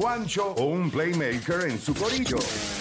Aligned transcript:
Juancho 0.00 0.54
o 0.56 0.64
un 0.64 0.90
playmaker 0.90 1.68
en 1.68 1.78
su 1.78 1.94
corillo. 1.94 2.38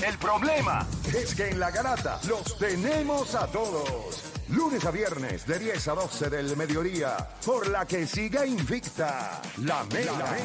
El 0.07 0.17
problema 0.17 0.87
es 1.13 1.35
que 1.35 1.49
en 1.49 1.59
la 1.59 1.69
garata 1.69 2.17
los 2.29 2.57
tenemos 2.57 3.35
a 3.35 3.45
todos. 3.47 4.23
Lunes 4.47 4.85
a 4.85 4.91
viernes 4.91 5.45
de 5.45 5.59
10 5.59 5.87
a 5.89 5.95
12 5.95 6.29
del 6.29 6.55
mediodía, 6.55 7.17
por 7.45 7.67
la 7.67 7.85
que 7.85 8.07
siga 8.07 8.45
invicta 8.45 9.41
la 9.57 9.83
Mega. 9.91 10.37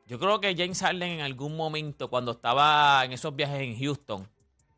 Yo 0.07 0.19
creo 0.19 0.41
que 0.41 0.57
James 0.57 0.81
Harden 0.81 1.11
en 1.11 1.21
algún 1.21 1.55
momento, 1.57 2.09
cuando 2.09 2.33
estaba 2.33 3.05
en 3.05 3.13
esos 3.13 3.37
viajes 3.37 3.61
en 3.61 3.79
Houston, 3.79 4.27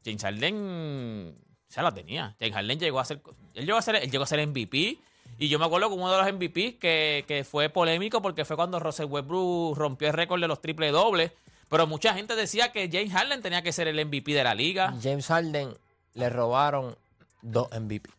James 0.05 0.23
Harden 0.23 1.39
se 1.69 1.83
la 1.83 1.95
tenía. 1.95 2.37
James 2.39 2.55
Harden 2.55 2.79
llegó 2.79 3.01
a 3.01 3.05
ser, 3.05 3.21
él 3.55 3.67
llegó 3.67 3.79
a 3.79 3.83
ser, 3.83 3.97
él 3.97 4.11
llegó 4.11 4.25
a 4.25 4.27
ser 4.27 4.47
MVP. 4.47 4.99
Y 5.39 5.49
yo 5.49 5.59
me 5.59 5.65
acuerdo 5.65 5.89
que 5.89 5.95
uno 5.95 6.11
de 6.11 6.19
los 6.19 6.33
MVP 6.33 6.79
que, 6.79 7.25
que 7.27 7.45
fue 7.45 7.69
polémico 7.69 8.23
porque 8.23 8.45
fue 8.45 8.57
cuando 8.57 8.79
Russell 8.79 9.07
Westbrook 9.07 9.77
rompió 9.77 10.09
el 10.09 10.15
récord 10.15 10.41
de 10.41 10.49
los 10.49 10.61
triple 10.61 10.91
dobles. 10.91 11.33
Pero 11.69 11.87
mucha 11.87 12.15
gente 12.15 12.37
decía 12.37 12.71
que 12.71 12.89
James 12.93 13.13
Harden 13.13 13.43
tenía 13.43 13.63
que 13.63 13.73
ser 13.73 13.89
el 13.89 14.05
MVP 14.07 14.33
de 14.33 14.45
la 14.45 14.55
liga. 14.55 14.95
James 15.03 15.27
Harden 15.27 15.77
le 16.15 16.31
robaron 16.31 16.97
dos 17.43 17.69
MVP. 17.71 18.11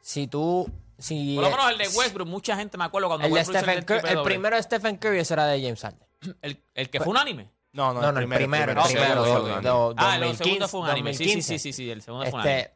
Si 0.00 0.26
tú. 0.26 0.68
Si, 0.98 1.34
Por 1.34 1.44
lo 1.44 1.50
menos 1.50 1.70
el 1.70 1.78
de 1.78 1.88
Westbrook, 1.88 2.28
mucha 2.28 2.56
gente 2.56 2.78
me 2.78 2.84
acuerdo 2.84 3.08
cuando 3.08 3.26
el, 3.26 3.32
Westbrook 3.32 3.58
Stephen 3.58 3.84
el 3.88 4.18
el 4.18 4.22
primero 4.22 4.56
de 4.56 4.62
Stephen 4.62 4.96
Curry 4.96 5.18
ese 5.18 5.34
era 5.34 5.46
de 5.46 5.60
James 5.60 5.80
Harden. 5.80 6.06
El, 6.42 6.62
el 6.74 6.88
que 6.88 7.00
fue 7.00 7.08
unánime. 7.08 7.50
No, 7.72 7.92
no, 7.92 8.00
No, 8.00 8.12
no, 8.12 8.20
el 8.20 8.28
primero, 8.28 8.72
el 8.72 8.92
primero. 8.92 9.94
Ah, 9.96 10.14
el 10.14 10.20
2015, 10.22 10.44
segundo 10.44 10.68
fue 10.68 10.80
unánime. 10.80 11.12
Sí, 11.12 11.24
sí, 11.24 11.34
2015. 11.34 11.42
sí, 11.42 11.58
sí, 11.58 11.72
sí, 11.72 11.90
el 11.90 12.02
segundo 12.02 12.24
fue 12.26 12.34
unánime. 12.34 12.58
Este, 12.60 12.74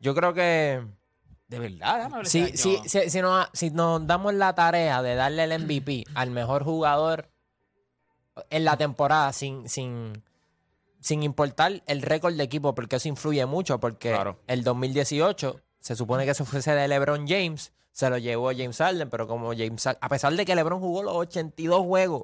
yo 0.00 0.14
creo 0.14 0.34
que 0.34 0.82
De 1.50 1.58
verdad, 1.58 2.08
ver 2.10 2.26
si, 2.26 2.42
este 2.42 3.22
nos, 3.22 3.48
si 3.52 3.70
nos 3.70 4.06
damos 4.06 4.32
la 4.34 4.54
tarea 4.54 5.02
de 5.02 5.16
darle 5.16 5.44
el 5.44 5.64
MVP 5.64 6.04
al 6.14 6.30
mejor 6.30 6.62
jugador 6.64 7.28
en 8.50 8.64
la 8.64 8.76
temporada 8.76 9.32
sin, 9.32 9.68
sin, 9.68 10.22
sin 11.00 11.22
importar 11.22 11.82
el 11.86 12.02
récord 12.02 12.34
de 12.34 12.44
equipo, 12.44 12.74
porque 12.74 12.96
eso 12.96 13.08
influye 13.08 13.44
mucho, 13.46 13.80
porque 13.80 14.10
Claro. 14.10 14.38
el 14.46 14.62
2018 14.62 15.60
se 15.80 15.96
supone 15.96 16.24
que 16.24 16.30
eso 16.30 16.44
fuese 16.44 16.72
de 16.74 16.86
LeBron 16.88 17.26
James, 17.26 17.72
se 17.92 18.08
lo 18.08 18.18
llevó 18.18 18.50
James 18.52 18.76
Harden, 18.78 19.10
pero 19.10 19.26
como 19.26 19.48
James 19.52 19.84
a 19.88 20.08
pesar 20.08 20.32
de 20.34 20.44
que 20.44 20.54
LeBron 20.54 20.80
jugó 20.80 21.02
los 21.02 21.14
82 21.16 21.80
juegos, 21.82 22.22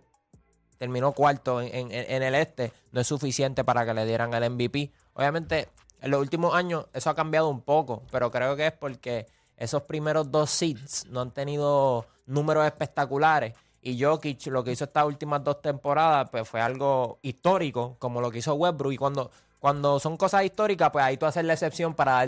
terminó 0.79 1.13
cuarto 1.13 1.61
en, 1.61 1.91
en- 1.91 1.91
en 2.11 2.23
el 2.23 2.35
este, 2.37 2.73
no 2.93 3.01
es 3.01 3.07
suficiente 3.09 3.65
para 3.65 3.85
que 3.85 3.93
le 3.93 4.07
dieran 4.07 4.33
el 4.35 4.51
MVP. 4.51 4.93
Obviamente, 5.15 5.69
en 6.07 6.11
los 6.13 6.21
últimos 6.21 6.55
años 6.55 6.87
eso 6.95 7.11
ha 7.11 7.15
cambiado 7.15 7.49
un 7.49 7.61
poco, 7.61 8.03
pero 8.11 8.31
creo 8.31 8.57
que 8.57 8.67
es 8.69 8.73
porque 8.73 9.27
esos 9.57 9.83
primeros 9.83 10.31
dos 10.31 10.51
seeds 10.51 11.07
no 11.07 11.21
han 11.21 11.31
tenido 11.33 12.07
números 12.27 12.65
espectaculares. 12.67 13.55
Y 13.83 14.03
Jokic 14.03 14.47
lo 14.49 14.65
que 14.65 14.73
hizo 14.73 14.85
estas 14.85 15.05
últimas 15.05 15.45
dos 15.45 15.63
temporadas 15.63 16.29
pues 16.31 16.49
fue 16.49 16.61
algo 16.61 17.19
histórico, 17.23 17.97
como 17.99 18.21
lo 18.21 18.31
que 18.31 18.39
hizo 18.39 18.55
Westbrook. 18.55 18.93
Y 18.93 18.97
cuando, 18.97 19.31
cuando 19.61 20.01
son 20.01 20.17
cosas 20.17 20.45
históricas, 20.45 20.91
pues 20.91 21.05
ahí 21.05 21.17
tú 21.17 21.27
haces 21.27 21.45
la 21.45 21.53
excepción 21.53 21.95
para, 21.95 22.27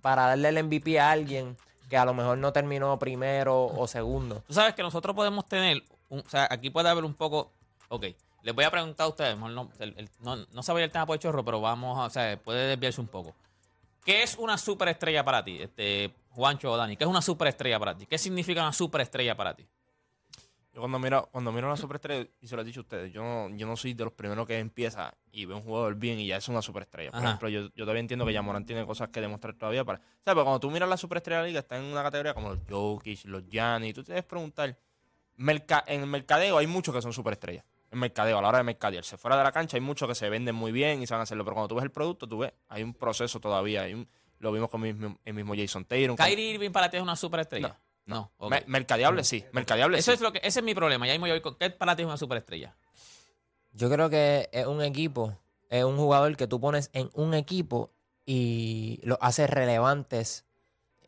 para 0.00 0.26
darle 0.28 0.48
el 0.50 0.64
MVP 0.64 1.00
a 1.00 1.10
alguien 1.10 1.56
que 1.90 1.96
a 1.98 2.04
lo 2.04 2.14
mejor 2.14 2.38
no 2.38 2.52
terminó 2.52 2.98
primero 2.98 3.66
o 3.66 3.86
segundo. 3.88 4.42
Tú 4.46 4.54
sabes 4.54 4.74
que 4.74 4.82
nosotros 4.82 5.14
podemos 5.14 5.46
tener, 5.48 5.82
un- 6.08 6.20
o 6.20 6.28
sea, 6.28 6.46
aquí 6.50 6.70
puede 6.70 6.88
haber 6.88 7.04
un 7.04 7.14
poco, 7.14 7.50
ok, 7.88 8.06
les 8.42 8.54
voy 8.54 8.64
a 8.64 8.70
preguntar 8.70 9.04
a 9.06 9.08
ustedes, 9.08 9.34
mejor 9.36 9.50
no, 9.52 9.70
el- 9.78 9.94
el- 9.96 10.10
no, 10.20 10.36
no 10.36 10.62
vaya 10.66 10.84
el 10.84 10.90
tema 10.90 11.06
por 11.06 11.18
chorro, 11.18 11.44
pero 11.44 11.60
vamos, 11.60 11.98
a, 11.98 12.04
o 12.06 12.10
sea, 12.10 12.36
puede 12.42 12.68
desviarse 12.68 13.00
un 13.00 13.08
poco. 13.08 13.34
¿Qué 14.04 14.22
es 14.22 14.36
una 14.36 14.58
superestrella 14.58 15.24
para 15.24 15.44
ti, 15.44 15.62
este 15.62 16.12
Juancho 16.30 16.72
o 16.72 16.76
Dani? 16.76 16.96
¿Qué 16.96 17.04
es 17.04 17.10
una 17.10 17.22
superestrella 17.22 17.78
para 17.78 17.96
ti? 17.96 18.06
¿Qué 18.06 18.18
significa 18.18 18.60
una 18.62 18.72
superestrella 18.72 19.36
para 19.36 19.54
ti? 19.54 19.66
Yo 20.74 20.80
cuando 20.80 20.98
miro, 20.98 21.28
cuando 21.30 21.52
miro 21.52 21.66
una 21.66 21.76
superestrella, 21.76 22.26
y 22.40 22.46
se 22.46 22.56
lo 22.56 22.62
he 22.62 22.64
dicho 22.64 22.80
a 22.80 22.82
ustedes, 22.82 23.12
yo 23.12 23.22
no, 23.22 23.54
yo 23.54 23.66
no 23.66 23.76
soy 23.76 23.92
de 23.92 24.04
los 24.04 24.12
primeros 24.14 24.46
que 24.46 24.58
empieza 24.58 25.12
y 25.30 25.44
ve 25.44 25.52
un 25.54 25.60
jugador 25.60 25.94
bien 25.96 26.18
y 26.18 26.26
ya 26.26 26.38
es 26.38 26.48
una 26.48 26.62
superestrella. 26.62 27.10
Por 27.10 27.18
Ajá. 27.20 27.28
ejemplo, 27.28 27.48
yo, 27.50 27.60
yo 27.74 27.84
todavía 27.84 28.00
entiendo 28.00 28.24
que 28.24 28.32
Yamorán 28.32 28.64
tiene 28.64 28.86
cosas 28.86 29.10
que 29.10 29.20
demostrar 29.20 29.54
todavía 29.54 29.84
para. 29.84 29.98
¿Sabes? 29.98 30.10
Pero 30.24 30.44
cuando 30.44 30.60
tú 30.60 30.70
miras 30.70 30.88
la 30.88 30.96
superestrella 30.96 31.38
de 31.38 31.42
la 31.42 31.48
liga, 31.48 31.60
está 31.60 31.76
en 31.76 31.84
una 31.84 32.02
categoría 32.02 32.32
como 32.32 32.48
los 32.48 32.58
Jokic, 32.68 33.26
los 33.26 33.46
Gianni, 33.50 33.92
tú 33.92 34.02
te 34.02 34.12
debes 34.12 34.24
preguntar. 34.24 34.76
merca- 35.36 35.84
en 35.86 36.00
el 36.02 36.06
mercadeo 36.06 36.56
hay 36.58 36.66
muchos 36.66 36.94
que 36.94 37.02
son 37.02 37.12
superestrellas. 37.12 37.64
En 37.92 37.98
mercadeo, 37.98 38.38
a 38.38 38.42
la 38.42 38.48
hora 38.48 38.58
de 38.58 38.64
mercadearse. 38.64 39.18
Fuera 39.18 39.36
de 39.36 39.44
la 39.44 39.52
cancha 39.52 39.76
hay 39.76 39.82
muchos 39.82 40.08
que 40.08 40.14
se 40.14 40.28
venden 40.30 40.54
muy 40.54 40.72
bien 40.72 41.02
y 41.02 41.06
saben 41.06 41.22
hacerlo. 41.22 41.44
Pero 41.44 41.54
cuando 41.54 41.68
tú 41.68 41.74
ves 41.76 41.84
el 41.84 41.90
producto, 41.90 42.26
tú 42.26 42.38
ves, 42.38 42.52
hay 42.68 42.82
un 42.82 42.94
proceso 42.94 43.38
todavía. 43.38 43.82
Hay 43.82 43.92
un- 43.94 44.08
lo 44.38 44.50
vimos 44.50 44.70
con 44.70 44.84
el 44.84 44.94
mismo, 44.94 45.18
el 45.24 45.34
mismo 45.34 45.54
Jason 45.54 45.84
Taylor. 45.84 46.16
con- 46.16 46.26
¿Kyrie 46.26 46.52
Irving 46.54 46.70
para 46.70 46.88
ti 46.90 46.96
es 46.96 47.02
una 47.02 47.14
superestrella? 47.16 47.78
No. 48.06 48.32
ok. 48.38 48.50
Me- 48.50 48.64
mercadeable, 48.66 49.22
sí. 49.22 49.44
Mercadeable, 49.52 49.98
Eso 49.98 50.10
sí. 50.10 50.14
es 50.16 50.20
lo 50.22 50.32
que, 50.32 50.40
ese 50.42 50.58
es 50.60 50.64
mi 50.64 50.74
problema. 50.74 51.06
Ya 51.06 51.12
mismo 51.12 51.26
yo 51.28 51.34
voy 51.34 51.40
con- 51.42 51.54
¿Qué 51.56 51.70
para 51.70 51.94
ti 51.94 52.02
es 52.02 52.06
una 52.06 52.16
superestrella? 52.16 52.74
Yo 53.72 53.88
creo 53.90 54.10
que 54.10 54.48
es 54.52 54.66
un 54.66 54.82
equipo, 54.82 55.38
es 55.68 55.84
un 55.84 55.96
jugador 55.96 56.36
que 56.36 56.46
tú 56.46 56.60
pones 56.60 56.90
en 56.94 57.10
un 57.14 57.34
equipo 57.34 57.92
y 58.26 59.00
lo 59.04 59.18
haces 59.20 59.48
relevantes. 59.50 60.46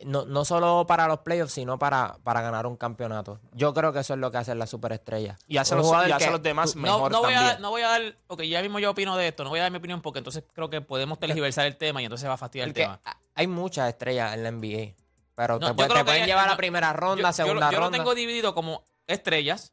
No, 0.05 0.25
no 0.27 0.44
solo 0.44 0.87
para 0.87 1.06
los 1.06 1.21
playoffs, 1.21 1.53
sino 1.53 1.78
para, 1.78 2.19
para 2.25 2.43
ganar 2.43 2.66
un 2.66 2.77
campeonato. 2.77 3.41
Yo 3.53 3.72
creo 3.72 3.93
que 3.93 4.00
eso 4.00 4.15
es 4.15 4.21
lo 4.21 4.31
que 4.31 4.38
hacen 4.38 4.59
las 4.59 4.69
superestrellas. 4.69 5.38
Y 5.47 5.56
hace 5.56 5.77
los, 5.77 5.87
jugador 5.87 6.09
y 6.09 6.12
hace 6.12 6.31
los 6.31 6.43
demás 6.43 6.72
tú- 6.72 6.81
No, 6.81 6.82
mejor 6.82 7.12
no 7.12 7.21
voy, 7.22 7.32
a, 7.34 7.59
no 7.59 7.71
voy 7.71 7.82
a 7.82 7.88
dar, 7.88 8.16
ok, 8.27 8.43
ya 8.43 8.60
mismo 8.60 8.81
yo 8.81 8.91
opino 8.91 9.16
de 9.16 9.28
esto, 9.28 9.44
no 9.44 9.50
voy 9.50 9.60
a 9.60 9.62
dar 9.62 9.71
mi 9.71 9.78
opinión 9.78 10.03
porque 10.03 10.19
entonces 10.19 10.43
creo 10.53 10.69
que 10.69 10.81
podemos 10.81 11.19
tergiversar 11.21 11.66
el 11.66 11.77
tema 11.77 12.03
y 12.03 12.06
entonces 12.06 12.28
va 12.28 12.34
a 12.34 12.37
fastidiar 12.37 12.69
el 12.69 12.75
tema. 12.75 13.00
hay 13.37 13.47
muchas 13.47 13.88
estrellas 13.88 14.34
en 14.34 14.43
la 14.43 14.50
NBA. 14.50 14.94
Pero 15.37 15.55
No, 15.55 15.60
te, 15.60 15.66
yo 15.66 15.77
puede- 15.77 15.88
te 16.00 16.05
pueden 16.05 16.22
hay- 16.22 16.28
llevar 16.28 16.47
a 16.49 16.50
la 16.50 16.56
primera 16.56 16.93
ronda, 16.93 17.22
yo, 17.22 17.28
yo 17.28 17.32
segunda 17.32 17.66
lo- 17.66 17.72
yo 17.72 17.78
lo 17.78 17.84
ronda. 17.87 17.99
tengo 17.99 18.15
dividido 18.15 18.55
como 18.55 18.82
estrellas. 19.06 19.72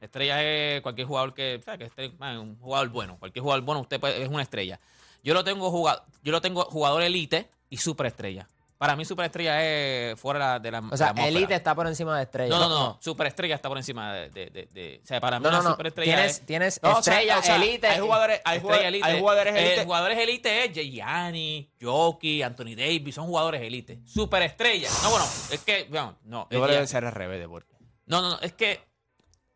Estrellas 0.00 0.40
es 0.42 0.82
cualquier 0.82 1.06
jugador 1.06 1.34
que, 1.34 1.56
o 1.60 1.62
sea, 1.62 1.78
que 1.78 1.84
esté, 1.84 2.10
man, 2.18 2.36
un 2.38 2.58
jugador 2.58 2.88
bueno. 2.90 3.16
Cualquier 3.18 3.42
jugador 3.42 3.64
bueno, 3.64 3.80
usted 3.80 3.98
puede- 3.98 4.22
es 4.22 4.28
una 4.28 4.42
estrella. 4.42 4.78
Yo 5.22 5.34
lo 5.34 5.42
tengo 5.44 5.70
jugado, 5.70 6.04
yo 6.22 6.32
lo 6.32 6.40
tengo 6.40 6.64
jugador 6.64 7.02
elite 7.02 7.48
y 7.70 7.78
superestrella. 7.78 8.46
Para 8.78 8.94
mí 8.94 9.06
superestrella 9.06 9.64
es 9.64 10.20
fuera 10.20 10.58
de 10.58 10.70
la 10.70 10.80
o 10.80 10.96
sea, 10.98 11.14
la. 11.14 11.26
Elite 11.28 11.54
está 11.54 11.74
por 11.74 11.86
encima 11.86 12.14
de 12.18 12.24
estrella. 12.24 12.50
No, 12.54 12.60
no, 12.60 12.68
no, 12.68 12.98
superestrella 13.00 13.54
está 13.54 13.68
por 13.70 13.78
encima 13.78 14.12
de, 14.12 14.28
de, 14.28 14.46
de- 14.50 14.66
de- 14.70 15.00
o 15.02 15.06
sea, 15.06 15.18
para 15.18 15.38
mí 15.38 15.44
No, 15.44 15.48
una 15.48 15.58
no, 15.58 15.64
no. 15.64 15.70
superestrella 15.70 16.14
Tienes, 16.14 16.32
es 16.40 16.46
tienes 16.46 16.82
No, 16.82 16.98
estrella, 16.98 17.38
o 17.38 17.42
sea, 17.42 17.56
elite. 17.56 17.86
hay 17.86 18.00
jugadores, 18.00 18.42
hay 18.44 18.58
Estrella 18.58 18.60
jugadores, 18.60 18.86
elite. 18.88 19.08
hay 19.08 19.18
jugadores 19.20 19.54
Eh, 19.54 19.66
elite. 19.66 19.84
jugadores 19.84 20.18
elite 20.18 20.64
es 20.66 20.72
Gianni, 20.92 21.70
Jokic, 21.80 22.42
Anthony 22.42 22.74
Davis, 22.76 23.14
son 23.14 23.26
jugadores 23.26 23.62
elite. 23.62 24.00
Superestrella. 24.04 24.90
No, 25.02 25.10
bueno, 25.10 25.24
es 25.50 25.60
que, 25.64 25.86
no, 25.90 26.18
no, 26.24 26.40
Yo 26.42 26.42
es 26.42 26.48
creo 26.58 26.66
que 26.66 26.72
debe 26.74 26.86
ser 26.86 27.04
al 27.06 27.12
revés, 27.12 27.40
deporte. 27.40 27.74
no, 28.04 28.20
no, 28.20 28.28
no, 28.30 28.40
es 28.40 28.52
que 28.52 28.80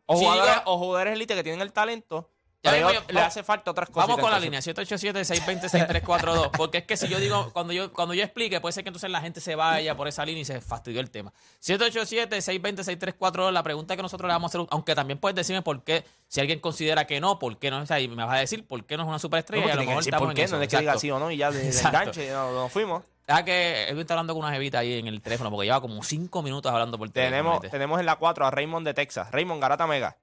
O, 0.07 0.17
jugadores, 0.17 0.55
digo- 0.55 0.63
o 0.73 0.79
jugadores 0.79 1.13
elite 1.15 1.35
que 1.35 1.43
tienen 1.43 1.61
el 1.61 1.73
talento, 1.75 2.31
Ya 2.63 2.77
yo- 2.79 2.89
le 2.91 2.95
vamos- 3.15 3.27
hace 3.27 3.43
falta 3.43 3.71
otras 3.71 3.89
cosas. 3.89 4.07
vamos 4.07 4.21
con 4.21 4.31
la 4.31 4.39
línea 4.39 4.61
787-620-6342. 4.61 6.51
Porque 6.57 6.79
es 6.79 6.85
que 6.85 6.97
si 6.99 7.09
yo 7.09 7.19
digo, 7.19 7.51
cuando 7.55 7.73
yo, 7.73 7.91
cuando 7.93 8.13
yo 8.13 8.23
explique, 8.23 8.61
puede 8.61 8.73
ser 8.75 8.85
que 8.85 8.91
entonces 8.91 9.09
la 9.11 9.21
gente 9.23 9.41
se 9.41 9.55
vaya 9.55 9.97
por 9.97 10.09
esa 10.09 10.25
línea 10.27 10.43
y 10.43 10.45
se 10.45 10.61
fastidió 10.61 11.01
el 11.01 11.11
tema. 11.11 11.33
787-620-6342, 11.63 13.51
la 13.53 13.63
pregunta 13.63 13.97
que 13.97 14.03
nosotros 14.03 14.29
le 14.29 14.35
vamos 14.35 14.55
a 14.55 14.59
hacer, 14.59 14.67
aunque 14.71 14.95
también 14.95 15.19
puedes 15.19 15.35
decirme 15.37 15.63
por 15.63 15.83
qué, 15.83 16.05
si 16.29 16.41
alguien 16.41 16.61
considera 16.61 17.07
que 17.07 17.21
no, 17.21 17.39
por 17.39 17.59
qué 17.59 17.71
no, 17.71 17.79
o 17.81 17.87
sea, 17.87 18.01
y 18.01 18.09
me 18.09 18.25
vas 18.25 18.35
a 18.37 18.39
decir 18.41 18.67
por 18.67 18.85
qué 18.85 18.97
no 18.97 19.05
es 19.05 19.09
una 19.09 19.19
superestrella. 19.19 19.67
y 19.67 19.71
a 19.71 19.75
lo 19.77 19.85
mejor 19.85 20.03
estamos 20.03 20.27
¿Por 20.27 20.35
qué? 20.35 20.47
No 20.49 20.61
es 20.63 20.69
que 20.69 20.79
diga 20.79 20.99
sí 20.99 21.11
o 21.11 21.19
no 21.19 21.31
y 21.31 21.37
ya 21.39 21.51
de, 21.51 21.63
de 21.71 21.81
enganche 21.81 22.31
no, 22.31 22.53
nos 22.53 22.73
fuimos. 22.73 23.03
Deja 23.27 23.45
que 23.45 23.85
Edwin 23.85 24.01
está 24.01 24.15
hablando 24.15 24.35
con 24.35 24.43
una 24.45 24.53
jevita 24.53 24.81
ahí 24.81 24.99
en 24.99 25.07
el 25.07 25.21
teléfono 25.23 25.51
porque 25.51 25.67
lleva 25.67 25.81
como 25.81 26.03
cinco 26.03 26.43
minutos 26.43 26.71
hablando 26.73 26.99
por 26.99 27.09
teléfono. 27.11 27.61
Tenemos, 27.61 27.71
tenemos 27.71 28.01
en 28.01 28.07
la 28.07 28.17
4 28.17 28.45
a 28.47 28.51
Raymond 28.51 28.85
de 28.87 28.93
Texas. 28.95 29.31
Raymond 29.31 29.63
Garata 29.63 29.87
Mega. 29.87 30.17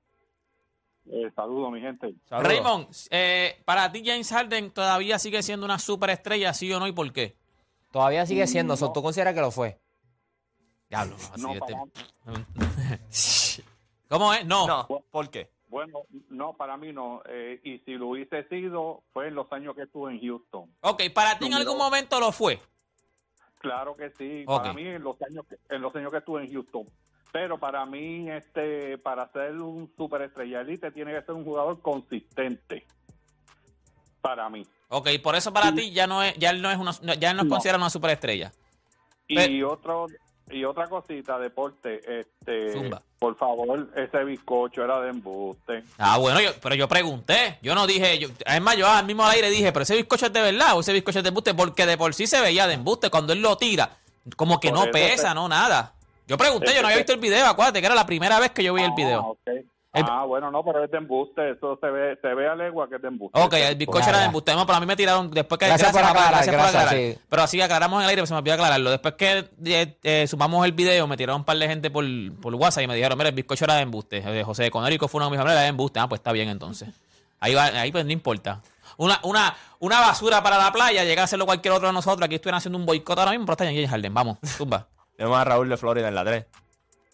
Eh, 1.10 1.32
saludos, 1.36 1.72
mi 1.72 1.80
gente. 1.80 2.14
Saludos. 2.26 2.48
Raymond, 2.50 2.88
eh, 3.12 3.62
para 3.66 3.92
ti 3.92 4.04
James 4.06 4.30
Harden 4.30 4.72
todavía 4.72 5.20
sigue 5.20 5.42
siendo 5.44 5.66
una 5.66 5.80
superestrella, 5.80 6.54
sí 6.54 6.72
o 6.74 6.80
no, 6.80 6.88
y 6.88 6.92
por 6.92 7.12
qué? 7.14 7.36
Todavía 7.92 8.26
sigue 8.26 8.46
siendo. 8.48 8.76
No. 8.76 8.92
¿Tú 8.94 9.02
consideras 9.02 9.34
que 9.34 9.42
lo 9.42 9.52
fue? 9.52 9.80
Diablo, 10.90 11.16
No, 11.38 11.52
así 11.52 11.60
este- 11.60 13.64
¿Cómo 14.10 14.34
es? 14.34 14.46
No. 14.46 14.68
No, 14.68 14.88
¿por 15.12 15.30
qué? 15.30 15.50
Bueno, 15.70 16.04
no, 16.30 16.54
para 16.54 16.78
mí 16.78 16.94
no. 16.94 17.22
Eh, 17.28 17.60
y 17.64 17.80
si 17.80 17.94
lo 17.96 18.10
hubiese 18.10 18.48
sido, 18.48 19.04
fue 19.12 19.28
en 19.28 19.36
los 19.36 19.52
años 19.52 19.76
que 19.76 19.84
estuve 19.84 20.14
en 20.14 20.22
Houston. 20.22 20.74
Ok, 20.82 21.04
para 21.14 21.38
ti 21.38 21.48
en 21.48 21.54
algún 21.56 21.78
momento 21.78 22.20
lo 22.20 22.32
fue. 22.32 22.60
Claro 23.60 23.96
que 23.98 24.10
sí. 24.12 24.44
Para 24.46 24.72
mí, 24.74 24.84
en 24.88 25.04
los 25.04 25.18
años 25.22 25.46
que, 25.48 25.58
en 25.76 25.82
los 25.82 25.94
años 25.96 26.12
que 26.12 26.20
estuve 26.20 26.46
en 26.46 26.54
Houston. 26.54 26.88
Pero 27.40 27.60
para 27.60 27.86
mí, 27.86 28.28
este, 28.32 28.98
para 28.98 29.32
ser 29.32 29.52
un 29.62 29.94
superestrella 29.96 30.62
elite, 30.62 30.90
tiene 30.90 31.14
que 31.14 31.22
ser 31.22 31.36
un 31.36 31.44
jugador 31.44 31.80
consistente. 31.84 32.88
Para 34.22 34.50
mí. 34.50 34.66
Ok, 34.90 35.10
por 35.22 35.36
eso 35.36 35.54
para 35.54 35.72
ti 35.72 35.92
ya 35.92 36.08
no 36.08 36.24
es, 36.24 36.36
ya 36.40 36.50
él 36.50 36.64
no 36.64 36.72
es 36.72 36.80
una, 36.80 36.94
ya 37.20 37.30
él 37.30 37.38
no 37.38 37.44
es 37.44 37.48
No. 37.48 37.54
considerado 37.54 37.84
una 37.84 37.92
superestrella. 37.92 38.52
Y 39.28 39.62
otro 39.62 40.08
y 40.50 40.64
otra 40.64 40.88
cosita, 40.88 41.38
deporte, 41.38 42.22
este, 42.22 42.72
Zumba. 42.74 43.04
por 43.20 43.38
favor, 43.38 43.88
ese 43.96 44.24
bizcocho 44.24 44.84
era 44.84 45.00
de 45.02 45.10
embuste. 45.12 45.84
Ah, 46.00 46.18
bueno, 46.18 46.42
yo, 46.42 46.50
pero 46.60 46.74
yo 46.74 46.88
pregunté. 46.88 47.60
Yo 47.62 47.76
no 47.76 47.86
dije. 47.86 48.18
Yo, 48.18 48.30
es 48.48 48.62
más, 48.62 48.78
yo 48.78 48.88
al 48.90 49.06
mismo 49.06 49.24
al 49.26 49.34
aire 49.34 49.52
dije, 49.52 49.72
pero 49.72 49.84
ese 49.84 49.96
bizcocho 49.96 50.26
es 50.26 50.34
de 50.34 50.42
verdad 50.42 50.76
o 50.76 50.80
ese 50.80 50.92
bizcocho 50.92 51.20
es 51.20 51.24
de 51.24 51.28
embuste, 51.30 51.54
porque 51.54 51.86
de 51.86 51.98
por 52.00 52.16
sí 52.16 52.26
se 52.26 52.42
veía 52.42 52.66
de 52.66 52.74
embuste. 52.74 53.12
Cuando 53.12 53.34
él 53.34 53.42
lo 53.44 53.58
tira, 53.60 53.96
como 54.36 54.60
que 54.60 54.70
Por 54.72 54.88
no 54.88 54.92
pesa, 54.92 55.30
te- 55.30 55.36
no 55.36 55.48
nada. 55.48 55.94
Yo 56.28 56.38
pregunté, 56.38 56.68
yo 56.76 56.82
no 56.82 56.88
había 56.88 56.98
Ese- 56.98 57.04
visto 57.04 57.14
el 57.14 57.20
video, 57.20 57.46
acuérdate 57.48 57.80
que 57.80 57.86
era 57.86 57.96
la 57.96 58.06
primera 58.06 58.40
vez 58.40 58.52
que 58.52 58.64
yo 58.64 58.74
vi 58.74 58.84
el 58.84 58.92
Ah, 58.92 58.96
video. 58.96 59.38
El- 59.46 59.66
Ah, 60.10 60.26
bueno, 60.26 60.52
no, 60.52 60.64
pero 60.64 60.84
es 60.84 60.92
de 60.92 60.98
embuste, 60.98 61.52
eso 61.54 61.76
se 61.82 61.88
ve, 61.90 62.20
se 62.22 62.28
ve 62.36 62.48
a 62.48 62.54
legua 62.56 62.88
que 62.88 62.98
es 62.98 63.02
de 63.02 63.08
embuste. 63.08 63.40
Ok, 63.42 63.54
el 63.54 63.76
bizcocho 63.78 64.10
era 64.10 64.20
de 64.20 64.26
embuste. 64.26 64.54
No, 64.54 64.64
pero 64.68 64.78
a 64.78 64.80
mí 64.80 64.86
me 64.86 64.96
tiraron 64.96 65.32
después 65.32 65.58
que. 65.58 65.66
Gracias 65.66 65.92
por 65.92 66.02
papá, 66.02 66.10
aclarar, 66.12 66.32
gracias 66.34 66.56
por 66.56 66.62
gracias, 66.62 66.84
aclarar. 66.86 67.14
sí. 67.16 67.20
Pero 67.28 67.42
así 67.42 67.62
aclaramos 67.62 67.98
en 68.00 68.04
el 68.04 68.10
aire, 68.10 68.20
pero 68.20 68.28
se 68.28 68.34
me 68.34 68.40
olvidó 68.40 68.54
aclararlo. 68.56 68.92
Después 68.92 69.14
que 69.16 69.50
eh, 69.66 69.98
eh, 70.04 70.28
sumamos 70.28 70.64
el 70.66 70.74
video, 70.74 71.08
me 71.08 71.18
tiraron 71.18 71.42
un 71.42 71.46
par 71.46 71.58
de 71.58 71.68
gente 71.68 71.90
por, 71.90 72.06
por 72.42 72.54
WhatsApp 72.54 72.84
y 72.84 72.88
me 72.88 72.96
dijeron, 72.96 73.18
mira, 73.18 73.30
el 73.30 73.36
bizcocho 73.36 73.66
era 73.66 73.76
de 73.76 73.82
embuste. 73.82 74.18
Eh, 74.24 74.44
José 74.44 74.70
Conérico 74.70 75.08
fue 75.08 75.18
uno 75.20 75.28
de 75.28 75.32
mis 75.32 75.40
amigos, 75.40 75.54
era 75.54 75.62
de 75.64 75.68
embuste. 75.70 76.00
Ah, 76.00 76.08
pues 76.08 76.20
está 76.20 76.32
bien 76.32 76.50
entonces. 76.50 76.90
Ahí 77.40 77.56
va, 77.56 77.64
ahí 77.66 77.92
pues 77.92 78.06
no 78.06 78.12
importa. 78.12 78.62
Una, 78.98 79.20
una, 79.24 79.56
una 79.80 80.00
basura 80.02 80.44
para 80.44 80.60
la 80.60 80.72
playa, 80.72 81.06
llega 81.06 81.22
a 81.22 81.26
hacerlo 81.26 81.46
cualquier 81.48 81.74
otro 81.74 81.88
de 81.88 81.94
nosotros. 81.94 82.24
Aquí 82.24 82.36
estuvieran 82.36 82.58
haciendo 82.60 82.78
un 82.78 82.86
boicot 82.86 83.18
ahora 83.18 83.32
mismo, 83.32 83.46
pero 83.48 83.54
está 83.54 83.68
en 83.68 83.74
James 83.76 83.90
Harden. 83.90 84.14
Vamos, 84.14 84.38
tumba. 84.60 84.88
Tenemos 85.18 85.40
a 85.40 85.44
Raúl 85.44 85.68
de 85.68 85.78
Florida 85.78 86.08
en 86.08 86.16
la 86.16 86.24
3. 86.24 86.46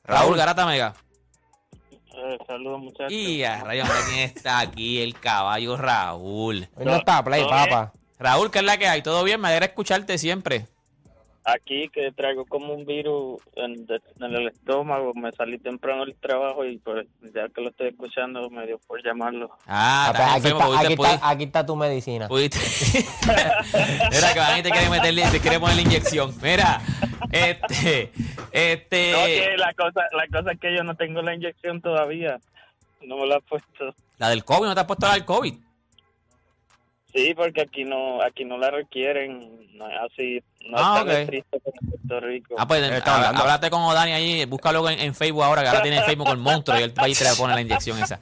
Raúl 0.04 0.36
Garata 0.36 0.66
Mega. 0.66 0.94
Eh, 2.14 2.38
saludos, 2.46 2.82
muchachos. 2.82 3.12
Y 3.14 3.44
a 3.44 3.64
rayos, 3.64 3.90
¿quién 4.10 4.20
está 4.20 4.60
aquí? 4.60 5.02
El 5.02 5.18
caballo 5.18 5.78
Raúl. 5.78 6.68
Hoy 6.76 6.86
no 6.86 6.98
está 6.98 7.24
play, 7.24 7.42
¿Todo 7.42 7.50
papá. 7.50 7.94
Raúl, 8.20 8.52
¿qué 8.52 8.60
es 8.60 8.66
la 8.66 8.78
que 8.78 8.88
hay? 8.88 9.02
¿Todo 9.02 9.24
bien? 9.24 9.40
Me 9.40 9.48
alegra 9.48 9.68
escucharte 9.68 10.18
siempre. 10.18 10.68
Aquí 11.45 11.90
que 11.90 12.12
traigo 12.13 12.45
como 12.45 12.74
un 12.74 12.86
virus 12.86 13.42
en, 13.56 13.86
de- 13.86 14.01
en 14.19 14.34
el 14.36 14.48
estómago. 14.48 15.13
Me 15.13 15.31
salí 15.34 15.60
temprano 15.60 16.06
del 16.06 16.16
trabajo 16.16 16.63
y 16.66 16.78
pues 16.78 17.06
ya 17.34 17.50
que 17.50 17.62
lo 17.62 17.69
estoy 17.69 17.90
escuchando 17.90 18.50
me 18.50 18.66
dio 18.66 18.80
por 18.88 19.04
llamarlo. 19.04 19.50
Ah, 19.68 20.06
Ah, 20.07 20.13
pues 20.16 20.28
aquí, 20.28 20.36
enfermo, 20.38 20.60
está, 20.60 20.68
pudiste- 20.68 20.86
aquí, 20.88 20.95
pudiste- 20.95 21.13
está, 21.16 21.30
aquí 21.30 21.44
está 21.44 21.66
tu 21.66 21.75
medicina. 21.75 22.28
pudiste- 22.30 22.60
Mira 24.12 24.34
que 24.34 24.40
van 24.40 24.60
y 24.60 24.63
te 24.63 24.69
quieren 24.72 24.92
meterle, 24.92 25.24
te 25.31 25.40
quieren 25.40 25.60
poner 25.60 25.75
la 25.75 25.81
inyección. 25.81 26.34
Mira, 26.42 26.81
este, 27.31 28.12
No, 28.16 28.39
este, 28.51 29.12
que 29.12 29.57
la 29.57 29.74
cosa, 29.74 30.01
la 30.16 30.28
cosa 30.39 30.51
es 30.54 30.60
que 30.60 30.75
yo 30.75 30.84
no 30.84 30.96
tengo 30.96 31.22
la 31.22 31.34
inyección 31.36 31.81
todavía. 31.81 32.39
No 33.01 33.18
me 33.18 33.28
la 33.28 33.36
he 33.36 33.42
puesto. 33.42 33.94
la 34.18 34.30
del 34.30 34.46
COVID, 34.46 34.68
¿no 34.68 34.74
te 34.75 34.80
has 34.80 34.88
puesto 34.88 35.07
la 35.07 35.13
del 35.13 35.25
COVID? 35.25 35.54
Sí, 37.13 37.33
porque 37.36 37.62
aquí 37.62 37.83
no, 37.83 38.21
aquí 38.24 38.44
no 38.45 38.57
la 38.57 38.71
requieren. 38.71 39.62
No 39.74 39.88
es 39.89 39.95
así, 40.12 40.44
no 40.69 40.77
Ah, 40.77 41.00
es 41.00 41.06
tan 41.06 41.15
estricto 41.21 41.57
como 41.60 41.75
en 41.81 41.89
Puerto 42.07 42.25
Rico. 42.27 42.56
Ah, 42.60 42.68
pues 42.68 42.83
Él 42.83 42.94
está 42.94 43.12
hab- 43.12 43.15
hablando. 43.18 43.42
háblate 43.42 43.69
con 43.71 43.81
Odani 43.81 44.12
ahí, 44.13 44.45
búscalo 44.45 44.88
en, 44.89 45.00
en 45.00 45.15
Facebook 45.15 45.44
ahora, 45.44 45.62
que 45.63 45.68
ahora 45.69 45.81
tiene 45.81 46.01
Facebook 46.04 46.27
con 46.27 46.39
Monstruo 46.39 46.80
y 46.80 46.83
él 46.83 46.94
va 47.00 47.10
y 47.10 47.15
te 47.15 47.24
le 47.24 47.33
pone 47.36 47.56
la 47.56 47.62
inyección 47.62 47.98
esa. 48.01 48.19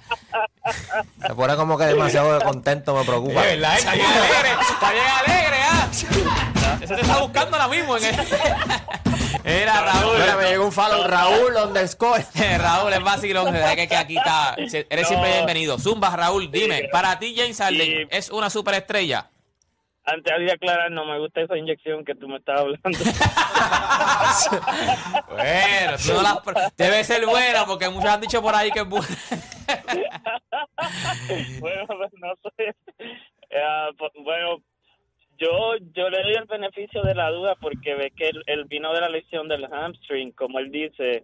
Se 1.27 1.35
pone 1.35 1.55
como 1.57 1.77
que 1.77 1.83
demasiado 1.85 2.39
contento, 2.41 2.95
me 2.95 3.03
preocupa. 3.03 3.45
Está 3.49 3.93
bien 3.93 4.05
alegre, 4.05 4.49
está 4.71 4.91
bien 4.91 5.05
alegre, 5.25 5.57
¿ah? 5.61 5.87
Ese 6.81 6.95
te 6.95 7.01
está 7.01 7.19
buscando 7.19 7.57
ahora 7.57 7.67
mismo 7.75 7.97
en 7.97 8.05
el... 8.05 8.15
Era 9.43 9.81
Raúl. 9.81 10.17
Mira, 10.19 10.35
me 10.37 10.49
llegó 10.49 10.65
un 10.65 10.71
follow, 10.71 11.07
Raúl 11.07 11.55
underscore. 11.67 12.25
Raúl, 12.57 12.93
es 12.93 13.03
vacilón, 13.03 13.55
es 13.55 13.75
que, 13.75 13.87
que 13.87 13.95
aquí 13.95 14.17
está. 14.17 14.55
Eres 14.57 15.07
siempre 15.07 15.31
bienvenido. 15.33 15.77
Zumba, 15.79 16.15
Raúl, 16.15 16.51
dime, 16.51 16.81
Sí. 16.81 16.87
para 16.91 17.17
ti 17.19 17.33
James 17.37 17.57
Harden 17.57 17.87
Sí. 17.87 18.07
es 18.09 18.29
una 18.29 18.49
superestrella. 18.49 19.27
Antes 20.03 20.33
de 20.39 20.51
aclarar, 20.51 20.89
no 20.89 21.05
me 21.05 21.19
gusta 21.19 21.41
esa 21.41 21.55
inyección 21.55 22.03
que 22.03 22.15
tú 22.15 22.27
me 22.27 22.37
estás 22.37 22.59
hablando. 22.59 22.81
Bueno, 25.29 25.97
tú 26.05 26.13
no 26.13 26.21
la- 26.21 26.71
debe 26.77 27.03
ser 27.03 27.25
buena 27.25 27.65
porque 27.65 27.89
muchos 27.89 28.09
han 28.09 28.21
dicho 28.21 28.41
por 28.41 28.55
ahí 28.55 28.71
que 28.71 28.79
es 28.79 28.87
buena. 28.87 29.07
bueno, 31.59 31.85
pues, 31.87 32.11
no 32.19 32.33
sé. 32.57 32.75
Ah, 33.63 33.89
pues, 33.97 34.11
bueno, 34.23 34.57
yo 35.41 35.75
yo 35.93 36.09
le 36.09 36.21
doy 36.21 36.33
el 36.35 36.45
beneficio 36.45 37.01
de 37.01 37.15
la 37.15 37.31
duda 37.31 37.55
porque 37.55 37.95
ve 37.95 38.11
que 38.11 38.29
él, 38.29 38.43
él 38.45 38.65
vino 38.65 38.93
de 38.93 39.01
la 39.01 39.09
lesión 39.09 39.47
del 39.47 39.65
hamstring, 39.65 40.31
como 40.31 40.59
él 40.59 40.71
dice, 40.71 41.23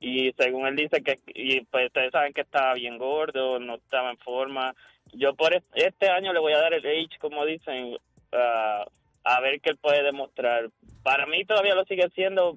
y 0.00 0.32
según 0.32 0.66
él 0.66 0.76
dice 0.76 1.02
que, 1.02 1.18
y 1.34 1.60
pues 1.66 1.86
ustedes 1.86 2.10
saben 2.12 2.32
que 2.32 2.40
estaba 2.40 2.72
bien 2.74 2.96
gordo, 2.98 3.58
no 3.58 3.74
estaba 3.74 4.10
en 4.10 4.18
forma. 4.18 4.74
Yo 5.12 5.34
por 5.34 5.54
es- 5.54 5.62
este 5.74 6.08
año 6.08 6.32
le 6.32 6.40
voy 6.40 6.54
a 6.54 6.58
dar 6.60 6.72
el 6.72 6.86
age, 6.86 7.18
como 7.20 7.44
dicen, 7.44 7.96
ah, 8.32 8.84
a 9.24 9.40
ver 9.40 9.60
qué 9.60 9.70
él 9.70 9.76
puede 9.76 10.02
demostrar. 10.02 10.70
Para 11.02 11.26
mí 11.26 11.44
todavía 11.44 11.74
lo 11.74 11.84
sigue 11.84 12.08
siendo, 12.14 12.56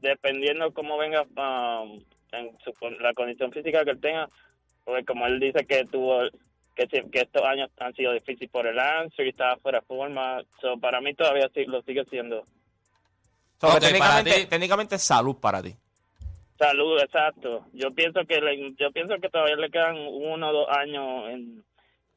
dependiendo 0.00 0.72
cómo 0.72 0.98
venga 0.98 1.24
ah, 1.36 1.84
en 2.32 2.58
su, 2.64 2.72
la 3.00 3.14
condición 3.14 3.52
física 3.52 3.84
que 3.84 3.90
él 3.92 4.00
tenga, 4.00 4.28
porque 4.84 5.04
como 5.04 5.26
él 5.26 5.38
dice 5.38 5.64
que 5.66 5.84
tuvo 5.84 6.22
que, 6.74 6.86
si- 6.86 7.10
que 7.10 7.20
estos 7.20 7.42
años 7.42 7.70
han 7.78 7.94
sido 7.94 8.12
difíciles 8.12 8.50
por 8.50 8.66
el 8.66 8.78
answer 8.78 9.26
y 9.26 9.30
estaba 9.30 9.56
fuera 9.56 9.80
de 9.80 9.86
forma, 9.86 10.42
so, 10.60 10.78
para 10.78 11.00
mí 11.00 11.14
todavía 11.14 11.48
sí, 11.54 11.64
lo 11.66 11.82
sigue 11.82 12.04
siendo. 12.06 12.44
So, 13.60 13.68
técnicamente, 13.78 14.30
para 14.30 14.42
ti- 14.42 14.46
técnicamente 14.46 14.94
es 14.96 15.02
salud 15.02 15.36
para 15.36 15.62
ti. 15.62 15.74
Salud, 16.58 16.98
exacto. 17.00 17.66
Yo 17.72 17.90
pienso 17.92 18.20
que 18.26 18.40
le- 18.40 18.74
yo 18.78 18.90
pienso 18.92 19.16
que 19.20 19.28
todavía 19.28 19.56
le 19.56 19.70
quedan 19.70 19.96
uno 19.98 20.48
o 20.48 20.52
dos 20.52 20.68
años 20.70 21.28
en 21.30 21.64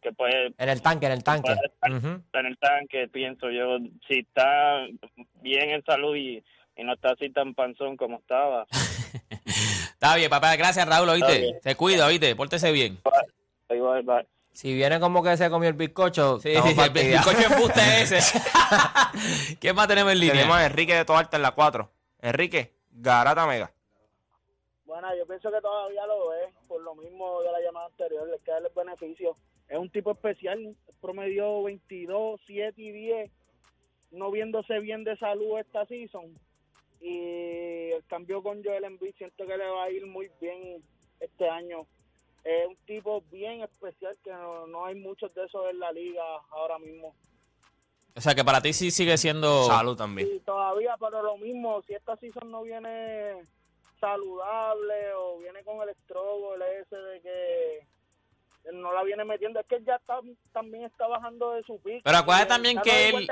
que 0.02 0.12
puede 0.14 0.54
En 0.58 0.70
el 0.70 0.82
tanque, 0.84 1.08
en 1.08 1.12
el 1.14 1.24
tanque. 1.24 1.54
puede 1.82 2.06
en 2.34 2.46
el 2.46 2.58
tanque, 2.60 3.08
pienso 3.08 3.50
yo. 3.50 3.78
Si 4.08 4.20
está 4.20 4.86
bien 5.42 5.72
en 5.72 5.84
salud 5.84 6.16
y, 6.16 6.44
y 6.78 6.84
no 6.84 6.94
está 6.94 7.12
así 7.14 7.30
tan 7.32 7.54
panzón 7.56 7.98
como 7.98 8.18
estaba. 8.20 8.68
Está 9.96 10.16
bien, 10.18 10.30
papá, 10.30 10.56
gracias 10.58 10.88
Raúl, 10.88 11.10
oíste. 11.10 11.60
Te 11.64 11.76
cuida, 11.76 12.06
oíste, 12.06 12.36
pórtese 12.36 12.72
bien. 12.72 13.00
Ahí 13.70 13.80
va. 13.80 14.24
Si 14.56 14.74
viene 14.74 15.02
como 15.02 15.22
que 15.22 15.36
se 15.36 15.50
comió 15.50 15.68
el 15.68 15.76
bizcocho, 15.76 16.40
Sí, 16.40 16.54
estamos 16.54 16.74
sí, 16.74 16.80
el 17.00 17.12
bizcocho 17.12 17.54
embuste 17.54 17.82
ese. 18.02 18.40
¿Quién 19.60 19.76
más 19.76 19.86
tenemos 19.90 20.14
en 20.14 20.20
línea? 20.20 20.36
Tenemos 20.36 20.56
a 20.56 20.66
Enrique 20.66 20.96
de 20.96 21.04
Toalta 21.04 21.36
en 21.36 21.44
la 21.44 21.52
4. 21.52 21.92
Enrique, 22.22 22.72
Garata 22.90 23.46
Mega. 23.46 23.74
Bueno, 24.86 25.14
yo 25.18 25.28
pienso 25.28 25.52
que 25.52 25.60
todavía 25.60 26.06
lo 26.06 26.34
es, 26.36 26.54
por 26.70 26.82
lo 26.82 26.96
mismo 26.96 27.42
de 27.42 27.52
la 27.52 27.60
llamada 27.60 27.88
anterior, 27.88 28.30
le 28.30 28.40
queda 28.40 28.60
el 28.60 28.70
beneficio. 28.74 29.36
Es 29.68 29.78
un 29.78 29.90
tipo 29.90 30.12
especial, 30.12 30.74
promedio 31.02 31.64
22, 31.64 32.40
7 32.48 32.82
y 32.82 32.92
10, 32.92 33.32
no 34.12 34.32
viéndose 34.32 34.80
bien 34.80 35.04
de 35.04 35.18
salud 35.18 35.60
esta 35.60 35.86
season. 35.86 36.34
Y 37.02 37.92
el 37.92 38.06
cambio 38.08 38.42
con 38.42 38.64
Joel 38.64 38.86
Embiid 38.86 39.16
siento 39.18 39.46
que 39.46 39.58
le 39.58 39.68
va 39.68 39.84
a 39.84 39.90
ir 39.90 40.06
muy 40.06 40.32
bien 40.40 40.82
este 41.20 41.50
año. 41.50 41.86
Es 42.46 42.68
un 42.68 42.76
tipo 42.86 43.22
bien 43.32 43.62
especial 43.64 44.16
que 44.24 44.32
no, 44.32 44.68
no 44.68 44.86
hay 44.86 44.96
muchos 44.96 45.34
de 45.34 45.44
esos 45.46 45.68
en 45.70 45.80
la 45.80 45.92
liga 45.92 46.24
ahora 46.52 46.78
mismo. 46.80 47.14
O 48.16 48.22
sea, 48.22 48.34
que 48.34 48.46
para 48.46 48.62
ti 48.62 48.72
sí 48.72 48.92
sigue 48.92 49.18
siendo... 49.18 49.66
Salud 49.66 49.98
también. 49.98 50.30
Y 50.34 50.40
todavía, 50.40 50.96
pero 51.00 51.22
lo 51.22 51.38
mismo, 51.38 51.82
si 51.88 51.94
esta 51.96 52.16
season 52.18 52.50
no 52.50 52.62
viene 52.62 53.34
saludable 54.00 55.14
o 55.18 55.40
viene 55.40 55.64
con 55.64 55.82
el 55.82 55.90
estrobo, 55.90 56.54
el 56.56 56.62
ese 56.62 56.96
de 56.96 57.22
que 57.22 57.78
él 58.70 58.80
no 58.82 58.94
la 58.94 59.04
viene 59.04 59.26
metiendo, 59.26 59.60
es 59.60 59.66
que 59.68 59.76
él 59.76 59.86
ya 59.86 59.96
está, 59.96 60.20
también 60.54 60.84
está 60.86 61.08
bajando 61.08 61.52
de 61.52 61.64
su 61.64 61.78
pico. 61.80 62.02
Pero 62.04 62.18
acuérdate 62.18 62.46
Y 62.46 62.50
también 62.50 62.82
que 62.82 63.10
él- 63.10 63.28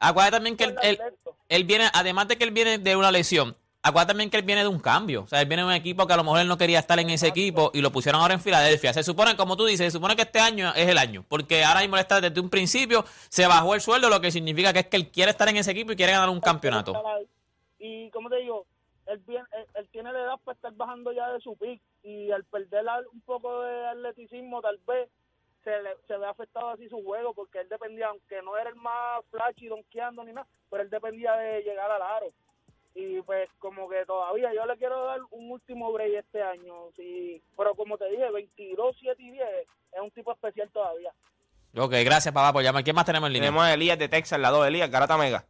Acuérdate 0.00 0.36
también 0.36 0.56
que 0.56 0.64
él, 0.64 0.76
él- 0.82 0.98
atlético. 1.00 1.36
él 1.48 1.64
viene, 1.64 1.84
además 1.92 2.28
de 2.28 2.38
que 2.38 2.44
él 2.44 2.50
viene 2.52 2.78
de 2.78 2.96
una 2.96 3.10
lesión, 3.12 3.56
acuérdate 3.84 4.12
también 4.12 4.30
que 4.30 4.38
él 4.38 4.42
viene 4.42 4.62
de 4.62 4.68
un 4.68 4.80
cambio. 4.80 5.22
O 5.22 5.26
sea, 5.26 5.42
él 5.42 5.46
viene 5.46 5.62
de 5.62 5.68
un 5.68 5.74
equipo 5.74 6.06
que 6.06 6.12
a 6.14 6.16
lo 6.16 6.24
mejor 6.24 6.40
él 6.40 6.48
no 6.48 6.56
quería 6.56 6.78
estar 6.78 6.98
en 6.98 7.10
ese 7.10 7.28
equipo 7.28 7.70
y 7.74 7.82
lo 7.82 7.92
pusieron 7.92 8.20
ahora 8.20 8.34
en 8.34 8.40
Filadelfia. 8.40 8.92
Se 8.94 9.02
supone, 9.02 9.36
como 9.36 9.56
tú 9.56 9.66
dices, 9.66 9.92
se 9.92 9.98
supone 9.98 10.16
que 10.16 10.22
este 10.22 10.40
año 10.40 10.72
es 10.74 10.88
el 10.88 10.96
año. 10.96 11.24
Porque 11.28 11.62
ahora 11.62 11.80
mismo 11.80 11.98
está 11.98 12.20
desde 12.20 12.40
un 12.40 12.48
principio, 12.48 13.04
se 13.28 13.46
bajó 13.46 13.74
el 13.74 13.82
sueldo, 13.82 14.08
lo 14.08 14.20
que 14.20 14.30
significa 14.30 14.72
que 14.72 14.80
es 14.80 14.86
que 14.86 14.96
él 14.96 15.10
quiere 15.10 15.30
estar 15.30 15.48
en 15.48 15.58
ese 15.58 15.70
equipo 15.70 15.92
y 15.92 15.96
quiere 15.96 16.12
ganar 16.12 16.30
un 16.30 16.40
campeonato. 16.40 16.94
Y 17.78 18.10
como 18.10 18.30
te 18.30 18.36
digo, 18.36 18.64
él, 19.06 19.18
bien, 19.26 19.44
él, 19.52 19.66
él 19.74 19.88
tiene 19.92 20.12
la 20.12 20.20
edad 20.20 20.40
para 20.42 20.56
estar 20.56 20.72
bajando 20.72 21.12
ya 21.12 21.30
de 21.30 21.40
su 21.40 21.54
pick 21.56 21.82
y 22.02 22.30
al 22.30 22.44
perder 22.44 22.86
un 23.12 23.20
poco 23.20 23.60
de 23.60 23.86
atleticismo 23.88 24.62
tal 24.62 24.78
vez 24.86 25.10
se, 25.62 25.82
le, 25.82 25.90
se 26.06 26.16
ve 26.16 26.26
afectado 26.26 26.70
así 26.70 26.88
su 26.88 27.02
juego 27.02 27.34
porque 27.34 27.60
él 27.60 27.68
dependía, 27.68 28.06
aunque 28.06 28.40
no 28.40 28.56
era 28.56 28.70
el 28.70 28.76
más 28.76 29.22
flashy 29.30 29.66
donkeando 29.66 30.24
ni 30.24 30.32
nada, 30.32 30.46
pero 30.70 30.82
él 30.82 30.90
dependía 30.90 31.32
de 31.36 31.62
llegar 31.62 31.90
al 31.90 32.00
aro. 32.00 32.32
Y 32.94 33.20
pues 33.22 33.48
como 33.58 33.88
que 33.88 34.06
todavía 34.06 34.54
yo 34.54 34.64
le 34.66 34.76
quiero 34.76 35.04
dar 35.04 35.20
un 35.30 35.50
último 35.50 35.92
break 35.92 36.14
este 36.14 36.42
año, 36.42 36.92
sí, 36.96 37.42
pero 37.56 37.74
como 37.74 37.98
te 37.98 38.08
dije, 38.08 38.30
22, 38.30 38.96
7 39.00 39.20
y 39.20 39.30
10 39.32 39.44
es 39.92 40.00
un 40.00 40.10
tipo 40.12 40.32
especial 40.32 40.70
todavía. 40.70 41.12
Ok, 41.76 41.92
gracias, 42.04 42.32
papá, 42.32 42.52
por 42.52 42.62
llamar. 42.62 42.84
¿Quién 42.84 42.94
más 42.94 43.04
tenemos 43.04 43.26
en 43.26 43.32
línea? 43.32 43.48
Tenemos 43.48 43.64
a 43.64 43.74
Elías 43.74 43.98
de 43.98 44.08
Texas 44.08 44.38
la 44.38 44.50
2. 44.50 44.68
Elías, 44.68 44.88
Garata 44.88 45.18
Mega. 45.18 45.44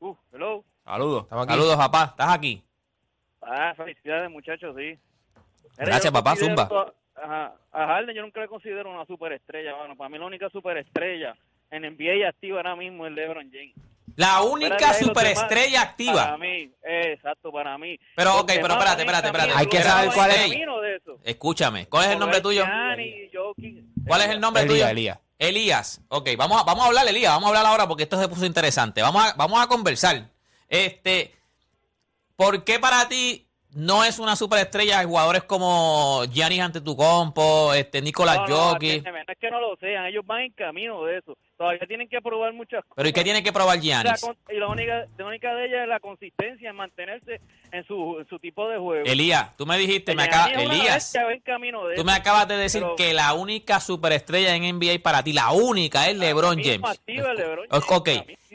Uh, 0.00 0.14
hello. 0.32 0.64
Saludos. 0.84 1.26
Saludos, 1.30 1.76
papá. 1.76 2.04
¿Estás 2.10 2.34
aquí? 2.34 2.62
Ah, 3.40 3.72
felicidades, 3.74 4.30
muchachos, 4.30 4.76
sí. 4.76 4.98
Gracias, 5.78 6.12
papá, 6.12 6.36
zumba. 6.36 6.68
A, 6.70 6.92
ajá, 7.22 7.54
a 7.72 7.86
Harden 7.86 8.14
yo 8.14 8.22
nunca 8.22 8.40
le 8.40 8.48
considero 8.48 8.90
una 8.90 9.06
superestrella. 9.06 9.76
Bueno, 9.76 9.96
para 9.96 10.10
mí 10.10 10.18
la 10.18 10.26
única 10.26 10.50
superestrella 10.50 11.34
en 11.70 11.82
NBA 11.82 12.28
activa 12.28 12.58
ahora 12.58 12.76
mismo 12.76 13.06
es 13.06 13.12
LeBron 13.12 13.50
James. 13.50 13.74
La 14.16 14.42
única 14.42 14.92
superestrella 14.94 15.82
activa. 15.82 16.24
Para 16.24 16.38
mí, 16.38 16.70
eh, 16.84 17.12
exacto, 17.14 17.50
para 17.52 17.78
mí. 17.78 17.98
Pero, 18.16 18.40
ok, 18.40 18.46
pero 18.46 18.74
espérate, 18.74 19.02
espérate, 19.02 19.26
espérate. 19.28 19.52
Hay 19.54 19.66
que 19.66 19.82
saber 19.82 20.10
cuál 20.12 20.30
es. 20.30 20.52
Escúchame, 21.24 21.86
¿cuál 21.86 22.06
es 22.06 22.10
el 22.12 22.18
nombre 22.18 22.40
tuyo? 22.40 22.64
¿Cuál 24.06 24.22
es 24.22 24.28
el 24.28 24.40
nombre 24.40 24.64
tuyo? 24.64 24.86
Elías, 24.86 24.90
Elías. 24.90 25.18
Elías. 25.38 26.00
Ok, 26.08 26.30
vamos 26.36 26.60
a, 26.60 26.64
vamos 26.64 26.84
a 26.84 26.88
hablar, 26.88 27.08
Elías. 27.08 27.32
Vamos 27.32 27.46
a 27.46 27.48
hablar 27.48 27.66
ahora 27.66 27.88
porque 27.88 28.02
esto 28.02 28.20
se 28.20 28.28
puso 28.28 28.44
interesante. 28.44 29.00
Vamos 29.00 29.24
a, 29.24 29.34
vamos 29.34 29.62
a 29.62 29.66
conversar. 29.66 30.28
Este, 30.68 31.34
¿por 32.36 32.64
qué 32.64 32.78
para 32.78 33.08
ti 33.08 33.49
no 33.72 34.04
es 34.04 34.18
una 34.18 34.34
superestrella 34.36 34.98
de 35.00 35.04
jugadores 35.06 35.44
como 35.44 36.24
Giannis 36.30 36.60
Antetokounmpo, 36.60 37.72
este, 37.74 38.02
Nicolás 38.02 38.38
No, 38.38 38.46
no, 38.48 38.56
Jokic? 38.72 39.04
no 39.04 39.16
es 39.28 39.38
que 39.38 39.50
no 39.50 39.60
lo 39.60 39.76
sean, 39.76 40.06
ellos 40.06 40.26
van 40.26 40.40
en 40.42 40.52
camino 40.52 41.04
de 41.04 41.18
eso. 41.18 41.36
Todavía 41.56 41.86
tienen 41.86 42.08
que 42.08 42.20
probar 42.22 42.52
muchas 42.54 42.80
cosas. 42.84 42.94
Pero 42.96 43.08
¿y 43.10 43.12
qué 43.12 43.22
tiene 43.22 43.42
que 43.42 43.52
probar 43.52 43.76
La 43.76 43.82
Giannis? 43.82 44.20
con- 44.22 44.36
y 44.50 44.58
la 44.58 44.68
única, 44.68 45.04
la 45.18 45.26
única 45.26 45.54
de 45.54 45.66
ellas 45.66 45.82
es 45.82 45.88
la 45.88 46.00
consistencia 46.00 46.70
en 46.70 46.76
mantenerse 46.76 47.40
en 47.70 47.86
su, 47.86 48.18
en 48.18 48.26
su 48.28 48.38
tipo 48.38 48.66
de 48.68 48.78
juego. 48.78 49.04
Elías, 49.06 49.54
tú 49.56 49.66
me 49.66 49.76
dijiste, 49.78 50.14
me 50.14 50.22
acaba, 50.24 50.46
Elías, 50.52 51.14
en 51.14 51.40
camino 51.40 51.86
de 51.86 51.96
tú 51.96 52.00
eso. 52.00 52.04
me 52.06 52.12
acabas 52.12 52.48
de 52.48 52.56
decir 52.56 52.80
Pero- 52.82 52.96
que 52.96 53.12
la 53.12 53.34
única 53.34 53.78
superestrella 53.80 54.54
en 54.56 54.64
NBA 54.64 55.00
para 55.02 55.22
ti, 55.22 55.32
la 55.32 55.50
única 55.52 56.08
es 56.08 56.16
LeBron 56.16 56.58
James. 56.62 56.80
activa 56.90 57.34
LeBron 57.34 57.66
James, 57.70 57.84
ok. 57.90 58.08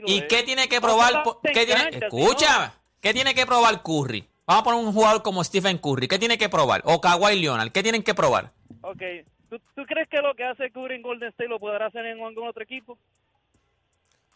¿Y 0.07 0.21
qué 0.27 0.43
tiene 0.43 0.67
que 0.67 0.81
probar? 0.81 1.23
¿Qué 1.53 1.65
tiene, 1.65 1.89
escucha, 2.01 2.73
¿qué 3.01 3.13
tiene 3.13 3.33
que 3.35 3.45
probar 3.45 3.81
Curry? 3.83 4.25
Vamos 4.47 4.61
a 4.61 4.63
poner 4.63 4.79
un 4.85 4.93
jugador 4.93 5.23
como 5.23 5.43
Stephen 5.43 5.77
Curry. 5.79 6.07
¿Qué 6.07 6.19
tiene 6.19 6.37
que 6.37 6.49
probar? 6.49 6.81
O 6.85 7.01
Kawhi 7.01 7.39
Leonard. 7.41 7.71
¿Qué 7.71 7.81
tienen 7.81 8.03
que 8.03 8.13
probar? 8.13 8.51
Ok. 8.81 9.01
¿Tú, 9.49 9.59
tú 9.75 9.83
crees 9.87 10.07
que 10.09 10.17
lo 10.17 10.35
que 10.35 10.43
hace 10.43 10.71
Curry 10.71 10.95
en 10.95 11.01
Golden 11.01 11.29
State 11.29 11.49
lo 11.49 11.59
podrá 11.59 11.87
hacer 11.87 12.05
en 12.05 12.21
algún 12.23 12.47
otro 12.47 12.61
equipo? 12.63 12.97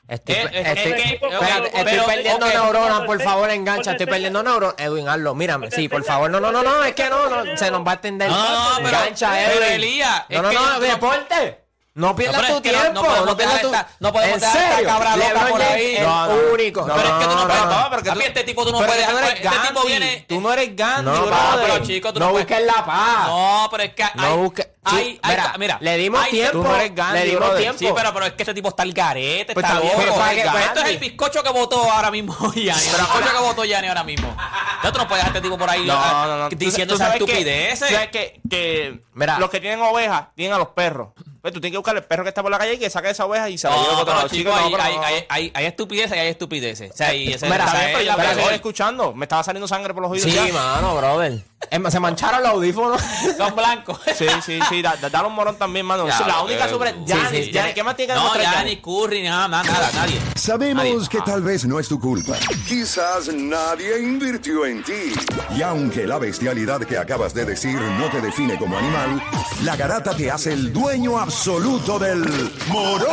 Estoy, 0.07 0.35
estoy- 0.35 0.53
espérate, 0.63 1.19
pero- 1.21 1.65
estoy 1.65 1.83
pero- 1.85 2.05
perdiendo 2.07 2.47
neuronas, 2.47 3.01
por 3.01 3.21
favor, 3.21 3.49
engancha. 3.51 3.91
Estoy 3.91 4.07
perdiendo 4.07 4.41
neuronas. 4.41 4.75
Edwin, 4.79 5.07
hazlo. 5.07 5.35
Mírame, 5.35 5.69
sí, 5.69 5.87
por 5.87 6.03
favor. 6.03 6.31
No, 6.31 6.39
no, 6.39 6.51
no, 6.51 6.63
no, 6.63 6.83
es 6.83 6.95
que 6.95 7.07
no, 7.09 7.55
se 7.55 7.69
nos 7.69 7.85
va 7.85 7.91
a 7.91 7.93
extender. 7.93 8.29
No, 8.31 8.35
no, 8.37 8.69
no, 8.71 8.75
pero- 8.77 8.87
Engancha, 8.97 9.31
pero, 9.53 9.65
Edwin. 9.65 9.99
No, 10.29 10.41
no, 10.41 10.51
no, 10.51 10.79
deporte. 10.79 11.59
No 11.99 12.15
pierdas 12.15 12.47
tu 12.47 12.61
que 12.61 12.71
no- 12.71 12.79
tiempo. 12.81 13.01
no 13.01 13.07
podemos 13.07 13.25
No 13.27 13.37
pierdas 13.37 13.61
dejar 13.61 13.87
no 13.99 14.13
podemos 14.13 14.33
¿En 14.35 14.39
dejar 14.41 14.83
cabra 14.83 15.15
loca 15.17 15.47
por 15.49 15.61
ahí. 15.61 15.95
es 15.97 16.07
único. 16.53 16.85
pero 16.85 16.97
es 16.97 17.03
que 17.03 17.25
tú 17.25 17.35
no, 17.35 17.47
puedes- 17.47 17.61
no. 17.65 17.81
no, 17.81 17.89
pero 17.89 18.03
que 18.03 18.11
tú- 18.11 18.19
este 18.21 18.43
tipo 18.43 18.65
tú 18.65 18.71
no 18.71 18.77
puedes 18.77 19.05
que 19.05 19.47
Este 19.47 19.67
tipo 19.67 19.83
viene... 19.85 20.25
Tú 20.27 20.41
no 20.41 20.53
eres 20.53 20.75
Gandhi, 20.75 21.11
No, 21.11 21.25
pero 21.61 21.79
chico, 21.85 22.13
tú 22.13 22.19
no 22.19 22.31
busques 22.31 22.61
la 22.65 22.85
paz. 22.85 23.27
No, 23.27 23.67
pero 23.71 23.83
es 23.83 23.93
que 23.93 24.03
hay... 24.03 24.11
No 24.15 24.37
busques. 24.37 24.67
hay- 24.85 25.19
hay- 25.21 25.35
mira, 25.35 25.53
mira, 25.59 25.77
le 25.81 25.97
dimos 25.97 26.23
hay- 26.23 26.31
tiempo. 26.31 26.51
Tú 26.59 26.63
no 26.63 26.75
eres 26.75 26.95
Gandhi, 26.95 27.19
le 27.19 27.25
dimos 27.25 27.39
brother. 27.41 27.61
tiempo. 27.61 27.79
Sí, 27.79 27.89
pero, 27.95 28.13
pero 28.13 28.25
es 28.27 28.33
que 28.33 28.43
este 28.43 28.53
tipo 28.53 28.69
está 28.69 28.83
al 28.83 28.93
garete, 28.93 29.53
Pues 29.53 29.63
está 29.65 29.75
está 29.77 29.81
bien, 29.81 29.91
loco. 29.93 30.03
pero 30.03 30.15
Pues 30.15 30.29
que- 30.29 30.39
esto 30.65 30.79
es 30.79 30.85
que- 30.85 30.89
el 30.91 30.97
bizcocho 30.99 31.43
que 31.43 31.49
votó 31.49 31.91
ahora 31.91 32.11
mismo 32.11 32.33
Yanni. 32.55 32.81
El 32.85 32.97
bizcocho 32.97 33.31
que 33.31 33.39
votó 33.43 33.65
Yanni 33.65 33.87
ahora 33.89 34.03
mismo. 34.03 34.35
Ya 34.83 34.91
tú 34.91 34.97
no 34.99 35.07
puedes 35.07 35.23
dejar 35.25 35.35
a 35.35 35.37
este 35.37 35.41
tipo 35.41 35.57
por 35.57 35.69
ahí 35.69 35.85
No, 35.85 35.93
ah, 35.97 36.25
no, 36.27 36.37
no. 36.37 36.49
Diciendo 36.49 36.95
esas 36.95 37.11
que- 37.11 37.17
estupideces. 37.25 37.89
sabes 37.89 38.07
que, 38.09 38.39
que 38.49 39.01
Mira. 39.13 39.37
los 39.37 39.49
que 39.49 39.59
tienen 39.59 39.81
ovejas 39.81 40.27
tienen 40.35 40.53
a 40.55 40.57
los 40.57 40.69
perros. 40.69 41.09
Pues 41.41 41.53
tú 41.53 41.61
tienes 41.61 41.73
que 41.73 41.77
buscar 41.77 41.95
el 41.95 42.03
perro 42.03 42.23
que 42.23 42.29
está 42.29 42.41
por 42.41 42.51
la 42.51 42.57
calle 42.57 42.73
y 42.73 42.77
que 42.79 42.89
saque 42.89 43.09
esa 43.11 43.25
oveja 43.25 43.49
y 43.49 43.57
se 43.57 43.67
la 43.69 43.75
lleve 43.75 43.87
No, 44.05 44.11
a 44.11 44.29
Chicos, 44.29 44.53
hay, 44.57 44.71
no, 44.71 44.77
hay, 44.81 44.95
no. 44.97 45.03
hay, 45.03 45.25
hay, 45.29 45.51
hay 45.55 45.65
estupideces 45.65 46.17
y 46.17 46.19
hay 46.19 46.27
estupideces. 46.27 46.91
O 46.91 46.95
sea, 46.97 47.13
y 47.13 47.31
ese, 47.33 47.45
Mira, 47.49 47.65
bien, 47.71 47.85
pero 47.93 48.01
yo 48.01 48.11
la 48.11 48.17
me 48.17 48.31
estoy 48.41 48.55
escuchando. 48.55 49.13
Me 49.13 49.25
estaba 49.25 49.43
saliendo 49.43 49.67
sangre 49.67 49.93
por 49.93 50.03
los 50.03 50.11
oídos. 50.11 50.29
Sí, 50.29 50.35
ya. 50.35 50.53
mano, 50.53 50.95
brother. 50.97 51.43
Se 51.89 51.99
mancharon 51.99 52.41
los 52.41 52.51
audífonos. 52.51 53.01
Son 53.37 53.55
blancos. 53.55 53.99
Sí, 54.17 54.25
sí, 54.45 54.59
sí. 54.69 54.81
Da, 54.81 54.95
da- 54.95 55.09
dale 55.09 55.27
un 55.27 55.33
morón 55.35 55.57
también, 55.57 55.85
mano. 55.85 56.07
Ya, 56.07 56.25
la 56.27 56.41
única 56.41 56.65
eh, 56.65 56.69
sobre. 56.69 56.91
sí, 56.91 57.51
sí, 57.51 57.51
¿qué 57.75 57.83
más 57.83 57.95
tiene 57.95 58.13
que 58.13 58.19
No, 58.19 58.33
demostrar 58.33 58.65
ni 58.65 58.77
Curry, 58.81 59.21
ni 59.21 59.27
nada, 59.29 59.47
nada, 59.47 59.63
nada, 59.63 59.91
nadie. 59.93 60.19
Sabemos 60.35 60.83
Nadie. 60.83 61.07
que 61.09 61.21
tal 61.21 61.41
vez 61.41 61.65
no 61.65 61.79
es 61.79 61.87
tu 61.87 61.99
culpa. 61.99 62.33
Quizás 62.67 63.27
nadie 63.33 63.99
invirtió 63.99 64.65
en 64.65 64.83
ti. 64.83 65.13
Y 65.55 65.61
aunque 65.61 66.07
la 66.07 66.17
bestialidad 66.17 66.81
que 66.81 66.97
acabas 66.97 67.33
de 67.33 67.45
decir 67.45 67.79
no 67.79 68.09
te 68.09 68.21
define 68.21 68.57
como 68.57 68.77
animal, 68.77 69.21
la 69.63 69.75
garata 69.75 70.15
te 70.15 70.31
hace 70.31 70.53
el 70.53 70.71
dueño 70.73 71.19
absoluto 71.29 71.99
del 71.99 72.25
morón 72.69 73.07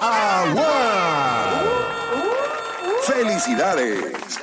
agua. 0.00 1.62
¡Felicidades! 3.02 4.38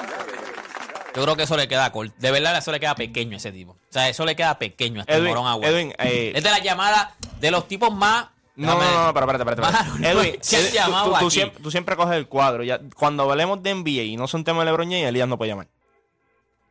Yo 1.16 1.24
creo 1.24 1.36
que 1.36 1.42
eso 1.44 1.58
le 1.58 1.68
queda 1.68 1.92
corto. 1.92 2.14
De 2.20 2.30
verdad, 2.30 2.56
eso 2.56 2.72
le 2.72 2.80
queda 2.80 2.94
pequeño 2.94 3.34
a 3.34 3.38
ese 3.38 3.52
tipo. 3.52 3.72
O 3.72 3.78
sea, 3.90 4.08
eso 4.08 4.24
le 4.24 4.36
queda 4.36 4.60
pequeño 4.60 5.00
a 5.00 5.02
este 5.02 5.16
Edwin, 5.16 5.30
morón 5.30 5.48
agua. 5.48 5.68
Edwin, 5.68 5.96
eh, 5.98 6.34
es 6.36 6.44
de 6.44 6.52
la 6.52 6.60
llamada 6.60 7.16
de 7.40 7.50
los 7.50 7.68
tipos 7.68 7.92
más. 7.92 8.28
No, 8.56 8.76
no, 8.76 8.92
no, 8.92 9.06
no, 9.08 9.14
pero 9.16 9.32
espérate, 9.32 9.60
espérate. 9.60 10.08
Edwin, 10.08 10.34
¿qué 10.34 10.58
has 10.58 10.64
Edwin, 10.64 10.74
llamado 10.74 11.06
tú, 11.06 11.10
tú 11.10 11.16
aquí? 11.16 11.32
siempre, 11.32 11.64
tú 11.64 11.72
siempre 11.72 11.96
coges 11.96 12.18
el 12.18 12.28
cuadro. 12.28 12.64
Ya, 12.64 12.80
cuando 12.96 13.24
hablemos 13.24 13.64
de 13.64 13.74
NBA 13.74 14.04
y 14.04 14.16
no 14.16 14.28
son 14.28 14.44
temas 14.44 14.62
de 14.62 14.66
LeBron 14.66 14.90
James, 14.92 15.08
Elías 15.08 15.28
no 15.28 15.40
puede 15.40 15.50
llamar. 15.50 15.68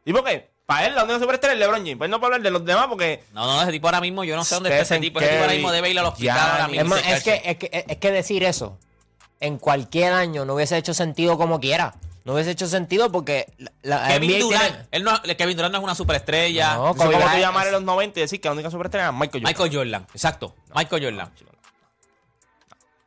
¿Y 0.05 0.13
por 0.13 0.23
qué? 0.23 0.56
Para 0.67 0.87
él, 0.89 0.95
la 0.97 1.05
única 1.05 1.21
superestrella 1.21 1.55
es 1.55 1.61
LeBron 1.61 1.79
James. 1.79 1.97
Pues 1.97 2.11
no 2.11 2.19
puede 2.19 2.35
hablar 2.35 2.43
de 2.43 2.51
los 2.51 2.65
demás 2.65 2.87
porque. 2.89 3.23
No, 3.33 3.47
no, 3.47 3.63
ese 3.63 3.71
tipo 3.73 3.87
ahora 3.87 4.01
mismo, 4.01 4.25
yo 4.25 4.35
no 4.37 4.45
sé 4.45 4.57
dónde 4.57 4.71
está 4.71 4.83
ese 4.83 4.99
tipo. 5.01 5.21
Ese 5.21 5.29
tipo 5.29 5.41
ahora 5.43 5.53
mismo 5.55 5.71
debe 5.73 5.91
ir 5.91 5.99
al 5.99 6.07
hospital 6.07 6.39
ahora 6.39 6.69
mismo. 6.69 6.97
Es, 6.97 7.05
más, 7.05 7.13
es, 7.17 7.23
que, 7.23 7.43
es, 7.45 7.57
que, 7.57 7.85
es 7.89 7.97
que 7.99 8.11
decir 8.11 8.43
eso 8.43 8.77
en 9.39 9.59
cualquier 9.59 10.13
año 10.13 10.45
no 10.45 10.55
hubiese 10.55 10.77
hecho 10.77 10.93
sentido 10.95 11.39
como 11.39 11.61
quiera. 11.61 11.95
No 12.25 12.35
hubiese 12.35 12.51
hecho 12.51 12.67
sentido 12.67 13.13
porque 13.13 13.47
la, 13.59 13.71
la 13.83 14.09
Kevin 14.09 14.31
NBA 14.33 14.39
Durant, 14.41 14.65
tiene- 14.65 14.89
él 14.91 15.05
no, 15.05 15.23
Kevin 15.39 15.57
Durant 15.57 15.73
no 15.73 15.79
es 15.79 15.85
una 15.85 15.95
superestrella. 15.95 16.75
No, 16.75 16.91
es 16.91 16.97
como 16.97 17.13
tú 17.13 17.19
llamar 17.39 17.69
en 17.69 17.73
los 17.73 17.83
90 17.85 18.19
y 18.19 18.23
decir 18.23 18.41
que 18.41 18.49
la 18.49 18.53
única 18.55 18.69
superestrella 18.69 19.05
era 19.05 19.13
Michael 19.13 19.45
Jordan. 19.45 19.53
Michael 19.53 19.77
Jordan, 19.77 20.07
exacto. 20.13 20.57
Michael 20.75 21.05
Jordan. 21.05 21.31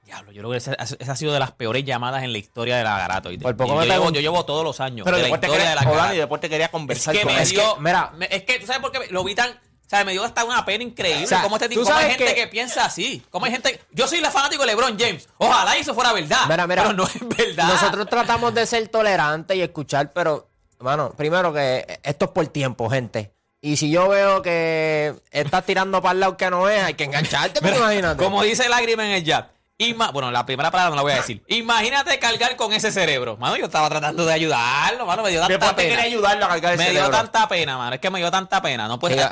Diablo, 0.09 0.31
yo 0.31 0.41
creo 0.41 0.51
que 0.51 0.57
esa, 0.57 0.73
esa 0.73 1.11
ha 1.11 1.15
sido 1.15 1.31
de 1.33 1.39
las 1.39 1.51
peores 1.51 1.83
llamadas 1.85 2.23
en 2.23 2.31
la 2.31 2.39
historia 2.39 2.77
de 2.77 2.83
la 2.83 2.97
Garato. 2.97 3.29
Por 3.41 3.55
poco 3.55 3.73
yo, 3.73 3.79
me 3.79 3.85
llevo, 3.85 4.11
yo 4.11 4.21
llevo 4.21 4.43
todos 4.43 4.63
los 4.63 4.79
años 4.79 5.05
Pero 5.05 5.17
de 5.17 5.23
la 5.29 5.37
de 5.37 5.39
quería, 5.39 5.75
la 5.75 6.15
y 6.15 6.17
después 6.17 6.41
te 6.41 6.49
quería 6.49 6.65
Es 6.65 6.71
conversar 6.71 7.13
que 7.15 7.21
con 7.21 7.35
me 7.35 7.45
dio, 7.45 7.75
mira. 7.77 8.11
me- 8.15 8.27
es 8.31 8.43
que 8.43 8.59
tú 8.59 8.65
sabes 8.65 8.81
por 8.81 8.91
qué 8.91 9.07
lo 9.11 9.23
vi 9.23 9.35
tan, 9.35 9.51
o 9.51 9.55
sea, 9.89 10.03
me 10.03 10.11
dio 10.13 10.23
hasta 10.23 10.43
una 10.45 10.65
pena 10.65 10.83
increíble. 10.83 11.25
O 11.25 11.27
sea, 11.27 11.43
como 11.43 11.57
este 11.57 11.69
tipo, 11.69 11.81
tú 11.81 11.87
como 11.87 11.99
hay 11.99 12.09
gente 12.09 12.25
que- 12.25 12.33
que... 12.33 12.47
piensa 12.47 12.85
así. 12.85 13.23
Como 13.29 13.45
hay 13.45 13.51
gente, 13.51 13.79
yo 13.91 14.07
soy 14.07 14.19
la 14.19 14.31
fanático 14.31 14.63
de 14.63 14.67
LeBron 14.67 14.97
James. 14.99 15.29
Ojalá 15.37 15.77
eso 15.77 15.93
fuera 15.93 16.11
verdad. 16.11 16.45
Mira, 16.49 16.65
mira, 16.65 16.81
pero 16.83 16.93
no 16.95 17.03
es 17.03 17.19
verdad. 17.37 17.67
Nosotros 17.67 18.07
tratamos 18.07 18.53
de 18.55 18.65
ser 18.65 18.87
tolerantes 18.87 19.55
y 19.57 19.61
escuchar, 19.61 20.11
pero, 20.11 20.49
mano, 20.79 21.11
primero 21.15 21.53
que 21.53 21.99
esto 22.03 22.25
es 22.25 22.31
por 22.31 22.47
tiempo, 22.47 22.89
gente. 22.89 23.31
Y 23.61 23.75
si 23.75 23.91
yo 23.91 24.07
veo 24.07 24.41
que 24.41 25.13
estás 25.31 25.65
tirando 25.65 26.01
para 26.01 26.13
el 26.13 26.19
lado 26.21 26.37
que 26.37 26.49
no 26.49 26.69
es, 26.69 26.81
hay 26.81 26.93
que 26.93 27.03
engancharte, 27.03 27.59
pero 27.61 27.75
imagínate. 27.77 28.23
Como 28.23 28.41
dice 28.41 28.69
Lágrima 28.69 29.05
en 29.05 29.11
el 29.11 29.25
chat. 29.25 29.49
Ima- 29.81 30.11
bueno, 30.11 30.29
la 30.29 30.45
primera 30.45 30.69
palabra 30.71 30.89
no 30.89 30.95
la 30.97 31.01
voy 31.03 31.13
a 31.13 31.15
decir. 31.15 31.41
Imagínate 31.47 32.19
cargar 32.19 32.57
con 32.57 32.73
ese 32.73 32.91
cerebro. 32.91 33.37
Mano, 33.37 33.55
yo 33.55 33.65
estaba 33.67 33.89
tratando 33.89 34.25
de 34.25 34.33
ayudarlo, 34.33 35.05
mano. 35.05 35.23
Me 35.23 35.29
dio 35.29 35.39
tanta 35.39 35.69
te 35.69 35.73
pena. 35.75 35.89
quería 35.95 36.03
ayudarlo 36.03 36.45
a 36.45 36.49
cargar 36.49 36.73
el 36.73 36.77
Me 36.77 36.83
dio 36.89 36.93
cerebro. 36.95 37.17
tanta 37.17 37.47
pena, 37.47 37.77
mano. 37.77 37.95
Es 37.95 38.01
que 38.01 38.09
me 38.09 38.19
dio 38.19 38.29
tanta 38.29 38.61
pena. 38.61 38.89
No 38.89 38.99
puede, 38.99 39.25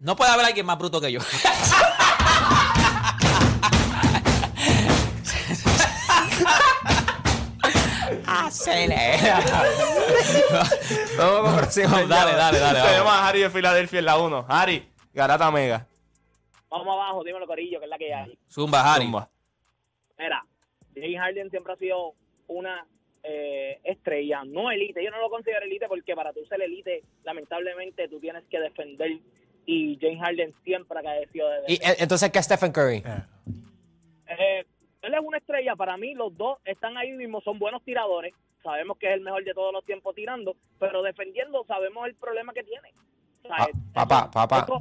no 0.00 0.14
puede 0.14 0.30
haber 0.30 0.44
alguien 0.44 0.66
más 0.66 0.76
bruto 0.76 1.00
que 1.00 1.10
yo. 1.10 1.20
Acelera. 8.26 9.40
Vamos 11.18 11.66
con 11.66 12.08
dale, 12.08 12.08
dale, 12.08 12.36
dale, 12.36 12.58
dale. 12.58 12.80
Tenemos 12.80 13.04
vamos. 13.04 13.12
a 13.12 13.28
Harry 13.28 13.40
de 13.40 13.50
Filadelfia 13.50 13.98
en 14.00 14.04
la 14.04 14.18
1. 14.18 14.46
Harry, 14.48 14.88
Garata 15.12 15.50
Mega. 15.50 15.86
Vamos 16.70 16.86
abajo, 16.94 17.22
dímelo, 17.24 17.46
Corillo, 17.46 17.78
que 17.78 17.84
es 17.84 17.90
la 17.90 17.98
que 17.98 18.12
hay. 18.14 18.38
Zumba, 18.50 18.92
Harry. 18.94 19.04
Zumba. 19.04 19.28
Mira, 20.24 20.42
James 20.94 21.18
Harden 21.20 21.50
siempre 21.50 21.72
ha 21.74 21.76
sido 21.76 22.14
una 22.48 22.86
eh, 23.22 23.78
estrella, 23.84 24.42
no 24.44 24.70
elite. 24.70 25.04
Yo 25.04 25.10
no 25.10 25.20
lo 25.20 25.28
considero 25.28 25.64
elite 25.64 25.86
porque 25.86 26.14
para 26.14 26.32
tú 26.32 26.40
ser 26.46 26.62
elite, 26.62 27.02
lamentablemente 27.24 28.08
tú 28.08 28.18
tienes 28.20 28.44
que 28.44 28.58
defender. 28.60 29.18
Y 29.66 29.98
James 30.00 30.20
Harden 30.20 30.54
siempre 30.64 30.98
ha 30.98 31.02
carecido 31.02 31.48
de 31.48 31.58
Y 31.68 31.74
eh, 31.74 31.96
entonces, 31.98 32.30
¿qué 32.30 32.38
es 32.38 32.44
Stephen 32.46 32.72
Curry? 32.72 33.02
Eh, 34.26 34.64
él 35.02 35.14
es 35.14 35.20
una 35.22 35.38
estrella, 35.38 35.76
para 35.76 35.96
mí 35.96 36.14
los 36.14 36.34
dos 36.36 36.58
están 36.64 36.96
ahí 36.96 37.12
mismo, 37.12 37.40
son 37.42 37.58
buenos 37.58 37.82
tiradores, 37.82 38.32
sabemos 38.62 38.96
que 38.98 39.08
es 39.08 39.14
el 39.14 39.20
mejor 39.20 39.44
de 39.44 39.52
todos 39.52 39.72
los 39.72 39.84
tiempos 39.84 40.14
tirando, 40.14 40.56
pero 40.78 41.02
defendiendo 41.02 41.64
sabemos 41.66 42.06
el 42.06 42.14
problema 42.14 42.52
que 42.54 42.62
tiene. 42.64 42.88
O 43.42 43.48
sea, 43.48 43.56
Ah, 43.58 43.66
esto- 43.68 43.78
papá, 43.92 44.30
papá. 44.30 44.58
esto 44.60 44.80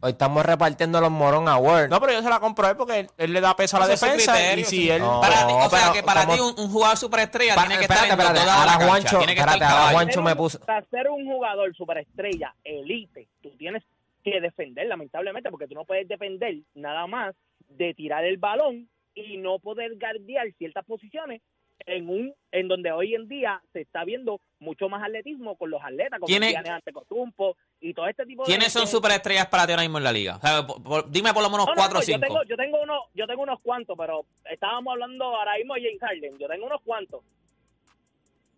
Hoy 0.00 0.10
estamos 0.12 0.44
repartiendo 0.44 1.00
los 1.00 1.10
Morón 1.10 1.48
Awards. 1.48 1.90
No, 1.90 2.00
pero 2.00 2.12
yo 2.12 2.22
se 2.22 2.28
la 2.28 2.40
compro 2.40 2.66
a 2.66 2.70
él 2.70 2.76
porque 2.76 3.00
él, 3.00 3.08
él 3.18 3.32
le 3.32 3.40
da 3.40 3.54
peso 3.56 3.76
a 3.76 3.80
la 3.80 3.86
defensa. 3.88 4.32
criterio, 4.32 4.62
y 4.62 4.64
si 4.64 4.76
sí. 4.82 4.90
él. 4.90 5.00
No, 5.02 5.20
Para 5.20 5.46
ti, 5.46 5.52
o 5.56 5.70
sea, 5.70 5.92
que 5.92 6.02
para 6.02 6.26
ti 6.26 6.40
un, 6.40 6.54
un 6.58 6.70
jugador 6.70 6.96
superestrella 6.96 7.54
Pa- 7.54 7.62
tiene 7.62 7.76
que 7.78 7.82
espérate, 7.82 8.08
estar 8.08 8.18
en 8.18 8.26
espérate, 8.26 8.46
toda 8.50 8.66
la 8.66 8.72
ahora. 8.74 8.86
Juancho- 8.86 9.18
tiene 9.18 9.34
que 9.34 9.40
estar 9.40 9.54
espérate, 9.54 9.64
ahora 9.64 9.76
caballo. 9.78 9.96
Juancho 9.96 10.22
me 10.22 10.36
puso- 10.36 10.60
Para 10.64 10.84
ser 10.86 11.08
un 11.08 11.24
jugador 11.26 11.74
superestrella, 11.76 12.54
elite, 12.64 13.28
tú 13.42 13.50
tienes 13.58 13.82
que 14.24 14.40
defender, 14.40 14.86
lamentablemente, 14.86 15.50
porque 15.50 15.66
tú 15.66 15.74
no 15.74 15.84
puedes 15.84 16.06
defender 16.06 16.56
nada 16.74 17.06
más 17.06 17.34
de 17.68 17.94
tirar 17.94 18.24
el 18.24 18.36
balón 18.36 18.88
y 19.14 19.36
no 19.38 19.58
poder 19.58 19.96
guardiar 19.98 20.46
ciertas 20.58 20.84
posiciones 20.84 21.40
en 21.86 22.08
un 22.08 22.34
en 22.52 22.68
donde 22.68 22.90
hoy 22.92 23.14
en 23.14 23.28
día 23.28 23.62
se 23.72 23.80
está 23.80 24.04
viendo 24.04 24.40
mucho 24.58 24.88
más 24.88 25.02
atletismo 25.02 25.56
con 25.56 25.70
los 25.70 25.82
atletas 25.82 26.18
como 26.18 26.26
¿Quién 26.26 26.42
es- 26.42 26.50
Giannis 26.52 26.70
Antetokounmpo 26.72 27.56
y 27.80 27.94
todo 27.94 28.06
este 28.08 28.26
tipo 28.26 28.42
de 28.42 28.46
¿Quiénes 28.48 28.72
son 28.72 28.86
superestrellas 28.86 29.46
para 29.46 29.66
ti 29.66 29.72
ahora 29.72 29.82
mismo 29.82 29.98
en 29.98 30.04
la 30.04 30.12
liga? 30.12 30.36
O 30.36 30.40
sea, 30.40 30.66
por- 30.66 30.82
por- 30.82 31.10
dime 31.10 31.32
por 31.32 31.42
lo 31.42 31.50
menos 31.50 31.66
No, 31.66 31.72
no, 31.72 31.76
cuatro 31.76 31.98
o 31.98 32.00
no, 32.00 32.06
yo 32.06 32.12
cinco. 32.14 32.26
tengo, 32.26 32.42
yo 32.44 32.56
tengo 32.56 32.82
unos, 32.82 33.02
yo 33.14 33.26
tengo 33.26 33.42
unos 33.42 33.60
cuantos, 33.60 33.96
pero 33.96 34.24
estábamos 34.50 34.92
hablando 34.92 35.24
ahora 35.24 35.56
mismo 35.56 35.74
de 35.74 35.82
James 35.82 36.00
Harden. 36.00 36.38
Yo 36.38 36.48
tengo 36.48 36.66
unos 36.66 36.80
cuantos. 36.82 37.22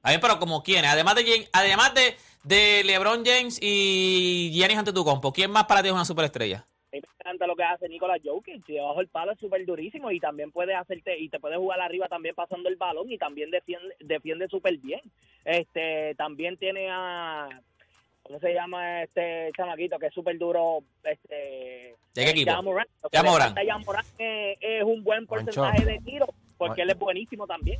A 0.02 0.10
ver, 0.10 0.20
pero 0.20 0.38
como 0.38 0.62
quiénes, 0.62 0.90
además 0.90 1.14
de 1.14 1.48
además 1.52 1.94
de, 1.94 2.16
de 2.42 2.82
LeBron 2.84 3.24
James 3.24 3.58
y 3.62 4.50
Giannis 4.52 4.78
Antetokounmpo, 4.78 5.32
¿quién 5.32 5.50
más 5.50 5.64
para 5.66 5.80
ti 5.82 5.88
es 5.88 5.94
una 5.94 6.04
superestrella? 6.04 6.66
Encanta 7.24 7.46
lo 7.46 7.54
que 7.54 7.62
hace 7.62 7.88
Nicolás 7.88 8.20
Jokic. 8.24 8.66
Debajo 8.66 9.00
el 9.00 9.06
palo 9.06 9.32
es 9.32 9.38
súper 9.38 9.64
durísimo 9.64 10.10
y 10.10 10.18
también 10.18 10.50
puede 10.50 10.74
hacerte 10.74 11.16
y 11.18 11.28
te 11.28 11.38
puede 11.38 11.56
jugar 11.56 11.80
arriba 11.80 12.08
también 12.08 12.34
pasando 12.34 12.68
el 12.68 12.74
balón 12.74 13.12
y 13.12 13.18
también 13.18 13.48
defiende 13.50 13.94
defiende 14.00 14.48
súper 14.48 14.76
bien. 14.78 15.00
Este 15.44 16.16
también 16.16 16.56
tiene 16.56 16.88
a 16.90 17.48
¿cómo 18.24 18.40
se 18.40 18.52
llama 18.52 19.04
este 19.04 19.52
chamaquito 19.56 20.00
que 20.00 20.06
es 20.06 20.14
súper 20.14 20.36
duro? 20.36 20.80
Este 21.04 21.94
¿De 22.12 22.24
qué 22.24 22.30
equipo? 22.30 22.50
Ja 22.50 22.60
Morant. 22.60 22.90
Lo 23.04 23.08
que 23.08 23.16
Ja 23.16 23.22
le 23.22 23.30
Morant. 23.30 23.54
falta 23.54 23.60
a 23.60 23.72
Ja 23.72 23.78
Morant 23.84 24.08
es, 24.18 24.58
es 24.60 24.82
un 24.82 25.04
buen 25.04 25.26
porcentaje 25.28 25.84
de 25.84 25.98
tiro 26.00 26.26
porque 26.58 26.82
él 26.82 26.90
es 26.90 26.98
buenísimo 26.98 27.46
también. 27.46 27.78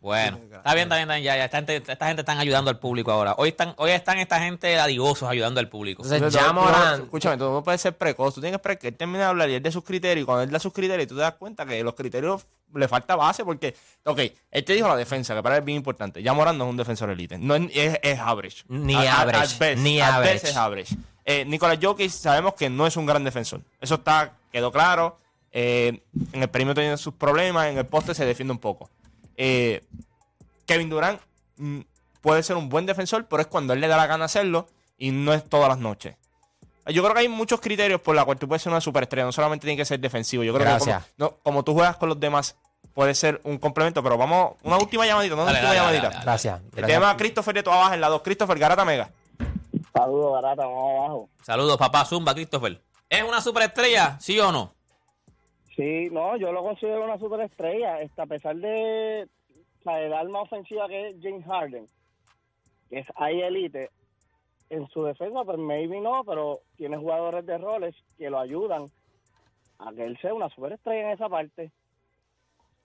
Bueno, 0.00 0.38
está 0.52 0.74
bien, 0.74 0.84
está 0.84 0.94
bien, 0.96 1.02
está 1.08 1.14
bien, 1.14 1.24
ya, 1.24 1.36
ya, 1.36 1.44
esta 1.46 1.56
gente, 1.58 1.76
esta 1.76 2.06
gente 2.06 2.22
están 2.22 2.38
ayudando 2.38 2.70
al 2.70 2.78
público 2.78 3.10
ahora. 3.10 3.34
Hoy 3.36 3.48
están, 3.48 3.74
hoy 3.78 3.90
están 3.90 4.18
esta 4.18 4.38
gente 4.38 4.72
dadivosos 4.72 5.28
ayudando 5.28 5.58
al 5.58 5.68
público. 5.68 6.04
Entonces, 6.04 6.32
ya 6.32 6.48
tú- 6.48 6.54
Morant. 6.54 7.02
Escúchame, 7.04 7.36
tú 7.36 7.50
no 7.50 7.64
puedes 7.64 7.80
ser 7.80 7.96
precoz. 7.96 8.32
Tú 8.34 8.40
tienes 8.40 8.52
que 8.52 8.56
esperar 8.60 8.78
que 8.78 8.88
él 8.88 8.94
termine 8.96 9.18
de 9.18 9.24
hablar 9.24 9.50
y 9.50 9.54
él 9.54 9.62
de 9.62 9.72
sus 9.72 9.82
criterios. 9.82 10.22
Y 10.22 10.24
cuando 10.24 10.44
él 10.44 10.50
da 10.50 10.60
sus 10.60 10.72
criterios, 10.72 11.08
tú 11.08 11.16
te 11.16 11.22
das 11.22 11.34
cuenta 11.34 11.66
que 11.66 11.82
los 11.82 11.94
criterios 11.94 12.46
le 12.74 12.86
falta 12.86 13.16
base 13.16 13.44
porque, 13.44 13.74
ok, 14.04 14.20
él 14.52 14.64
te 14.64 14.72
dijo 14.74 14.86
la 14.86 14.94
defensa, 14.96 15.34
que 15.34 15.42
para 15.42 15.56
él 15.56 15.62
es 15.62 15.64
bien 15.66 15.76
importante. 15.78 16.22
Ya 16.22 16.32
Morán 16.32 16.56
no 16.58 16.64
es 16.66 16.70
un 16.70 16.76
defensor 16.76 17.10
elite. 17.10 17.36
No 17.36 17.56
es, 17.56 17.62
es, 17.74 17.98
es 18.00 18.18
average. 18.20 18.62
Ni 18.68 18.94
A- 18.94 19.22
average, 19.22 19.56
best, 19.58 19.82
ni 19.82 20.00
at 20.00 20.12
average. 20.14 20.32
best 20.34 20.44
es 20.46 20.56
average. 20.56 20.96
Eh, 21.24 21.44
Nicolás 21.44 21.78
Jokic 21.82 22.10
sabemos 22.10 22.54
que 22.54 22.70
no 22.70 22.86
es 22.86 22.96
un 22.96 23.04
gran 23.04 23.24
defensor. 23.24 23.62
Eso 23.80 23.96
está, 23.96 24.32
quedó 24.52 24.70
claro. 24.70 25.18
Eh, 25.50 26.02
en 26.32 26.42
el 26.42 26.48
perímetro 26.48 26.82
tiene 26.82 26.96
sus 26.98 27.14
problemas, 27.14 27.66
en 27.66 27.78
el 27.78 27.86
poste 27.86 28.14
se 28.14 28.24
defiende 28.24 28.52
un 28.52 28.58
poco. 28.58 28.88
Eh, 29.38 29.82
Kevin 30.66 30.90
Durant 30.90 31.20
mm, 31.56 31.80
puede 32.20 32.42
ser 32.42 32.56
un 32.56 32.68
buen 32.68 32.84
defensor, 32.84 33.26
pero 33.26 33.40
es 33.40 33.46
cuando 33.46 33.72
él 33.72 33.80
le 33.80 33.88
da 33.88 33.96
la 33.96 34.06
gana 34.06 34.24
hacerlo 34.26 34.66
y 34.98 35.12
no 35.12 35.32
es 35.32 35.48
todas 35.48 35.68
las 35.68 35.78
noches. 35.78 36.16
Yo 36.86 37.02
creo 37.02 37.14
que 37.14 37.20
hay 37.20 37.28
muchos 37.28 37.60
criterios 37.60 38.00
por 38.00 38.14
los 38.16 38.24
cuales 38.24 38.40
tú 38.40 38.48
puedes 38.48 38.62
ser 38.62 38.72
una 38.72 38.80
superestrella. 38.80 39.24
No 39.26 39.32
solamente 39.32 39.66
tiene 39.66 39.76
que 39.76 39.84
ser 39.84 40.00
defensivo. 40.00 40.42
Yo 40.42 40.52
creo 40.54 40.64
Gracias. 40.66 41.04
que 41.04 41.10
como, 41.18 41.30
no, 41.30 41.36
como 41.42 41.62
tú 41.62 41.74
juegas 41.74 41.96
con 41.98 42.08
los 42.08 42.18
demás, 42.18 42.56
puede 42.94 43.14
ser 43.14 43.40
un 43.44 43.58
complemento. 43.58 44.02
Pero 44.02 44.16
vamos, 44.16 44.54
una 44.62 44.78
última 44.78 45.06
llamadita, 45.06 45.36
no 45.36 45.42
una 45.42 45.52
Dale, 45.52 45.66
última 45.66 45.74
dale, 45.84 45.86
dale, 45.86 45.98
llamadita. 45.98 46.18
dale, 46.18 46.24
Gracias. 46.24 46.60
El 46.60 46.70
gracias. 46.70 46.98
tema 46.98 47.16
Christopher 47.18 47.54
de 47.54 47.62
tu 47.62 47.70
abajo 47.70 47.92
en 47.94 48.00
la 48.00 48.08
2. 48.08 48.22
Christopher 48.22 48.58
Garata 48.58 48.84
Mega. 48.86 49.10
Saludos, 49.92 50.32
barata, 50.32 50.62
vamos 50.64 50.98
abajo. 50.98 51.28
Saludos, 51.42 51.76
papá 51.76 52.04
Zumba, 52.06 52.32
Christopher. 52.34 52.80
¿Es 53.10 53.22
una 53.22 53.40
superestrella, 53.42 54.16
sí 54.20 54.38
o 54.40 54.50
no? 54.50 54.72
Sí, 55.78 56.08
no, 56.10 56.36
yo 56.36 56.50
lo 56.50 56.64
considero 56.64 57.04
una 57.04 57.20
superestrella, 57.20 58.00
a 58.16 58.26
pesar 58.26 58.56
de, 58.56 59.28
sea, 59.84 60.00
el 60.02 60.12
arma 60.12 60.40
ofensiva 60.40 60.88
que 60.88 61.10
es 61.10 61.16
James 61.22 61.46
Harden, 61.46 61.86
que 62.90 62.98
es 62.98 63.06
ahí 63.14 63.40
elite, 63.40 63.88
en 64.70 64.88
su 64.88 65.04
defensa, 65.04 65.44
pues 65.44 65.56
maybe 65.56 66.00
no, 66.00 66.24
pero 66.24 66.62
tiene 66.76 66.96
jugadores 66.96 67.46
de 67.46 67.58
roles 67.58 67.94
que 68.18 68.28
lo 68.28 68.40
ayudan 68.40 68.90
a 69.78 69.92
que 69.92 70.04
él 70.04 70.18
sea 70.20 70.34
una 70.34 70.48
superestrella 70.48 71.02
en 71.02 71.10
esa 71.10 71.28
parte. 71.28 71.70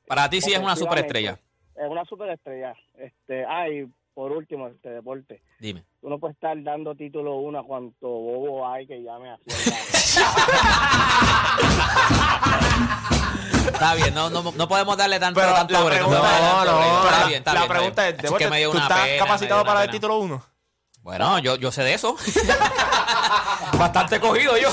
Para 0.06 0.30
ti 0.30 0.40
sí 0.40 0.54
es 0.54 0.60
una 0.60 0.76
superestrella. 0.76 1.40
Es 1.76 1.90
una 1.90 2.06
superestrella. 2.06 2.76
Este, 2.96 3.44
ah, 3.44 3.70
y 3.70 3.88
por 4.14 4.32
último, 4.32 4.68
este 4.68 4.90
deporte. 4.90 5.42
Dime. 5.60 5.84
Uno 6.04 6.20
puede 6.20 6.34
estar 6.34 6.62
dando 6.62 6.94
título 6.94 7.38
uno 7.38 7.58
a 7.58 7.64
cuanto 7.64 8.08
bobo 8.08 8.68
hay 8.68 8.86
que 8.86 9.02
llame 9.02 9.32
así. 9.32 9.46
Está 13.74 13.96
bien, 13.96 14.14
no, 14.14 14.30
no, 14.30 14.44
no 14.56 14.68
podemos 14.68 14.96
darle 14.96 15.20
tanto, 15.20 15.40
Pero 15.40 15.54
tanto 15.54 15.74
la 15.74 15.82
break, 15.82 16.00
pregunta 16.00 16.22
tanto 16.22 16.44
no, 16.72 16.78
break. 16.78 16.92
no, 16.94 17.04
está 17.10 17.26
bien, 17.28 17.38
está 17.40 17.54
la 17.54 17.60
bien, 17.60 17.64
está 17.64 17.74
pregunta 17.74 18.04
bien. 18.04 18.16
es, 18.20 18.26
Así 18.26 18.36
que 18.38 18.50
me 18.50 18.58
dio 18.60 18.70
¿tú 18.72 18.78
una 18.78 18.84
estás 18.86 19.00
pena, 19.00 19.12
me 19.12 19.18
capacitado 19.20 19.62
una 19.62 19.68
para 19.68 19.82
el 19.82 19.88
pena. 19.88 19.92
título 20.00 20.18
1? 20.20 20.46
Bueno, 21.02 21.40
yo, 21.40 21.56
yo 21.58 21.72
sé 21.72 21.84
de 21.84 21.94
eso. 21.96 22.16
Bastante 23.78 24.20
cogido 24.22 24.56
yo. 24.58 24.70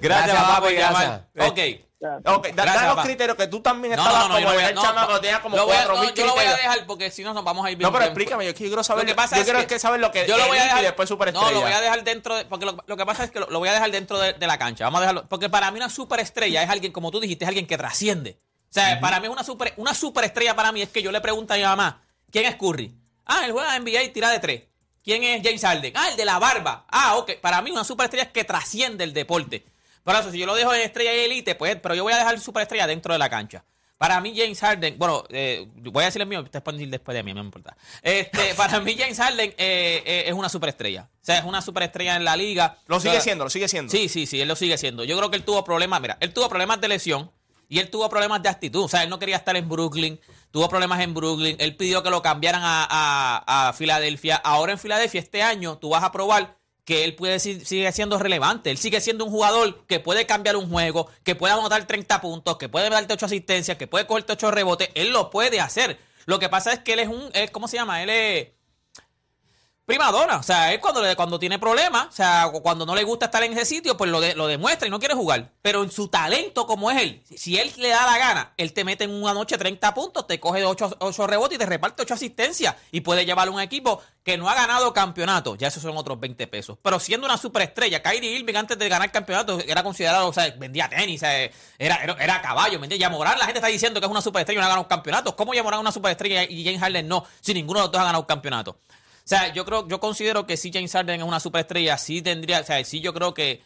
Gracias, 0.00 0.36
por 0.36 0.46
papi, 0.62 0.74
llamar. 0.74 1.26
gracias. 1.34 1.50
Ok. 1.50 1.87
Ok, 2.00 2.48
da, 2.54 2.94
los 2.94 3.04
criterios 3.04 3.36
que 3.36 3.48
tú 3.48 3.60
también 3.60 3.96
No, 3.96 4.02
estabas 4.02 4.28
no, 4.28 4.34
no, 4.34 4.38
yo 4.38 4.46
como 4.46 4.50
lo 4.50 4.54
voy 4.54 4.64
a, 4.64 4.68
el 4.68 4.74
no, 4.76 4.82
chamaco, 4.82 5.20
tenías 5.20 5.40
como 5.40 5.56
lo 5.56 5.66
voy 5.66 5.74
a- 5.74 5.84
4000 5.86 6.08
no, 6.10 6.14
yo 6.14 6.26
lo 6.26 6.34
voy 6.34 6.44
a 6.44 6.54
dejar 6.56 6.86
porque 6.86 7.10
si 7.10 7.24
no 7.24 7.34
nos 7.34 7.42
vamos 7.42 7.66
a 7.66 7.70
ir 7.72 7.76
bien. 7.76 7.86
No, 7.86 7.92
pero 7.92 8.04
bien- 8.04 8.12
explícame, 8.12 8.46
yo 8.46 8.54
quiero 8.54 8.84
saber. 8.84 9.02
Lo 9.04 9.08
que 9.08 9.14
pasa 9.16 9.34
yo 9.34 9.40
es 9.42 9.44
quiero 9.46 9.58
que- 9.60 9.66
que 9.66 9.78
saber 9.80 9.98
lo 9.98 10.12
que 10.12 10.24
yo 10.26 10.36
lo 10.38 10.46
voy 10.46 10.58
a 10.58 10.62
dejar, 10.64 10.80
y 10.80 10.84
después 10.84 11.08
superestrella. 11.08 11.48
No, 11.48 11.54
lo 11.56 11.60
voy 11.62 11.72
a 11.72 11.80
dejar 11.80 12.04
dentro 12.04 12.36
de, 12.36 12.44
porque 12.44 12.66
lo, 12.66 12.76
lo 12.86 12.96
que 12.96 13.04
pasa 13.04 13.24
es 13.24 13.32
que 13.32 13.40
lo, 13.40 13.50
lo 13.50 13.58
voy 13.58 13.68
a 13.68 13.72
dejar 13.72 13.90
dentro 13.90 14.16
de, 14.18 14.32
de 14.34 14.46
la 14.46 14.56
cancha. 14.58 14.84
Vamos 14.84 14.98
a 14.98 15.00
dejarlo, 15.02 15.26
porque 15.28 15.48
para 15.50 15.70
mí 15.72 15.78
una 15.78 15.90
superestrella 15.90 16.62
es 16.62 16.70
alguien, 16.70 16.92
como 16.92 17.10
tú 17.10 17.18
dijiste, 17.18 17.44
es 17.44 17.48
alguien 17.48 17.66
que 17.66 17.76
trasciende. 17.76 18.38
O 18.70 18.72
sea, 18.72 19.00
para 19.00 19.18
mí 19.18 19.26
es 19.26 19.32
una 19.32 19.42
super, 19.42 19.72
una 19.76 19.92
superestrella 19.94 20.54
para 20.54 20.70
mí 20.70 20.82
es 20.82 20.90
que 20.90 21.02
yo 21.02 21.10
le 21.10 21.20
pregunto 21.20 21.54
a 21.54 21.56
mi 21.56 21.62
mamá, 21.64 22.02
¿quién 22.30 22.44
es 22.44 22.54
Curry? 22.54 22.94
Ah, 23.26 23.42
él 23.44 23.50
juega 23.52 23.74
NBA 23.76 24.02
y 24.04 24.08
tira 24.10 24.30
de 24.30 24.38
tres. 24.38 24.62
¿Quién 25.02 25.24
es 25.24 25.42
James 25.42 25.62
Harden? 25.62 25.92
Ah, 25.96 26.10
el 26.10 26.16
de 26.16 26.24
la 26.24 26.38
barba. 26.38 26.84
Ah, 26.90 27.16
ok. 27.16 27.32
Para 27.40 27.60
mí 27.62 27.70
una 27.70 27.82
superestrella 27.82 28.24
es 28.24 28.30
que 28.30 28.44
trasciende 28.44 29.04
el 29.04 29.14
deporte. 29.14 29.64
Por 30.04 30.14
eso, 30.16 30.30
si 30.30 30.38
yo 30.38 30.46
lo 30.46 30.54
dejo 30.54 30.72
en 30.74 30.80
estrella 30.82 31.14
y 31.14 31.20
elite, 31.20 31.54
pues, 31.54 31.76
pero 31.82 31.94
yo 31.94 32.02
voy 32.02 32.12
a 32.12 32.18
dejar 32.18 32.38
superestrella 32.40 32.86
dentro 32.86 33.12
de 33.12 33.18
la 33.18 33.28
cancha. 33.28 33.64
Para 33.98 34.20
mí, 34.20 34.32
James 34.36 34.60
Harden, 34.60 34.96
bueno, 34.96 35.24
eh, 35.28 35.66
voy 35.74 36.04
a 36.04 36.06
decir 36.06 36.22
el 36.22 36.28
mío, 36.28 36.40
ustedes 36.40 36.62
pueden 36.62 36.78
decir 36.78 36.90
después 36.90 37.16
de 37.16 37.22
mí, 37.24 37.34
no 37.34 37.40
me 37.42 37.46
importa. 37.46 37.76
Este, 38.00 38.54
para 38.56 38.78
mí, 38.78 38.94
James 38.96 39.18
Harden 39.18 39.50
eh, 39.58 40.02
eh, 40.06 40.24
es 40.26 40.32
una 40.34 40.48
superestrella. 40.48 41.08
O 41.20 41.24
sea, 41.24 41.38
es 41.38 41.44
una 41.44 41.60
superestrella 41.60 42.14
en 42.14 42.24
la 42.24 42.36
liga. 42.36 42.76
Lo 42.86 42.98
O 42.98 43.00
sigue 43.00 43.14
sea, 43.14 43.22
siendo, 43.22 43.42
lo 43.44 43.50
sigue 43.50 43.66
siendo. 43.66 43.90
Sí, 43.90 44.08
sí, 44.08 44.26
sí, 44.26 44.40
él 44.40 44.46
lo 44.46 44.54
sigue 44.54 44.78
siendo. 44.78 45.02
Yo 45.02 45.16
creo 45.18 45.30
que 45.30 45.36
él 45.36 45.42
tuvo 45.44 45.64
problemas, 45.64 46.00
mira, 46.00 46.16
él 46.20 46.32
tuvo 46.32 46.48
problemas 46.48 46.80
de 46.80 46.86
lesión 46.86 47.32
y 47.68 47.80
él 47.80 47.90
tuvo 47.90 48.08
problemas 48.08 48.40
de 48.40 48.48
actitud. 48.50 48.84
O 48.84 48.88
sea, 48.88 49.02
él 49.02 49.10
no 49.10 49.18
quería 49.18 49.36
estar 49.36 49.56
en 49.56 49.68
Brooklyn, 49.68 50.20
tuvo 50.52 50.68
problemas 50.68 51.00
en 51.00 51.12
Brooklyn, 51.12 51.56
él 51.58 51.74
pidió 51.74 52.00
que 52.04 52.10
lo 52.10 52.22
cambiaran 52.22 52.62
a, 52.64 52.86
a- 52.88 53.68
a 53.68 53.72
Filadelfia. 53.72 54.36
Ahora 54.36 54.70
en 54.70 54.78
Filadelfia 54.78 55.20
este 55.20 55.42
año 55.42 55.76
tú 55.78 55.88
vas 55.88 56.04
a 56.04 56.12
probar 56.12 56.56
que 56.88 57.04
él 57.04 57.14
puede 57.14 57.38
si- 57.38 57.60
sigue 57.66 57.92
siendo 57.92 58.18
relevante. 58.18 58.70
Él 58.70 58.78
sigue 58.78 59.02
siendo 59.02 59.26
un 59.26 59.30
jugador 59.30 59.84
que 59.86 60.00
puede 60.00 60.24
cambiar 60.24 60.56
un 60.56 60.70
juego, 60.70 61.06
que 61.22 61.34
puede 61.34 61.52
anotar 61.52 61.86
30 61.86 62.22
puntos, 62.22 62.56
que 62.56 62.70
puede 62.70 62.88
darte 62.88 63.12
8 63.12 63.26
asistencias, 63.26 63.76
que 63.76 63.86
puede 63.86 64.06
cogerte 64.06 64.32
8 64.32 64.50
rebotes. 64.50 64.88
Él 64.94 65.10
lo 65.10 65.28
puede 65.28 65.60
hacer. 65.60 65.98
Lo 66.24 66.38
que 66.38 66.48
pasa 66.48 66.72
es 66.72 66.78
que 66.78 66.94
él 66.94 67.00
es 67.00 67.08
un, 67.08 67.28
él, 67.34 67.50
¿cómo 67.50 67.68
se 67.68 67.76
llama? 67.76 68.02
Él 68.02 68.08
es 68.08 68.48
primadona. 69.88 70.36
O 70.36 70.42
sea, 70.42 70.72
él 70.72 70.80
cuando, 70.80 71.02
cuando 71.16 71.38
tiene 71.38 71.58
problemas, 71.58 72.08
o 72.08 72.12
sea, 72.12 72.48
cu- 72.52 72.62
cuando 72.62 72.84
no 72.84 72.94
le 72.94 73.02
gusta 73.04 73.24
estar 73.26 73.42
en 73.42 73.52
ese 73.54 73.64
sitio, 73.64 73.96
pues 73.96 74.10
lo, 74.10 74.20
lo 74.34 74.46
demuestra 74.46 74.86
y 74.86 74.90
no 74.90 74.98
quiere 74.98 75.14
jugar. 75.14 75.50
Pero 75.62 75.82
en 75.82 75.90
su 75.90 76.08
talento 76.08 76.66
como 76.66 76.90
es 76.90 77.02
él, 77.02 77.22
si 77.36 77.58
él 77.58 77.72
le 77.78 77.88
da 77.88 78.04
la 78.04 78.18
gana, 78.18 78.52
él 78.58 78.72
te 78.74 78.84
mete 78.84 79.04
en 79.04 79.10
una 79.10 79.32
noche 79.32 79.56
30 79.56 79.94
puntos, 79.94 80.26
te 80.26 80.38
coge 80.38 80.64
8, 80.64 80.98
rebotes 81.26 81.56
y 81.56 81.58
te 81.58 81.66
reparte 81.66 82.02
8 82.02 82.14
asistencias 82.14 82.74
y 82.92 83.00
puede 83.00 83.24
llevar 83.24 83.48
un 83.48 83.60
equipo 83.60 84.00
que 84.22 84.36
no 84.36 84.50
ha 84.50 84.54
ganado 84.54 84.92
campeonato. 84.92 85.54
Ya 85.56 85.68
esos 85.68 85.82
son 85.82 85.96
otros 85.96 86.20
20 86.20 86.46
pesos. 86.48 86.76
Pero 86.82 87.00
siendo 87.00 87.26
una 87.26 87.38
superestrella, 87.38 88.02
Kyrie 88.02 88.32
Irving 88.38 88.56
antes 88.56 88.78
de 88.78 88.88
ganar 88.90 89.10
campeonato 89.10 89.58
era 89.66 89.82
considerado, 89.82 90.28
o 90.28 90.32
sea, 90.34 90.54
vendía 90.58 90.86
tenis, 90.90 91.22
era, 91.22 91.96
era, 92.18 92.42
caballo, 92.42 92.78
¿me 92.78 92.84
entiendes? 92.84 92.98
Yamorán, 92.98 93.38
la 93.38 93.46
gente 93.46 93.58
está 93.60 93.68
diciendo 93.68 94.00
que 94.00 94.06
es 94.06 94.10
una 94.10 94.20
superestrella 94.20 94.58
y 94.58 94.60
no 94.60 94.66
ha 94.66 94.68
ganado 94.68 94.86
campeonato. 94.86 95.34
¿Cómo 95.34 95.54
Yamorán 95.54 95.78
es 95.78 95.82
una 95.82 95.92
superestrella 95.92 96.44
y 96.44 96.62
James 96.62 96.80
Harden 96.80 97.08
no? 97.08 97.24
Si 97.40 97.54
ninguno 97.54 97.80
de 97.80 97.84
los 97.86 97.92
dos 97.92 98.00
ha 98.02 98.04
ganado 98.04 98.20
un 98.20 98.26
campeonato. 98.26 98.78
O 99.28 99.30
sea, 99.30 99.52
yo 99.52 99.66
creo, 99.66 99.86
yo 99.86 100.00
considero 100.00 100.46
que 100.46 100.56
si 100.56 100.72
James 100.72 100.90
Harden 100.90 101.20
es 101.20 101.26
una 101.26 101.38
superestrella, 101.38 101.98
sí 101.98 102.22
tendría, 102.22 102.60
o 102.60 102.64
sea, 102.64 102.82
sí 102.82 103.00
yo 103.02 103.12
creo 103.12 103.34
que 103.34 103.62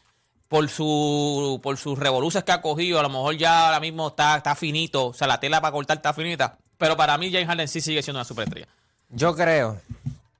por 0.48 0.68
su 0.68 1.60
por 1.62 1.76
sus 1.76 1.96
revoluciones 1.96 2.44
que 2.44 2.50
ha 2.50 2.60
cogido, 2.60 2.98
a 2.98 3.02
lo 3.02 3.08
mejor 3.08 3.36
ya 3.36 3.66
ahora 3.66 3.78
mismo 3.78 4.08
está, 4.08 4.36
está 4.38 4.56
finito, 4.56 5.06
o 5.06 5.14
sea, 5.14 5.28
la 5.28 5.38
tela 5.38 5.60
para 5.60 5.70
cortar 5.70 5.98
está 5.98 6.12
finita, 6.12 6.58
pero 6.78 6.96
para 6.96 7.16
mí 7.16 7.30
James 7.30 7.46
Harden 7.46 7.68
sí 7.68 7.80
sigue 7.80 8.02
siendo 8.02 8.18
una 8.18 8.24
superestrella. 8.24 8.66
Yo 9.08 9.36
creo, 9.36 9.80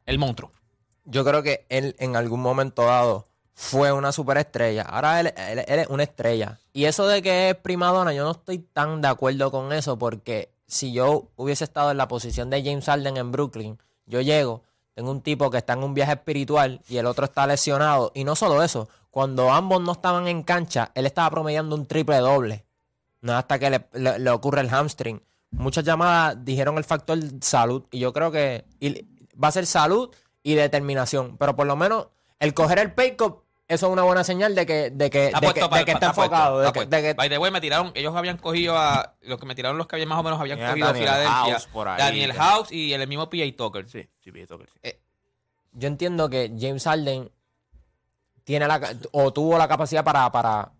El 0.06 0.18
monstruo. 0.18 0.50
yo 1.04 1.24
creo 1.24 1.42
que 1.44 1.66
él 1.68 1.94
en 2.00 2.16
algún 2.16 2.40
momento 2.40 2.82
dado 2.86 3.28
fue 3.54 3.92
una 3.92 4.10
superestrella. 4.10 4.82
Ahora 4.82 5.20
él, 5.20 5.32
él- 5.36 5.64
él 5.68 5.78
es 5.78 5.86
una 5.86 6.02
estrella. 6.02 6.58
Y 6.72 6.86
eso 6.86 7.06
de 7.06 7.22
que 7.22 7.50
es 7.50 7.54
primadona, 7.54 8.12
yo 8.12 8.24
no 8.24 8.32
estoy 8.32 8.58
tan 8.58 9.00
de 9.00 9.06
acuerdo 9.06 9.52
con 9.52 9.72
eso 9.72 9.96
porque 10.00 10.50
si 10.66 10.92
yo 10.92 11.28
hubiese 11.36 11.62
estado 11.62 11.92
en 11.92 11.96
la 11.98 12.08
posición 12.08 12.50
de 12.50 12.64
James 12.64 12.86
Harden 12.86 13.16
en 13.18 13.30
Brooklyn, 13.30 13.78
yo 14.06 14.20
llego, 14.20 14.64
tengo 14.94 15.10
un 15.10 15.20
tipo 15.22 15.50
que 15.50 15.58
está 15.58 15.72
en 15.74 15.82
un 15.82 15.94
viaje 15.94 16.12
espiritual 16.12 16.80
y 16.88 16.96
el 16.98 17.06
otro 17.06 17.24
está 17.24 17.46
lesionado. 17.46 18.12
Y 18.14 18.24
no 18.24 18.34
solo 18.36 18.62
eso, 18.62 18.88
cuando 19.10 19.50
ambos 19.52 19.80
no 19.82 19.92
estaban 19.92 20.28
en 20.28 20.42
cancha, 20.42 20.90
él 20.94 21.06
estaba 21.06 21.30
promediando 21.30 21.74
un 21.76 21.86
triple 21.86 22.16
doble. 22.18 22.64
No 23.20 23.36
hasta 23.36 23.58
que 23.58 23.70
le, 23.70 23.86
le- 23.92 24.18
le 24.18 24.30
ocurre 24.30 24.60
el 24.60 24.68
hamstring. 24.68 25.22
Muchas 25.52 25.84
llamadas 25.84 26.36
dijeron 26.44 26.76
el 26.78 26.84
factor 26.84 27.18
salud. 27.40 27.84
Y 27.90 27.98
yo 28.00 28.12
creo 28.12 28.30
que 28.32 28.64
y 28.80 29.06
va 29.42 29.48
a 29.48 29.52
ser 29.52 29.66
salud 29.66 30.10
y 30.42 30.54
determinación. 30.54 31.36
Pero 31.38 31.54
por 31.54 31.66
lo 31.66 31.76
menos 31.76 32.08
el 32.40 32.52
coger 32.54 32.78
el 32.80 32.92
pay 32.92 33.16
cut 33.16 33.42
eso 33.68 33.86
es 33.86 33.92
una 33.92 34.02
buena 34.02 34.22
señal 34.22 34.54
de 34.54 34.66
que, 34.66 34.90
de 34.90 35.08
que, 35.08 35.26
Está 35.26 35.40
de 35.40 35.46
puesto 35.46 35.60
que, 35.66 35.68
para- 35.70 35.78
de 35.80 35.84
que 35.86 35.92
está 35.92 36.06
enfocado. 36.08 36.58
de 36.58 36.66
está 36.66 36.72
que- 36.72 36.86
puesto. 36.86 36.96
de 36.96 37.02
que- 37.02 37.14
By 37.14 37.28
the 37.30 37.38
way, 37.38 37.50
me 37.50 37.60
tiraron, 37.60 37.90
ellos 37.94 38.14
habían 38.14 38.36
cogido 38.36 38.76
a, 38.76 39.14
los 39.22 39.38
que 39.38 39.46
me 39.46 39.54
tiraron 39.54 39.78
los 39.78 39.86
que 39.86 39.96
habían 39.96 40.08
más 40.10 40.18
o 40.18 40.22
menos 40.22 40.38
habían 40.38 40.58
cogido 40.58 40.86
a 40.88 40.92
Daniel 40.92 41.08
Filadelfia. 41.08 41.52
House 41.54 41.68
por 41.72 41.88
ahí. 41.88 41.96
Daniel 41.98 42.32
House 42.34 42.70
y 42.70 42.92
el 42.92 43.06
mismo 43.08 43.30
PJ 43.30 43.56
Tucker. 43.56 43.88
Sí, 43.88 44.06
sí, 44.22 44.32
Pito 44.32 44.56
Tucker, 44.56 44.68
sí. 44.82 44.90
yo 45.72 45.88
entiendo 45.88 46.28
que 46.30 46.52
James 46.58 46.84
Harden 46.84 47.30
tiene 48.44 48.66
la, 48.66 48.80
o 49.12 49.32
tuvo 49.32 49.56
la 49.58 49.68
capacidad 49.68 50.02
para, 50.04 50.30
para, 50.32 50.72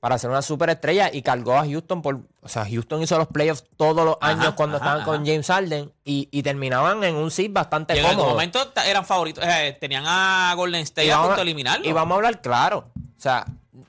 para 0.00 0.18
ser 0.18 0.30
una 0.30 0.42
superestrella 0.42 1.10
y 1.12 1.22
cargó 1.22 1.56
a 1.56 1.64
Houston 1.66 2.00
por. 2.02 2.20
O 2.40 2.48
sea, 2.48 2.64
Houston 2.64 3.02
hizo 3.02 3.18
los 3.18 3.28
playoffs 3.28 3.64
todos 3.76 4.04
los 4.04 4.16
Ajá, 4.20 4.32
años 4.32 4.54
cuando 4.54 4.76
ajá, 4.76 4.86
estaban 4.86 5.04
con. 5.04 5.26
James 5.26 5.46
Harden 5.46 5.92
y, 6.04 6.28
y 6.30 6.42
terminaban 6.42 7.02
en 7.04 7.14
un 7.16 7.30
seed 7.30 7.50
bastante 7.52 7.94
Y 7.94 7.98
en 7.98 8.04
algún 8.06 8.18
cómodo. 8.20 8.34
momento 8.34 8.72
eran 8.86 9.04
favoritos. 9.04 9.44
eh, 9.46 9.76
tenían 9.80 10.04
a 10.06 10.54
Golden 10.56 10.82
State 10.82 11.06
Y 11.08 11.10
a 11.10 11.18
punto 11.18 11.36
de 11.36 11.42
eliminarlo. 11.42 11.86
Y 11.86 11.92
vamos 11.92 12.12
a 12.14 12.16
hablar 12.16 12.40
claro. 12.40 12.90
O 12.94 13.20
sea, 13.20 13.44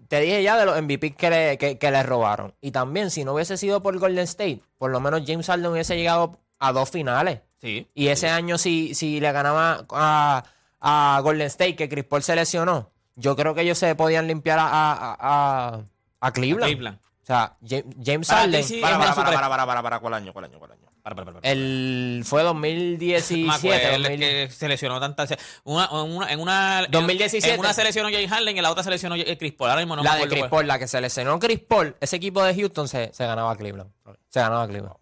te 0.07 0.19
dije 0.21 0.41
ya 0.43 0.57
de 0.57 0.65
los 0.65 0.81
MVP 0.81 1.15
que 1.15 1.29
le, 1.29 1.57
que, 1.57 1.77
que 1.77 1.91
le 1.91 2.03
robaron. 2.03 2.53
Y 2.61 2.71
también, 2.71 3.09
si 3.11 3.23
no 3.23 3.33
hubiese 3.33 3.55
sido 3.57 3.81
por 3.81 3.97
Golden 3.99 4.23
State, 4.25 4.61
por 4.77 4.91
lo 4.91 4.99
menos 4.99 5.23
James 5.25 5.47
Harden 5.47 5.67
hubiese 5.71 5.95
llegado 5.95 6.39
a 6.59 6.71
dos 6.73 6.89
finales. 6.89 7.39
Sí. 7.61 7.87
Y 7.95 8.07
ese 8.09 8.29
año, 8.29 8.57
si, 8.57 8.93
si 8.95 9.19
le 9.19 9.31
ganaba 9.31 9.85
a, 9.91 10.43
a 10.79 11.19
Golden 11.23 11.47
State, 11.47 11.75
que 11.75 11.89
Chris 11.89 12.03
Paul 12.05 12.21
se 12.23 12.35
lesionó, 12.35 12.91
yo 13.15 13.35
creo 13.35 13.55
que 13.55 13.61
ellos 13.61 13.77
se 13.77 13.95
podían 13.95 14.27
limpiar 14.27 14.59
a, 14.59 14.67
a, 14.67 15.17
a- 15.19 15.81
a 16.19 16.31
Cleveland. 16.31 16.71
Cleveland. 16.71 16.99
O 16.99 17.25
sea, 17.27 17.57
Ja- 17.67 17.83
James 18.03 18.29
Harden, 18.29 18.63
sí. 18.63 18.79
Para, 18.79 18.97
para, 18.99 19.13
para, 19.15 19.31
para, 19.31 19.49
para, 19.49 19.65
para, 19.65 19.83
para, 19.83 19.99
¿cuál 19.99 20.13
año? 20.13 20.33
¿Cuál 20.33 20.45
año? 20.45 20.59
¿Cuál 20.59 20.71
año? 20.71 20.81
Para, 21.03 21.15
para, 21.15 21.25
para, 21.25 21.41
para. 21.41 21.51
el, 21.51 22.21
fue 22.25 22.43
2017. 22.43 23.43
Me 23.47 23.53
acuerdo 23.53 23.97
2000. 24.03 24.19
que 24.19 24.49
se 24.51 24.67
lesionó 24.67 24.99
tantas 24.99 25.33
una, 25.63 25.89
una, 26.03 26.31
en 26.31 26.39
una 26.39 26.85
2017. 26.89 27.53
en 27.53 27.59
una 27.59 27.73
se 27.73 27.83
lesionó 27.83 28.09
Jay 28.09 28.27
Harden 28.27 28.55
y 28.55 28.59
en 28.59 28.63
la 28.63 28.71
otra 28.71 28.83
se 28.83 28.89
lesionó 28.89 29.15
eh, 29.15 29.37
Chris 29.37 29.53
Paul. 29.53 29.69
Ahora 29.71 29.81
mismo 29.81 29.95
no 29.95 30.03
la 30.03 30.13
me 30.15 30.19
de 30.21 30.27
Chris. 30.27 30.43
Paul, 30.45 30.67
la 30.67 30.79
que 30.79 30.87
se 30.87 30.99
lesionó 31.01 31.39
Chris 31.39 31.59
Paul, 31.59 31.95
ese 31.99 32.15
equipo 32.17 32.43
de 32.43 32.53
Houston 32.55 32.87
se, 32.87 33.11
se 33.13 33.25
ganaba 33.25 33.51
a 33.51 33.55
Cleveland. 33.55 33.91
Se 34.29 34.39
ganaba 34.39 34.63
a 34.63 34.67
Cleveland. 34.67 34.95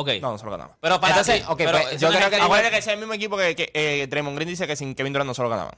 Ok. 0.00 0.10
No, 0.20 0.32
no 0.32 0.38
se 0.38 0.44
lo 0.44 0.50
ganaba. 0.50 0.76
Pero 0.80 1.00
para 1.00 1.14
Entonces, 1.14 1.40
ti, 1.46 1.54
pero 1.56 1.72
pues, 1.72 1.86
eso 1.92 1.98
yo 1.98 2.10
no 2.12 2.16
creo 2.18 2.30
que- 2.30 2.36
Acuérdate 2.36 2.70
que 2.70 2.78
es 2.78 2.86
el 2.86 2.98
mismo 2.98 3.14
equipo 3.14 3.36
que, 3.36 3.56
que 3.56 3.70
eh, 3.74 4.06
Draymond 4.08 4.36
Green 4.36 4.48
dice 4.48 4.66
que 4.66 4.76
sin 4.76 4.94
Kevin 4.94 5.12
Durant 5.12 5.26
no 5.28 5.34
se 5.34 5.42
lo 5.42 5.48
ganaban. 5.48 5.74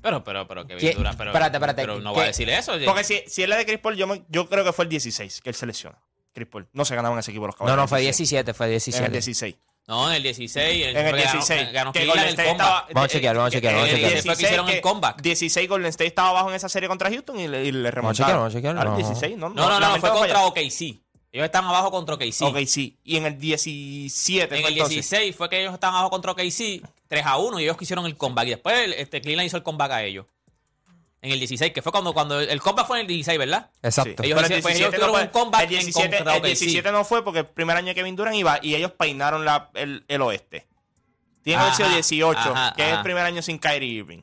Pero, 0.00 0.22
pero, 0.22 0.46
pero, 0.46 0.66
Kevin. 0.66 0.94
Durant, 0.96 1.18
pero, 1.18 1.30
Espérate, 1.30 1.56
espérate, 1.56 1.82
pero 1.82 1.98
no 2.00 2.12
¿qué? 2.12 2.18
va 2.18 2.24
a 2.24 2.26
decir 2.28 2.48
eso. 2.50 2.72
Porque 2.84 3.02
si, 3.04 3.22
si 3.26 3.42
es 3.42 3.48
la 3.48 3.56
de 3.56 3.66
Chris 3.66 3.78
Paul, 3.80 3.96
yo, 3.96 4.06
me- 4.06 4.22
yo 4.28 4.48
creo 4.48 4.64
que 4.64 4.72
fue 4.72 4.84
el 4.84 4.88
16 4.90 5.40
que 5.40 5.50
él 5.50 5.56
se 5.56 5.66
lesiona. 5.66 5.98
Chris 6.32 6.46
Paul. 6.46 6.68
No 6.72 6.84
se 6.84 6.94
ganaban 6.94 7.18
ese 7.18 7.32
equipo 7.32 7.46
los 7.46 7.54
No, 7.56 7.58
caballos. 7.58 7.76
no, 7.78 7.88
fue 7.88 8.00
17, 8.02 8.54
fue 8.54 8.66
En 8.66 8.70
17. 8.70 9.06
el 9.06 9.12
16. 9.12 9.56
No, 9.88 10.08
en 10.10 10.16
el 10.16 10.22
16. 10.22 10.86
En 10.86 10.96
el 10.98 11.04
porque 11.04 11.22
ganó- 11.22 11.32
16. 11.32 11.72
Ganó, 11.72 11.92
que 11.92 12.06
Golden 12.06 12.28
State 12.28 12.50
estaba. 12.50 12.86
Vamos 12.92 13.04
a 13.04 13.08
chequear, 13.08 13.36
vamos 13.36 13.48
a 13.48 13.50
chequear, 13.52 13.74
vamos 13.74 13.88
a 13.88 13.90
en 13.90 13.96
el 13.96 14.02
chequear. 14.02 14.12
16 14.22 14.24
fue 14.34 14.36
que 14.36 14.42
hicieron 14.46 14.68
el 14.68 14.80
comeback. 14.82 15.22
16 15.22 15.68
Golden 15.68 15.88
State 15.88 16.06
estaba 16.08 16.28
abajo 16.28 16.50
en 16.50 16.54
esa 16.56 16.68
serie 16.68 16.88
contra 16.88 17.10
Houston 17.10 17.40
y 17.40 17.48
le, 17.48 17.64
y 17.64 17.72
le 17.72 17.90
Vamos 17.90 18.10
a 18.10 18.12
chequear, 18.12 18.28
remontaron. 18.28 18.36
vamos 18.38 18.52
a 18.52 18.56
chequear, 18.56 18.78
Al 18.78 18.84
no. 18.88 18.96
16, 18.96 19.36
no, 19.38 19.48
No, 19.48 19.68
no, 19.68 19.80
no, 19.80 19.96
fue 19.96 20.10
no 20.10 20.14
contra. 20.16 20.44
OKC. 20.46 21.00
Ellos 21.30 21.44
están 21.44 21.64
abajo 21.66 21.90
contra 21.90 22.14
OKC. 22.14 22.42
Ok, 22.42 22.58
sí. 22.66 22.96
Y 23.04 23.16
en 23.16 23.26
el 23.26 23.38
17 23.38 24.42
En 24.44 24.48
fue 24.48 24.58
el 24.70 24.74
entonces. 24.74 24.94
16 25.10 25.36
fue 25.36 25.48
que 25.50 25.60
ellos 25.60 25.74
estaban 25.74 25.94
abajo 25.96 26.10
contra 26.10 26.32
OKC, 26.32 26.82
3 27.06 27.26
a 27.26 27.36
1, 27.36 27.60
y 27.60 27.64
ellos 27.64 27.76
hicieron 27.80 28.06
el 28.06 28.16
comeback. 28.16 28.46
Y 28.46 28.50
después 28.50 28.78
el- 28.78 28.92
este, 28.94 29.20
Cleveland 29.20 29.46
hizo 29.46 29.56
el 29.58 29.62
comeback 29.62 29.90
a 29.92 30.02
ellos. 30.04 30.26
En 31.20 31.32
el 31.32 31.38
16, 31.40 31.72
que 31.72 31.82
fue 31.82 31.90
cuando, 31.92 32.14
cuando 32.14 32.40
el 32.40 32.60
comeback 32.60 32.86
fue 32.86 32.98
en 32.98 33.00
el 33.02 33.06
16, 33.08 33.38
¿verdad? 33.38 33.70
Exacto. 33.82 34.22
Ellos 34.22 34.36
Pero 34.36 34.40
hicieron- 34.46 34.62
pues, 34.62 34.76
ellos 34.76 34.90
tuvieron 34.90 35.10
fue. 35.10 35.22
un 35.22 35.28
comeback 35.28 35.60
el 35.62 35.66
en 35.66 35.70
17, 35.80 36.16
contra 36.16 36.32
el 36.36 36.38
OKC. 36.40 36.48
17 36.60 36.92
no 36.92 37.04
fue 37.04 37.24
porque 37.24 37.40
el 37.40 37.46
primer 37.46 37.76
año 37.76 37.88
de 37.88 37.94
Kevin 37.96 38.16
Durant 38.16 38.36
iba 38.36 38.58
y 38.62 38.74
ellos 38.74 38.92
peinaron 38.92 39.44
la, 39.44 39.70
el, 39.74 40.04
el 40.08 40.22
oeste. 40.22 40.66
Tiene 41.42 41.58
que 41.58 41.62
haber 41.62 41.74
sido 41.74 41.86
Ajá, 41.88 41.94
18, 41.96 42.38
ajá, 42.40 42.74
que 42.76 42.88
es 42.90 42.96
el 42.96 43.02
primer 43.02 43.24
año 43.24 43.42
sin 43.42 43.58
Kyrie 43.58 43.88
Irving. 43.98 44.20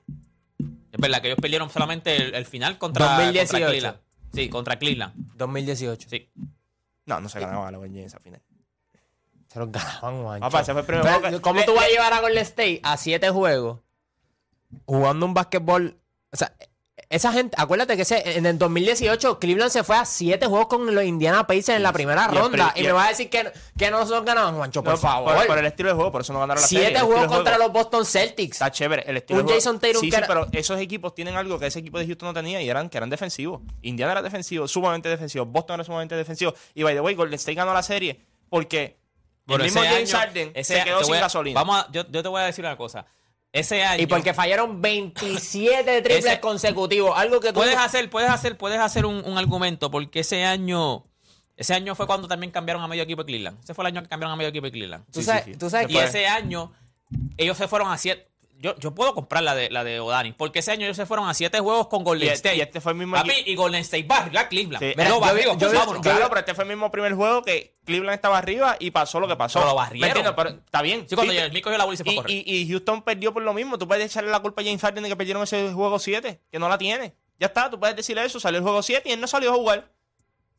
Es 0.92 1.00
verdad 1.00 1.22
que 1.22 1.28
ellos 1.28 1.40
perdieron 1.42 1.70
solamente 1.70 2.16
el, 2.16 2.34
el 2.34 2.46
final 2.46 2.78
contra, 2.78 3.18
2018. 3.18 3.50
contra 3.52 3.68
Cleveland. 3.70 3.98
Sí, 4.34 4.50
contra 4.50 4.80
Cleveland. 4.80 5.14
2018. 5.36 6.08
Sí. 6.10 6.30
No, 7.06 7.20
no 7.20 7.30
se 7.30 7.40
ganaba 7.40 7.72
LeBron 7.72 7.90
James 7.90 8.06
esa 8.08 8.20
final. 8.20 8.42
Se 9.48 9.60
los 9.60 9.72
ganaban, 9.72 10.24
guancho. 10.24 10.42
Papá, 10.48 10.62
ese 10.62 10.72
fue 10.74 10.82
el 10.82 10.88
primer 10.88 11.04
Pero, 11.04 11.20
juego 11.20 11.36
que- 11.38 11.42
¿Cómo 11.42 11.64
tú 11.66 11.74
vas 11.76 11.84
a 11.84 11.88
le- 11.88 11.94
llevar 11.94 12.14
a 12.14 12.20
Golden 12.22 12.42
State 12.44 12.82
a 12.84 12.98
siete 12.98 13.30
juegos 13.30 13.80
jugando 14.86 15.26
un 15.26 15.34
básquetbol? 15.34 16.00
O 16.34 16.36
sea, 16.38 16.54
esa 17.10 17.32
gente, 17.32 17.56
acuérdate 17.60 17.96
que 17.96 18.02
ese, 18.02 18.38
en 18.38 18.46
el 18.46 18.58
2018 18.58 19.40
Cleveland 19.40 19.72
se 19.72 19.84
fue 19.84 19.96
a 19.96 20.06
siete 20.06 20.48
juegos 20.48 20.68
con 20.68 20.94
los 20.94 21.04
Indiana 21.04 21.46
Pacers 21.46 21.70
en 21.70 21.84
la 21.84 21.94
primera 21.94 22.28
y 22.32 22.36
ronda. 22.36 22.74
y 22.76 22.82
y 22.82 22.84
me 22.84 22.92
vas 22.94 23.06
a 23.06 23.10
decir 23.10 23.30
que, 23.30 23.52
que 23.78 23.92
no 23.92 24.06
se 24.06 24.20
ganaban, 24.22 24.56
Juancho, 24.56 24.84
por 24.84 24.94
No, 24.94 24.98
favor. 25.00 25.36
Por, 25.36 25.48
por 25.48 25.58
el 25.60 25.66
estilo 25.66 25.90
de 25.90 25.96
juego, 25.96 26.12
por 26.12 26.22
eso 26.22 26.34
no 26.34 26.40
ganaron 26.40 26.62
la 26.62 26.68
serie. 26.68 26.86
siete 26.88 27.02
juegos 27.02 27.28
contra 27.28 27.56
juego. 27.56 27.64
los 27.66 27.74
Boston 27.74 28.06
Celtics. 28.06 28.56
Está 28.56 28.72
chévere. 28.72 29.04
El 29.08 29.18
estilo 29.18 29.40
Un 29.40 29.46
de 29.46 29.54
juego- 29.54 29.60
Jason 29.62 29.80
Tatum 29.80 30.02
Sí, 30.02 30.10
que 30.10 30.16
sí, 30.16 30.18
era- 30.18 30.28
pero 30.28 30.48
esos 30.52 30.80
equipos 30.80 31.14
tienen 31.16 31.36
algo 31.36 31.60
que 31.60 31.68
ese 31.68 31.80
equipo 31.80 32.00
de 32.00 32.06
Houston 32.08 32.28
no 32.30 32.34
tenía 32.34 32.62
y 32.62 32.70
eran 32.70 32.90
que 32.90 32.98
eran 32.98 33.10
defensivos. 33.10 33.62
Indiana 33.82 34.12
era 34.14 34.22
defensivo, 34.22 34.68
sumamente 34.68 35.08
defensivo. 35.10 35.46
Boston 35.46 35.76
era 35.76 35.84
sumamente 35.84 36.16
defensivo. 36.16 36.54
Y 36.74 36.84
by 36.84 36.94
the 36.96 37.02
way, 37.02 37.16
Golden 37.16 37.36
State 37.36 37.56
ganó 37.56 37.74
la 37.74 37.84
serie 37.84 38.20
porque 38.50 38.98
el 39.48 39.62
mismo 39.62 39.82
James 39.84 40.12
año- 40.14 40.20
Harden 40.26 40.52
ese 40.56 40.78
se 40.80 40.84
quedó 40.84 41.04
sin 41.04 41.16
a- 41.16 41.20
gasolina. 41.20 41.60
Vamos 41.60 41.78
a- 41.86 41.92
yo, 41.92 42.04
yo 42.10 42.24
te 42.24 42.30
voy 42.30 42.42
a 42.42 42.46
decir 42.46 42.66
una 42.66 42.76
cosa. 42.78 43.06
Ese 43.56 43.84
año. 43.86 44.04
Y 44.04 44.06
porque 44.06 44.34
fallaron 44.34 44.82
27 44.82 46.02
triples 46.02 46.26
Ese- 46.26 46.40
consecutivos. 46.42 47.18
Algo 47.18 47.40
que 47.40 47.50
tú. 47.50 47.54
puedes 47.56 47.78
hacer, 47.78 48.10
puedes 48.10 48.30
hacer, 48.30 48.58
puedes 48.58 48.80
hacer 48.80 49.06
un, 49.06 49.24
un 49.26 49.38
argumento, 49.38 49.90
porque 49.90 50.20
ese 50.20 50.44
año. 50.44 51.06
Ese 51.56 51.74
año 51.74 51.96
fue 51.96 52.06
cuando 52.06 52.28
también 52.28 52.52
cambiaron 52.52 52.84
a 52.84 52.88
medio 52.90 53.04
equipo 53.04 53.24
de 53.24 53.28
Cleveland. 53.28 53.58
Ese 53.64 53.74
fue 53.74 53.84
el 53.84 53.88
año 53.88 54.02
que 54.04 54.10
cambiaron 54.10 54.34
a 54.34 54.36
medio 54.36 54.50
equipo 54.50 54.66
de 54.66 54.72
Cleveland. 54.74 55.06
tú 55.10 55.22
sí, 55.22 55.26
sabes, 55.26 55.46
sí, 55.46 55.54
sí. 55.54 55.58
tú 55.58 55.70
sabes 55.70 55.90
Y 55.90 55.98
ese 55.98 56.28
año, 56.28 56.74
ellos 57.38 57.58
se 57.58 57.70
fueron 57.70 57.90
a 57.94 57.98
siete. 57.98 58.28
Yo, 58.58 58.76
yo 58.80 58.96
puedo 58.96 59.14
comprar 59.14 59.44
la 59.44 59.54
de 59.54 59.70
la 59.70 59.84
de 59.84 60.00
O'Dani, 60.00 60.32
porque 60.32 60.60
ese 60.60 60.72
año 60.72 60.86
ellos 60.86 60.96
se 60.98 61.06
fueron 61.06 61.28
a 61.28 61.34
siete 61.34 61.60
juegos 61.60 61.88
con 61.88 62.04
Golden 62.04 62.30
Y 62.30 62.32
este- 62.32 62.50
State. 62.50 62.58
y 62.58 62.62
este 62.62 62.82
fue 62.82 62.94
el 62.94 62.98
mismo 62.98 63.16
Papi, 63.16 63.30
equipo- 63.32 63.50
y 63.50 63.56
Golden 63.56 63.82
State 63.82 64.04
barrió 64.08 64.40
a 64.40 64.48
Cleveland. 64.48 64.84
Sí. 64.84 64.94
Mira, 64.96 65.10
lo 65.10 65.20
yo 65.20 65.54
yo 65.58 65.86
pues. 65.86 66.00
Claro, 66.02 66.28
pero 66.30 66.40
este 66.40 66.54
fue 66.56 66.64
el 66.64 66.70
mismo 66.70 66.90
primer 66.90 67.14
juego 67.14 67.42
que 67.44 67.76
Cleveland 67.86 68.16
estaba 68.16 68.38
arriba 68.38 68.78
y 68.80 68.92
pasó 68.92 69.20
lo 69.20 69.28
que 69.28 69.36
pasó. 69.36 69.60
Pero 69.60 69.72
lo 69.72 69.76
barrieron. 69.76 70.02
¿Me 70.02 70.08
entiendes? 70.08 70.34
Pero 70.36 70.50
está 70.66 70.82
bien. 70.82 71.06
Sí, 71.08 71.16
cuando 71.16 71.34
Sí, 71.34 71.40
el 71.40 71.62
cogió 71.62 71.78
la 71.78 71.84
bola 71.86 71.94
y 71.94 71.98
se 71.98 72.04
fue 72.04 72.12
a 72.12 72.14
y, 72.14 72.18
correr. 72.18 72.32
y- 72.32 72.44
y 72.62 72.70
Houston 72.70 73.02
perdió 73.04 73.34
por 73.34 73.44
lo 73.44 73.54
mismo. 73.54 73.78
Tú 73.78 73.88
puedes 73.88 74.06
echarle 74.06 74.32
la 74.32 74.40
culpa 74.40 74.62
a 74.62 74.66
James 74.66 74.82
Harden 74.82 75.04
de 75.04 75.10
que 75.10 75.16
perdieron 75.16 75.44
ese 75.44 75.72
juego 75.74 76.00
7, 76.00 76.42
que 76.52 76.58
no 76.60 76.70
la 76.70 76.78
tiene. 76.78 77.16
Ya 77.38 77.48
está, 77.48 77.70
tú 77.70 77.80
puedes 77.80 77.96
decirle 77.96 78.24
eso. 78.24 78.40
Salió 78.40 78.60
el 78.60 78.64
juego 78.64 78.82
7 78.82 79.10
y 79.10 79.12
él 79.12 79.20
no 79.22 79.28
salió 79.28 79.52
a 79.52 79.56
jugar. 79.56 79.92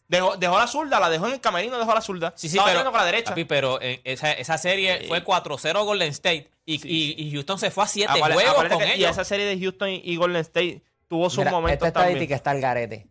Dejó, 0.08 0.36
dejó 0.36 0.56
la 0.58 0.66
zurda, 0.68 1.00
la 1.00 1.10
dejó 1.10 1.26
en 1.26 1.32
el 1.34 1.40
camerino, 1.40 1.78
dejó 1.78 1.92
la 1.92 2.00
zurda. 2.00 2.32
Sí, 2.36 2.48
sí, 2.48 2.58
Estaba 2.58 2.76
pero, 2.78 2.90
con 2.90 3.00
la 3.00 3.04
derecha. 3.06 3.30
papi, 3.30 3.44
pero 3.44 3.80
eh, 3.80 4.00
esa, 4.04 4.32
esa 4.32 4.56
serie 4.56 5.04
fue 5.08 5.24
4-0 5.24 5.84
Golden 5.84 6.10
State 6.10 6.48
y, 6.64 6.74
y- 6.86 7.14
y 7.26 7.32
Houston 7.32 7.58
se 7.58 7.70
fue 7.72 7.84
a 7.84 7.86
7 7.88 8.12
Acuérdate- 8.12 8.34
juegos 8.34 8.64
con 8.68 8.78
que- 8.78 8.88
Y 8.88 8.92
ellos. 9.00 9.10
esa 9.10 9.24
serie 9.24 9.46
de 9.46 9.58
Houston 9.58 9.88
y, 9.88 10.02
y 10.04 10.16
Golden 10.16 10.42
State 10.42 10.82
tuvo 11.08 11.28
sus 11.28 11.38
Mira, 11.38 11.50
momentos 11.50 11.88
esta 11.88 12.00
también. 12.00 12.18
estadística 12.18 12.36
está 12.36 12.50
al 12.52 12.60
garete. 12.60 13.08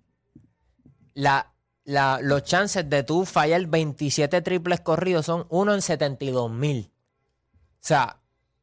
La, 1.14 1.54
la, 1.84 2.20
los 2.22 2.44
chances 2.44 2.90
de 2.90 3.04
tú 3.04 3.26
fallar 3.26 3.66
27 3.68 4.42
triples 4.42 4.80
corridos 4.82 5.26
son 5.26 5.46
1 5.50 5.74
en 5.76 5.82
72 5.82 6.50
mil. 6.52 6.92
O 7.54 7.58
sea, 7.88 8.18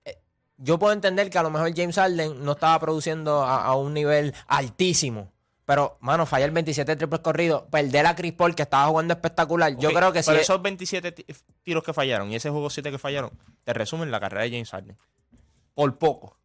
eh, 0.05 0.19
yo 0.57 0.79
puedo 0.79 0.93
entender 0.93 1.31
que 1.31 1.39
a 1.39 1.43
lo 1.43 1.51
mejor 1.51 1.73
James 1.77 1.97
Harden 1.97 2.45
no 2.45 2.53
estaba 2.53 2.79
produciendo 2.81 3.43
a, 3.43 3.65
a 3.65 3.77
un 3.77 3.95
nivel 3.95 4.35
altísimo. 4.49 5.31
Pero, 5.65 5.97
mano, 6.01 6.27
fallar 6.27 6.51
27 6.51 6.97
triples 6.97 7.21
corridos, 7.21 7.63
perder 7.71 8.07
a 8.07 8.17
Chris 8.17 8.33
Paul, 8.33 8.55
que 8.55 8.63
estaba 8.63 8.87
jugando 8.89 9.15
espectacular. 9.15 9.77
Yo 9.79 9.93
creo 9.93 10.13
que 10.13 10.23
sí. 10.23 10.31
Pero 10.31 10.41
esos 10.43 10.61
27 10.61 11.13
ti- 11.13 11.27
tiros 11.63 11.85
que 11.85 11.93
fallaron 11.93 12.31
y 12.33 12.35
ese 12.37 12.51
juego 12.51 12.69
7 12.69 12.91
que 12.91 12.99
fallaron, 12.99 13.31
te 13.65 13.73
resumen 13.73 14.11
la 14.11 14.19
carrera 14.21 14.43
de 14.43 14.51
James 14.51 14.71
Harden. 14.71 14.99
Por 15.75 15.99
poco. 15.99 16.39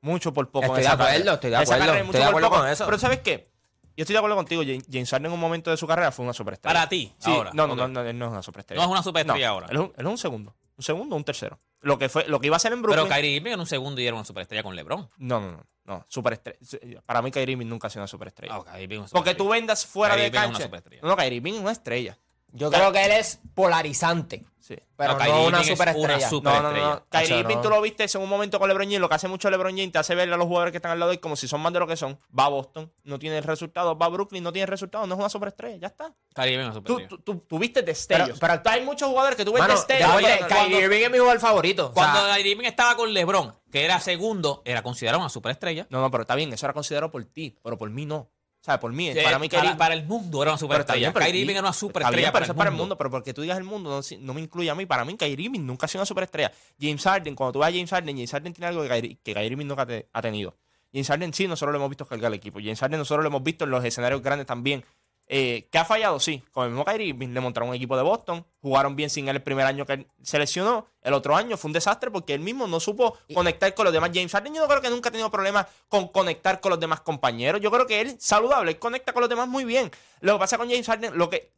Mucho 0.00 0.32
por 0.32 0.50
poco. 0.50 0.64
Estoy 0.66 0.80
en 0.80 0.86
esa 0.86 0.96
de 0.96 1.02
acuerdo, 1.02 1.12
carrera. 1.18 1.34
estoy 1.34 1.50
de 1.50 1.56
Esa 1.56 1.62
acuerdo, 1.62 1.78
carrera 1.86 1.92
es 1.92 2.04
estoy 2.04 2.06
mucho 2.06 2.18
de 2.18 2.24
por 2.24 2.28
acuerdo 2.30 2.48
poco. 2.50 2.60
con 2.62 2.68
eso. 2.70 2.84
Pero 2.86 2.98
¿sabes 2.98 3.18
qué? 3.20 3.50
Yo 3.96 4.02
estoy 4.02 4.12
de 4.14 4.18
acuerdo 4.18 4.36
contigo. 4.36 4.62
James 4.90 5.10
Harden 5.10 5.26
en 5.26 5.32
un 5.32 5.40
momento 5.40 5.70
de 5.70 5.76
su 5.76 5.86
carrera 5.86 6.10
fue 6.10 6.24
una 6.24 6.32
superestrella. 6.34 6.74
Para 6.74 6.88
ti, 6.88 7.14
Sí, 7.18 7.30
ahora. 7.30 7.50
no, 7.54 7.66
no, 7.66 7.76
no, 7.76 7.86
no, 7.88 8.00
él 8.02 8.18
no 8.18 8.26
es 8.26 8.32
una 8.32 8.42
superestrella. 8.42 8.80
No 8.80 8.86
es 8.86 8.90
una 8.92 9.02
superestrella 9.02 9.46
No, 9.46 9.52
ahora. 9.52 9.66
Él 9.70 9.76
es, 9.76 9.80
un, 9.82 9.92
él 9.96 10.06
es 10.06 10.10
un 10.10 10.18
segundo. 10.18 10.56
Un 10.76 10.82
segundo 10.82 11.14
o 11.14 11.18
un 11.18 11.24
tercero. 11.24 11.60
Lo 11.80 11.98
que, 11.98 12.08
fue, 12.08 12.26
lo 12.28 12.40
que 12.40 12.46
iba 12.48 12.56
a 12.56 12.58
ser 12.58 12.72
en 12.72 12.82
Brooklyn. 12.82 13.04
Pero 13.04 13.14
Kyrie 13.14 13.36
Irving 13.36 13.52
en 13.52 13.60
un 13.60 13.66
segundo 13.66 14.00
y 14.00 14.06
era 14.06 14.16
una 14.16 14.24
superestrella 14.24 14.62
con 14.62 14.74
LeBron. 14.74 15.08
No, 15.18 15.40
no, 15.40 15.52
no. 15.52 15.66
No 15.84 16.04
superestrella. 16.08 17.02
Para 17.02 17.22
mí, 17.22 17.30
Kyrie 17.30 17.52
Irving 17.52 17.66
nunca 17.66 17.86
ha 17.86 17.90
sido 17.90 18.02
una 18.02 18.08
superestrella. 18.08 18.54
Ah, 18.54 18.64
Kyrie 18.64 18.84
Irving 18.84 19.04
es 19.04 19.12
una 19.12 19.20
Porque 19.20 19.34
tú 19.34 19.48
vendas 19.48 19.84
fuera 19.86 20.14
Kyrie 20.14 20.30
de 20.30 20.36
Irving 20.36 20.50
es 20.50 20.56
una 20.56 20.64
superestrella. 20.64 21.02
No, 21.02 21.08
no, 21.08 21.16
Kyrie 21.16 21.36
Irving 21.36 21.54
es 21.54 21.60
una 21.60 21.72
estrella. 21.72 22.18
Yo 22.56 22.70
creo 22.70 22.92
que 22.92 23.04
él 23.04 23.10
es 23.12 23.40
polarizante, 23.54 24.44
Sí. 24.60 24.76
pero 24.96 25.18
No, 25.18 25.18
no, 25.18 25.44
una 25.46 25.60
es 25.60 25.66
una 25.66 25.76
superestrella. 25.76 26.28
super- 26.30 26.52
No, 26.54 26.62
no, 26.62 26.70
no. 26.70 26.76
Superestrella. 26.76 27.04
Kyrie 27.10 27.38
Irving 27.40 27.56
no. 27.56 27.60
tú 27.62 27.68
lo 27.68 27.80
viste 27.82 28.06
en 28.14 28.22
un 28.22 28.28
momento 28.30 28.58
con 28.58 28.68
LeBron 28.68 28.86
James. 28.86 29.00
Lo 29.00 29.08
que 29.08 29.14
hace 29.16 29.28
mucho 29.28 29.50
LeBron 29.50 29.76
James 29.76 29.92
te 29.92 29.98
hace 29.98 30.14
ver 30.14 30.32
a 30.32 30.36
los 30.36 30.46
jugadores 30.46 30.70
que 30.72 30.78
están 30.78 30.92
al 30.92 31.00
lado 31.00 31.10
de 31.10 31.16
él 31.16 31.20
como 31.20 31.36
si 31.36 31.48
son 31.48 31.60
más 31.60 31.72
de 31.72 31.80
lo 31.80 31.86
que 31.86 31.96
son. 31.96 32.18
Va 32.38 32.46
a 32.46 32.48
Boston, 32.48 32.90
no 33.02 33.18
tiene 33.18 33.40
resultados. 33.42 33.96
Va 34.00 34.06
a 34.06 34.08
Brooklyn, 34.08 34.42
no 34.42 34.52
tiene 34.52 34.66
resultados. 34.66 35.06
No 35.08 35.14
es 35.16 35.18
una 35.20 35.28
superestrella. 35.28 35.76
Ya 35.78 35.88
está. 35.88 36.14
Kyrie 36.34 36.54
Irving 36.54 36.64
es 36.70 36.76
una 36.76 36.84
Tú, 36.84 36.92
superestrella. 36.94 37.22
tú, 37.24 37.32
tú, 37.40 37.44
tú 37.46 37.58
viste 37.58 37.82
destellos. 37.82 38.38
Pero- 38.40 38.62
pero- 38.62 38.70
hay 38.74 38.82
muchos 38.84 39.08
jugadores 39.08 39.36
que 39.36 39.44
tú 39.44 39.52
ves 39.52 39.60
Mano, 39.60 39.74
destellos. 39.74 40.14
oye, 40.14 40.26
Kyrie 40.26 40.46
cuando- 40.48 40.80
Irving 40.80 41.00
es 41.02 41.10
mi 41.10 41.18
jugador 41.18 41.40
favorito. 41.40 41.82
O 41.90 41.92
sea, 41.92 41.92
Cuando 42.12 42.20
Kyrie 42.34 42.52
Irving 42.52 42.66
estaba 42.66 42.96
con 42.96 43.12
LeBron, 43.12 43.54
que 43.70 43.84
era 43.84 44.00
segundo, 44.00 44.62
era 44.64 44.82
considerado 44.82 45.20
una 45.20 45.28
superestrella. 45.28 45.86
No, 45.90 46.00
no, 46.00 46.10
pero 46.10 46.22
está 46.22 46.36
bien. 46.36 46.52
Eso 46.52 46.64
era 46.66 46.72
considerado 46.72 47.10
por 47.10 47.24
ti, 47.24 47.58
pero 47.62 47.76
por 47.76 47.90
mí 47.90 48.06
no. 48.06 48.30
O 48.64 48.66
sea, 48.66 48.80
por 48.80 48.90
mí. 48.94 49.12
Para 49.22 49.38
mí, 49.38 49.50
para, 49.50 49.62
Kyrie- 49.62 49.76
para 49.76 49.92
el 49.94 50.06
mundo 50.06 50.40
era 50.42 50.52
una 50.52 50.58
superestrella. 50.58 51.12
Kyrie. 51.12 51.42
Irving 51.42 51.52
era 51.52 51.60
una 51.60 51.74
superestrella. 51.74 52.16
bien, 52.16 52.24
pero 52.28 52.32
para 52.32 52.44
eso 52.46 52.52
el 52.52 52.56
para 52.56 52.70
el 52.70 52.76
mundo. 52.76 52.96
Pero 52.96 53.10
porque 53.10 53.34
tú 53.34 53.42
digas 53.42 53.58
el 53.58 53.64
mundo, 53.64 53.90
no, 54.00 54.16
no 54.20 54.32
me 54.32 54.40
incluye 54.40 54.70
a 54.70 54.74
mí. 54.74 54.86
Para 54.86 55.04
mí, 55.04 55.14
Kyrie 55.18 55.44
Irving 55.44 55.60
nunca 55.66 55.84
ha 55.84 55.88
sido 55.88 56.00
una 56.00 56.06
superestrella. 56.06 56.50
James 56.80 57.02
Harden, 57.04 57.34
cuando 57.34 57.52
tú 57.52 57.58
vas 57.58 57.68
a 57.68 57.72
James 57.72 57.90
Harden, 57.90 58.16
James 58.16 58.30
Harden 58.30 58.54
tiene 58.54 58.68
algo 58.68 58.82
que 58.82 58.88
Kyrie, 58.88 59.18
que 59.22 59.34
Kyrie 59.34 59.50
Irving 59.50 59.66
nunca 59.66 59.84
te- 59.84 60.08
ha 60.10 60.22
tenido. 60.22 60.56
James 60.94 61.06
Harden 61.08 61.34
sí, 61.34 61.46
nosotros 61.46 61.72
lo 61.72 61.76
hemos 61.78 61.90
visto 61.90 62.06
cargar 62.06 62.28
el 62.32 62.38
equipo. 62.38 62.58
James 62.58 62.80
Harden 62.80 62.98
nosotros 63.00 63.22
lo 63.22 63.28
hemos 63.28 63.42
visto 63.42 63.64
en 63.64 63.70
los 63.70 63.84
escenarios 63.84 64.22
grandes 64.22 64.46
también. 64.46 64.82
Eh, 65.26 65.68
que 65.70 65.78
ha 65.78 65.84
fallado, 65.84 66.20
sí. 66.20 66.42
Con 66.52 66.64
el 66.64 66.70
mismo 66.70 66.84
Kyrie 66.84 67.14
le 67.14 67.40
montaron 67.40 67.70
un 67.70 67.74
equipo 67.74 67.96
de 67.96 68.02
Boston. 68.02 68.46
Jugaron 68.60 68.94
bien 68.94 69.10
sin 69.10 69.28
él 69.28 69.36
el 69.36 69.42
primer 69.42 69.66
año 69.66 69.86
que 69.86 69.94
él 69.94 70.06
se 70.22 70.38
lesionó. 70.38 70.86
El 71.00 71.14
otro 71.14 71.34
año 71.34 71.56
fue 71.56 71.68
un 71.68 71.72
desastre 71.72 72.10
porque 72.10 72.34
él 72.34 72.40
mismo 72.40 72.66
no 72.66 72.80
supo 72.80 73.16
conectar 73.32 73.72
con 73.74 73.84
los 73.84 73.92
demás. 73.92 74.10
James 74.12 74.32
Harden 74.32 74.54
yo 74.54 74.62
no 74.62 74.68
creo 74.68 74.82
que 74.82 74.90
nunca 74.90 75.08
ha 75.08 75.12
tenido 75.12 75.30
problemas 75.30 75.66
con 75.88 76.08
conectar 76.08 76.60
con 76.60 76.70
los 76.70 76.80
demás 76.80 77.00
compañeros. 77.00 77.60
Yo 77.60 77.70
creo 77.70 77.86
que 77.86 78.00
él, 78.00 78.16
saludable, 78.20 78.72
él 78.72 78.78
conecta 78.78 79.12
con 79.12 79.20
los 79.20 79.30
demás 79.30 79.48
muy 79.48 79.64
bien. 79.64 79.90
Lo 80.20 80.34
que 80.34 80.38
pasa 80.40 80.58
con 80.58 80.68
James 80.68 80.86
Harden, 80.86 81.16
lo 81.16 81.30
que... 81.30 81.52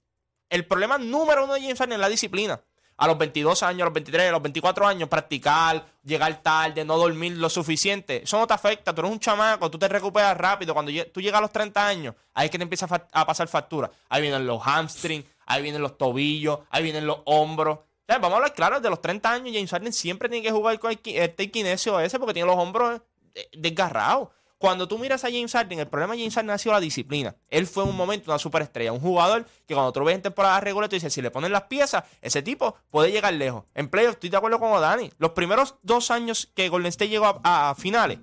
El 0.49 0.65
problema 0.65 0.97
número 0.97 1.45
uno 1.45 1.55
de 1.55 1.61
James 1.61 1.79
Harden 1.79 1.95
es 1.95 2.01
la 2.01 2.09
disciplina 2.09 2.63
a 2.97 3.07
los 3.07 3.19
22 3.19 3.63
años, 3.63 3.83
a 3.83 3.85
los 3.87 3.95
23, 3.95 4.29
a 4.29 4.33
los 4.33 4.43
24 4.43 4.87
años, 4.87 5.09
practicar, 5.09 5.85
llegar 6.03 6.43
tarde, 6.43 6.85
no 6.85 6.97
dormir 6.97 7.37
lo 7.37 7.51
suficiente. 7.51 8.23
Eso 8.23 8.39
no 8.39 8.47
te 8.47 8.55
afecta, 8.55 8.95
tú 8.95 9.03
eres 9.03 9.13
un 9.13 9.21
chamaco, 9.21 9.71
tú 9.71 9.79
te 9.79 9.89
recuperas 9.89 10.37
rápido. 10.37 10.73
Cuando 10.73 10.93
tú 11.13 11.21
llegas 11.21 11.39
a 11.39 11.43
los 11.43 11.53
30 11.53 11.87
años, 11.87 12.15
ahí 12.35 12.47
es 12.47 12.51
que 12.51 12.59
te 12.59 12.63
empieza 12.63 12.87
a, 13.13 13.27
pasar 13.27 13.49
factura. 13.49 13.91
Ahí 14.09 14.23
vienen 14.23 14.47
los 14.47 14.63
hamstrings, 14.65 15.27
ahí 15.45 15.63
vienen 15.63 15.83
los 15.83 15.99
tobillos, 15.99 16.61
ahí 16.71 16.83
vienen 16.83 17.07
los 17.07 17.19
hombros. 17.27 17.81
Vamos 18.09 18.33
a 18.33 18.37
hablar 18.37 18.55
claro, 18.55 18.81
de 18.81 18.89
los 18.89 19.03
30 19.03 19.31
años, 19.31 19.51
James 19.53 19.71
Harden 19.71 19.93
siempre 19.93 20.29
tiene 20.29 20.45
que 20.45 20.53
jugar 20.53 20.79
con 20.79 20.97
este 21.05 21.51
kinesio 21.51 21.99
ese 21.99 22.19
porque 22.19 22.35
tiene 22.35 22.47
los 22.47 22.57
hombros 22.57 23.01
eh, 23.35 23.49
desgarrados. 23.53 24.29
Cuando 24.59 24.89
tú 24.89 24.99
miras 24.99 25.23
a 25.25 25.29
James 25.29 25.53
Harden, 25.53 25.81
el 25.81 25.89
problema 25.89 26.15
de 26.15 26.21
James 26.21 26.35
Harden 26.35 26.51
ha 26.51 26.59
sido 26.59 26.73
la 26.73 26.81
disciplina. 26.81 27.37
Él 27.49 27.67
fue 27.67 27.85
en 27.85 27.91
un 27.91 27.97
momento 27.97 28.31
una 28.31 28.39
superestrella, 28.39 28.91
un 28.93 29.01
jugador 29.01 29.45
que 29.67 29.75
cuando 29.75 29.93
tú 29.93 30.01
lo 30.01 30.07
ves 30.07 30.15
en 30.15 30.23
temporada 30.23 30.59
regular, 30.61 30.89
tú 30.89 30.97
dices, 30.97 31.13
si 31.13 31.21
le 31.21 31.31
ponen 31.31 31.53
las 31.53 31.65
piezas, 31.65 32.05
ese 32.23 32.41
tipo 32.43 32.75
puede 32.91 33.13
llegar 33.13 33.35
lejos. 33.35 33.65
En 33.75 33.89
playoffs, 33.89 34.15
estoy 34.15 34.31
de 34.31 34.37
acuerdo 34.39 34.59
con 34.59 34.73
Odani. 34.73 35.13
Los 35.19 35.33
primeros 35.33 35.75
dos 35.83 36.11
años 36.11 36.51
que 36.55 36.71
Golden 36.71 36.89
State 36.89 37.11
llegó 37.11 37.27
a, 37.45 37.71
a 37.71 37.75
finales, 37.75 38.19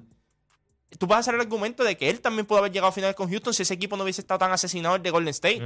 tú 0.97 1.05
vas 1.07 1.17
a 1.17 1.19
hacer 1.19 1.35
el 1.35 1.41
argumento 1.41 1.83
de 1.83 1.97
que 1.97 2.09
él 2.09 2.19
también 2.19 2.45
pudo 2.45 2.59
haber 2.59 2.71
llegado 2.71 2.89
a 2.89 2.91
finales 2.91 3.15
con 3.15 3.29
Houston 3.29 3.53
si 3.53 3.63
ese 3.63 3.73
equipo 3.75 3.95
no 3.95 4.03
hubiese 4.03 4.21
estado 4.21 4.39
tan 4.39 4.51
asesinado 4.51 4.95
el 4.95 5.03
de 5.03 5.11
Golden 5.11 5.29
State. 5.29 5.59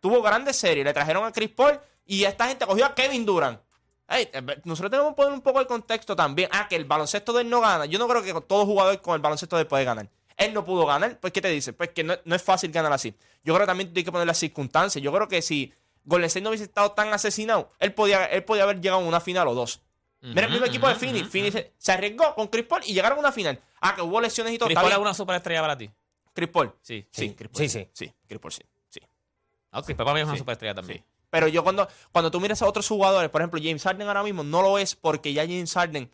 Tuvo 0.00 0.22
grandes 0.22 0.56
series, 0.56 0.84
le 0.84 0.92
trajeron 0.92 1.24
a 1.24 1.32
Chris 1.32 1.50
Paul 1.50 1.80
y 2.06 2.24
esta 2.24 2.46
gente 2.46 2.64
cogió 2.66 2.86
a 2.86 2.94
Kevin 2.94 3.26
Durant. 3.26 3.60
Eh, 4.18 4.30
nosotros 4.64 4.90
tenemos 4.90 5.12
que 5.12 5.16
poner 5.16 5.32
un 5.32 5.40
poco 5.40 5.60
el 5.60 5.66
contexto 5.66 6.14
también. 6.16 6.48
Ah, 6.52 6.66
que 6.68 6.76
el 6.76 6.84
baloncesto 6.84 7.32
de 7.32 7.42
él 7.42 7.50
no 7.50 7.60
gana. 7.60 7.86
Yo 7.86 7.98
no 7.98 8.06
creo 8.08 8.22
que 8.22 8.32
todo 8.46 8.66
jugador 8.66 9.00
con 9.00 9.14
el 9.14 9.20
baloncesto 9.20 9.56
de 9.56 9.62
él 9.62 9.68
puede 9.68 9.84
ganar. 9.84 10.08
Él 10.36 10.52
no 10.54 10.64
pudo 10.64 10.86
ganar. 10.86 11.18
Pues, 11.20 11.32
¿qué 11.32 11.40
te 11.40 11.48
dice? 11.48 11.72
Pues 11.72 11.90
que 11.90 12.02
no, 12.04 12.14
no 12.24 12.34
es 12.34 12.42
fácil 12.42 12.70
ganar 12.72 12.92
así. 12.92 13.14
Yo 13.44 13.54
creo 13.54 13.60
que 13.60 13.70
también 13.70 13.88
tienes 13.92 14.04
que 14.04 14.12
poner 14.12 14.26
las 14.26 14.38
circunstancias. 14.38 15.02
Yo 15.02 15.12
creo 15.12 15.28
que 15.28 15.42
si 15.42 15.72
Golden 16.04 16.26
State 16.26 16.42
no 16.42 16.50
hubiese 16.50 16.64
estado 16.64 16.92
tan 16.92 17.12
asesinado, 17.12 17.70
él 17.78 17.92
podía, 17.94 18.24
él 18.26 18.42
podía 18.44 18.64
haber 18.64 18.80
llegado 18.80 19.02
a 19.02 19.04
una 19.04 19.20
final 19.20 19.46
o 19.48 19.54
dos. 19.54 19.80
Mira, 20.20 20.46
el 20.46 20.52
mismo 20.52 20.66
equipo 20.66 20.88
de 20.88 20.94
Phoenix. 20.94 21.28
Phoenix 21.28 21.52
se- 21.52 21.72
se 21.78 21.92
arriesgó 21.92 22.34
con 22.36 22.46
Chris 22.46 22.64
Paul 22.64 22.82
y 22.86 22.94
llegaron 22.94 23.18
a 23.18 23.20
una 23.20 23.32
final. 23.32 23.60
Ah, 23.80 23.94
que 23.96 24.02
hubo 24.02 24.20
lesiones 24.20 24.52
y 24.54 24.58
todo. 24.58 24.68
Chris 24.68 24.78
Paul 24.78 24.92
es 24.92 24.98
una 24.98 25.14
superestrella 25.14 25.60
para 25.60 25.76
ti. 25.76 25.90
Chris 26.32 26.48
Paul. 26.48 26.72
Sí. 26.80 27.06
Sí, 27.10 27.28
Sí. 27.28 27.34
Chris 27.34 27.50
Paul. 27.50 27.58
Sí, 27.58 27.68
sí. 27.68 27.88
Sí, 27.92 28.12
Chris 28.28 28.40
Paul 28.40 28.52
sí. 28.52 28.62
sí. 28.88 29.00
No, 29.72 29.82
Chris 29.82 29.96
Paul 29.96 30.04
para 30.06 30.14
mí 30.14 30.20
es 30.20 30.24
una 30.26 30.34
Sí, 30.34 30.38
superestrella 30.38 30.74
también. 30.76 30.98
Sí. 30.98 31.04
Pero 31.32 31.48
yo 31.48 31.64
cuando, 31.64 31.88
cuando 32.12 32.30
tú 32.30 32.40
miras 32.40 32.60
a 32.60 32.66
otros 32.68 32.86
jugadores, 32.86 33.30
por 33.30 33.40
ejemplo, 33.40 33.58
James 33.60 33.82
Harden 33.82 34.06
ahora 34.06 34.22
mismo 34.22 34.44
no 34.44 34.60
lo 34.60 34.76
es 34.76 34.94
porque 34.94 35.32
ya 35.32 35.44
James 35.44 35.72
Harden 35.72 36.12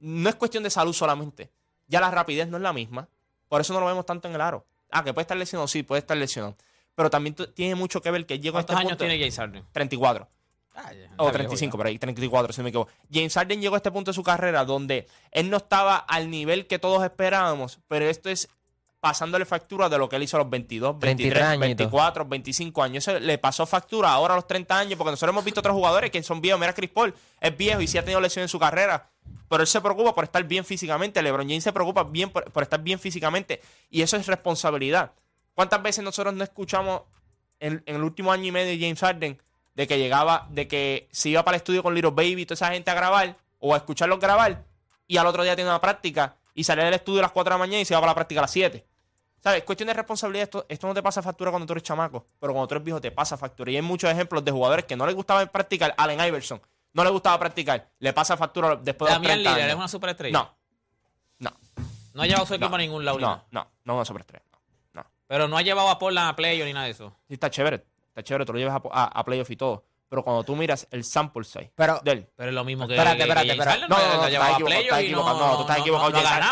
no 0.00 0.28
es 0.28 0.34
cuestión 0.34 0.64
de 0.64 0.70
salud 0.70 0.92
solamente. 0.92 1.52
Ya 1.86 2.00
la 2.00 2.10
rapidez 2.10 2.48
no 2.48 2.56
es 2.56 2.62
la 2.64 2.72
misma. 2.72 3.08
Por 3.48 3.60
eso 3.60 3.72
no 3.72 3.78
lo 3.78 3.86
vemos 3.86 4.04
tanto 4.04 4.26
en 4.26 4.34
el 4.34 4.40
aro. 4.40 4.66
Ah, 4.90 5.04
que 5.04 5.14
puede 5.14 5.22
estar 5.22 5.36
lesionado, 5.36 5.68
sí, 5.68 5.84
puede 5.84 6.00
estar 6.00 6.16
lesionado. 6.16 6.56
Pero 6.96 7.08
también 7.08 7.36
tiene 7.54 7.76
mucho 7.76 8.02
que 8.02 8.10
ver 8.10 8.26
que 8.26 8.40
llegó 8.40 8.56
a 8.58 8.62
este 8.62 8.72
¿Cuántos 8.72 8.80
años 8.90 8.98
punto. 8.98 9.04
tiene 9.04 9.20
James 9.20 9.36
Harden? 9.36 9.64
34. 9.70 10.28
Ah, 10.74 10.92
ya, 10.92 11.08
O 11.18 11.26
está 11.26 11.38
35, 11.38 11.60
viejo 11.60 11.76
por 11.76 11.86
ahí, 11.86 11.98
34, 12.00 12.52
si 12.52 12.60
no 12.60 12.64
me 12.64 12.70
equivoco. 12.70 12.90
James 13.12 13.34
Harden 13.34 13.60
llegó 13.60 13.76
a 13.76 13.78
este 13.78 13.92
punto 13.92 14.10
de 14.10 14.14
su 14.16 14.24
carrera 14.24 14.64
donde 14.64 15.06
él 15.30 15.50
no 15.50 15.58
estaba 15.58 15.98
al 15.98 16.30
nivel 16.30 16.66
que 16.66 16.80
todos 16.80 17.04
esperábamos, 17.04 17.78
pero 17.86 18.06
esto 18.06 18.28
es 18.28 18.48
pasándole 19.00 19.44
factura 19.44 19.88
de 19.88 19.98
lo 19.98 20.08
que 20.08 20.16
él 20.16 20.24
hizo 20.24 20.36
a 20.36 20.40
los 20.40 20.50
22, 20.50 20.98
33 20.98 21.34
23, 21.34 21.44
añitos. 21.46 21.86
24, 21.86 22.24
25 22.24 22.82
años. 22.82 23.06
Eso 23.06 23.18
le 23.18 23.38
pasó 23.38 23.66
factura 23.66 24.10
ahora 24.10 24.34
a 24.34 24.36
los 24.36 24.46
30 24.46 24.78
años, 24.78 24.98
porque 24.98 25.12
nosotros 25.12 25.32
hemos 25.32 25.44
visto 25.44 25.60
otros 25.60 25.74
jugadores 25.74 26.10
que 26.10 26.22
son 26.22 26.40
viejos. 26.40 26.60
Mira, 26.60 26.72
Chris 26.72 26.90
Paul 26.90 27.14
es 27.40 27.56
viejo 27.56 27.80
y 27.80 27.86
sí 27.86 27.98
ha 27.98 28.02
tenido 28.02 28.20
lesiones 28.20 28.48
en 28.48 28.52
su 28.52 28.58
carrera, 28.58 29.08
pero 29.48 29.62
él 29.62 29.66
se 29.66 29.80
preocupa 29.80 30.14
por 30.14 30.24
estar 30.24 30.42
bien 30.44 30.64
físicamente. 30.64 31.22
LeBron 31.22 31.48
James 31.48 31.64
se 31.64 31.72
preocupa 31.72 32.04
bien 32.04 32.30
por, 32.30 32.50
por 32.50 32.62
estar 32.62 32.82
bien 32.82 32.98
físicamente 32.98 33.60
y 33.90 34.02
eso 34.02 34.16
es 34.16 34.26
responsabilidad. 34.26 35.12
¿Cuántas 35.54 35.82
veces 35.82 36.04
nosotros 36.04 36.34
no 36.34 36.44
escuchamos 36.44 37.02
en, 37.60 37.82
en 37.86 37.96
el 37.96 38.02
último 38.02 38.32
año 38.32 38.46
y 38.46 38.52
medio 38.52 38.70
de 38.70 38.78
James 38.78 39.00
Harden 39.00 39.40
de 39.74 39.86
que 39.86 39.98
llegaba, 39.98 40.48
de 40.50 40.66
que 40.66 41.08
se 41.12 41.28
iba 41.28 41.44
para 41.44 41.56
el 41.56 41.60
estudio 41.60 41.84
con 41.84 41.94
Little 41.94 42.10
Baby 42.10 42.42
y 42.42 42.46
toda 42.46 42.54
esa 42.54 42.72
gente 42.72 42.90
a 42.90 42.94
grabar 42.94 43.36
o 43.60 43.74
a 43.74 43.76
escucharlos 43.76 44.18
grabar 44.18 44.64
y 45.08 45.16
al 45.16 45.26
otro 45.26 45.42
día 45.42 45.56
tenía 45.56 45.70
una 45.70 45.80
práctica 45.80 46.36
y 46.58 46.64
salía 46.64 46.84
del 46.84 46.94
estudio 46.94 47.20
a 47.20 47.22
las 47.22 47.32
4 47.32 47.50
de 47.50 47.54
la 47.54 47.58
mañana 47.58 47.80
y 47.80 47.84
se 47.84 47.94
iba 47.94 48.00
para 48.00 48.10
la 48.10 48.14
práctica 48.14 48.40
a 48.40 48.42
las 48.42 48.50
7? 48.50 48.84
¿Sabes? 49.40 49.62
Cuestión 49.62 49.86
de 49.86 49.94
responsabilidad. 49.94 50.44
Esto, 50.44 50.66
esto 50.68 50.86
no 50.88 50.94
te 50.94 51.02
pasa 51.02 51.22
factura 51.22 51.50
cuando 51.52 51.66
tú 51.66 51.72
eres 51.72 51.84
chamaco, 51.84 52.26
pero 52.40 52.52
cuando 52.52 52.66
tú 52.66 52.74
eres 52.74 52.84
viejo 52.84 53.00
te 53.00 53.10
pasa 53.12 53.36
factura. 53.36 53.70
Y 53.70 53.76
hay 53.76 53.82
muchos 53.82 54.10
ejemplos 54.10 54.44
de 54.44 54.50
jugadores 54.50 54.84
que 54.84 54.96
no 54.96 55.06
les 55.06 55.14
gustaba 55.14 55.46
practicar. 55.46 55.94
Allen 55.96 56.18
Iverson 56.20 56.60
no 56.92 57.04
le 57.04 57.10
gustaba 57.10 57.38
practicar. 57.38 57.88
Le 58.00 58.12
pasa 58.12 58.36
factura 58.36 58.74
después 58.76 59.08
de 59.08 59.14
los 59.14 59.22
Damian 59.22 59.42
30 59.42 59.50
Lillard 59.54 59.70
es 59.70 59.76
una 59.76 59.88
superestrella. 59.88 60.32
No. 60.38 60.54
No. 61.38 61.52
No 62.14 62.22
ha 62.22 62.26
llevado 62.26 62.46
su 62.46 62.54
equipo 62.54 62.70
No. 62.70 62.74
a 62.74 62.78
ningún 62.78 63.04
lado. 63.04 63.18
No, 63.20 63.26
nada. 63.28 63.46
no. 63.52 63.66
No 63.84 63.94
una 63.94 64.04
superestrella. 64.04 64.44
No. 64.52 65.02
no. 65.02 65.06
Pero 65.28 65.46
no 65.46 65.56
ha 65.56 65.62
llevado 65.62 65.88
a 65.88 65.98
Portland 66.00 66.30
a 66.30 66.34
playoff 66.34 66.66
ni 66.66 66.72
nada 66.72 66.86
de 66.86 66.90
eso. 66.92 67.14
Sí, 67.28 67.34
está 67.34 67.48
chévere. 67.48 67.84
Está 68.08 68.24
chévere. 68.24 68.44
Tú 68.44 68.52
lo 68.54 68.58
llevas 68.58 68.74
a, 68.74 68.88
a, 68.90 69.04
a 69.20 69.24
playoff 69.24 69.48
y 69.52 69.56
todo. 69.56 69.84
Pero 70.08 70.24
cuando 70.24 70.42
tú 70.42 70.56
miras 70.56 70.88
el 70.90 71.04
sample 71.04 71.44
size 71.44 71.70
Pero, 71.74 72.00
de 72.02 72.12
él. 72.12 72.26
Pero 72.34 72.48
es 72.48 72.54
lo 72.54 72.64
mismo 72.64 72.86
que. 72.88 72.94
Espérate, 72.94 73.20
espérate, 73.22 73.50
espérate. 73.50 73.80
No, 73.80 73.88
no, 73.88 74.22
no, 74.22 74.28
llevado 74.28 74.66
estás 74.68 75.00
equivocado, 75.00 75.38
no-. 75.38 75.46
No, 75.48 75.54
tú 75.56 75.60
estás 75.62 75.76
no- 75.76 75.82
equivocado. 75.82 76.10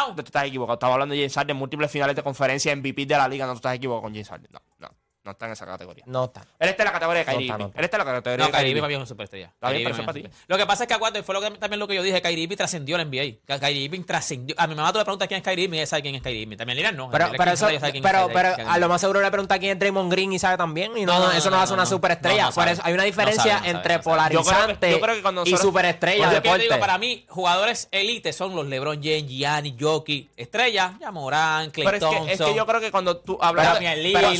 no. 0.08 0.14
Tú 0.14 0.22
estás 0.22 0.44
equivocado. 0.44 0.74
Estaba 0.74 0.92
hablando 0.92 1.12
de 1.14 1.20
James 1.20 1.34
Harden, 1.34 1.56
múltiples 1.56 1.90
finales 1.90 2.16
de 2.16 2.22
conferencia, 2.22 2.76
MVP 2.76 3.06
de 3.06 3.16
la 3.16 3.26
liga. 3.28 3.46
No, 3.46 3.52
tú 3.52 3.56
estás 3.56 3.74
equivocado 3.74 4.02
con 4.02 4.12
James 4.12 4.28
Harden. 4.28 4.50
No, 4.52 4.60
no. 5.26 5.30
No 5.30 5.32
está 5.32 5.46
en 5.46 5.52
esa 5.52 5.66
categoría. 5.66 6.04
no 6.06 6.24
está. 6.24 6.42
Él 6.58 6.68
está 6.70 6.82
en 6.82 6.86
la 6.86 6.92
categoría 6.92 7.24
de 7.24 7.26
No 7.26 7.32
Kyrie 7.32 7.46
está, 7.46 7.58
no 7.58 7.66
está. 7.66 7.78
Él 7.78 7.84
está 7.84 7.96
en 7.96 7.98
la 7.98 8.04
categoría 8.14 8.36
No, 8.36 8.46
de 8.46 8.52
Kyrie 8.52 8.58
Kyrie 8.62 8.70
Irving 8.70 8.80
para 8.80 8.88
mí 8.88 8.92
Irving. 8.94 8.96
es 8.96 9.00
una 9.00 9.06
superestrella. 9.06 9.52
Kyrie 9.60 9.84
pero 9.84 9.96
para 10.06 10.12
ti. 10.12 10.24
Lo 10.46 10.56
que 10.56 10.66
pasa 10.66 10.84
es 10.84 10.88
que 10.88 10.94
acuérdate, 10.94 11.22
fue 11.24 11.34
lo 11.34 11.40
que, 11.40 11.50
también 11.58 11.80
lo 11.80 11.88
que 11.88 11.94
yo 11.96 12.02
dije, 12.02 12.22
Kyrie 12.22 12.44
Irving 12.44 12.56
trascendió 12.56 12.96
la 12.96 13.04
NBA. 13.04 13.58
Kyrie 13.58 13.82
Irving 13.82 14.02
trascendió. 14.04 14.54
A 14.58 14.66
mi 14.66 14.74
mamá 14.74 14.92
tú 14.92 14.98
le 14.98 15.04
preguntas 15.04 15.28
quién 15.28 15.38
es 15.38 15.44
Kyrie 15.44 15.64
Irving 15.64 15.76
y 15.76 15.78
ella 15.80 15.86
sabe 15.86 16.02
quién 16.02 16.14
es 16.14 16.22
Kyrie 16.22 16.42
Irving. 16.42 16.56
También 16.56 16.76
Lillard 16.78 16.94
no. 16.94 17.10
Pero, 17.10 17.30
pero 17.36 17.50
eso, 17.50 17.66
sabe, 17.68 18.00
pero, 18.00 18.28
pero 18.32 18.50
Irving. 18.52 18.64
a 18.68 18.78
lo 18.78 18.88
más 18.88 19.00
seguro 19.00 19.20
le 19.20 19.30
pregunta 19.30 19.58
quién 19.58 19.72
es 19.72 19.78
Draymond 19.80 20.10
Green 20.12 20.32
y 20.32 20.38
sabe 20.38 20.56
también. 20.56 20.96
Y 20.96 21.04
no, 21.04 21.18
No, 21.18 21.26
no, 21.26 21.32
eso 21.32 21.50
no, 21.50 21.56
no, 21.56 21.62
hace 21.62 21.70
no, 21.70 21.74
una 21.74 21.84
no. 21.84 21.90
superestrella. 21.90 22.42
No, 22.42 22.48
no 22.48 22.52
sabe, 22.52 22.66
Por 22.66 22.72
eso 22.74 22.82
hay 22.84 22.92
una 22.94 23.02
no 23.02 23.06
diferencia 23.06 23.60
no 23.60 23.66
entre 23.66 23.96
no 23.96 24.02
polarizante 24.02 25.00
y 25.44 25.56
superestrella 25.56 26.30
deporte. 26.30 26.62
digo, 26.62 26.78
para 26.78 26.98
mí, 26.98 27.24
jugadores 27.28 27.88
élite 27.90 28.32
son 28.32 28.54
los 28.54 28.66
LeBron 28.66 29.02
James, 29.02 29.26
Gianni, 29.28 29.76
Jokic, 29.78 30.30
estrellas, 30.36 30.92
ya 31.00 31.10
Morán, 31.10 31.70
Clay 31.70 31.86
Pero 31.86 31.96
es 31.96 32.04
que, 32.26 32.32
es 32.32 32.40
que 32.40 32.54
yo 32.54 32.66
creo 32.66 32.80
que 32.80 32.90
cuando 32.90 33.16
tú 33.18 33.38
hablas 33.40 33.78
Pero- 33.78 33.96
pero 34.12 34.32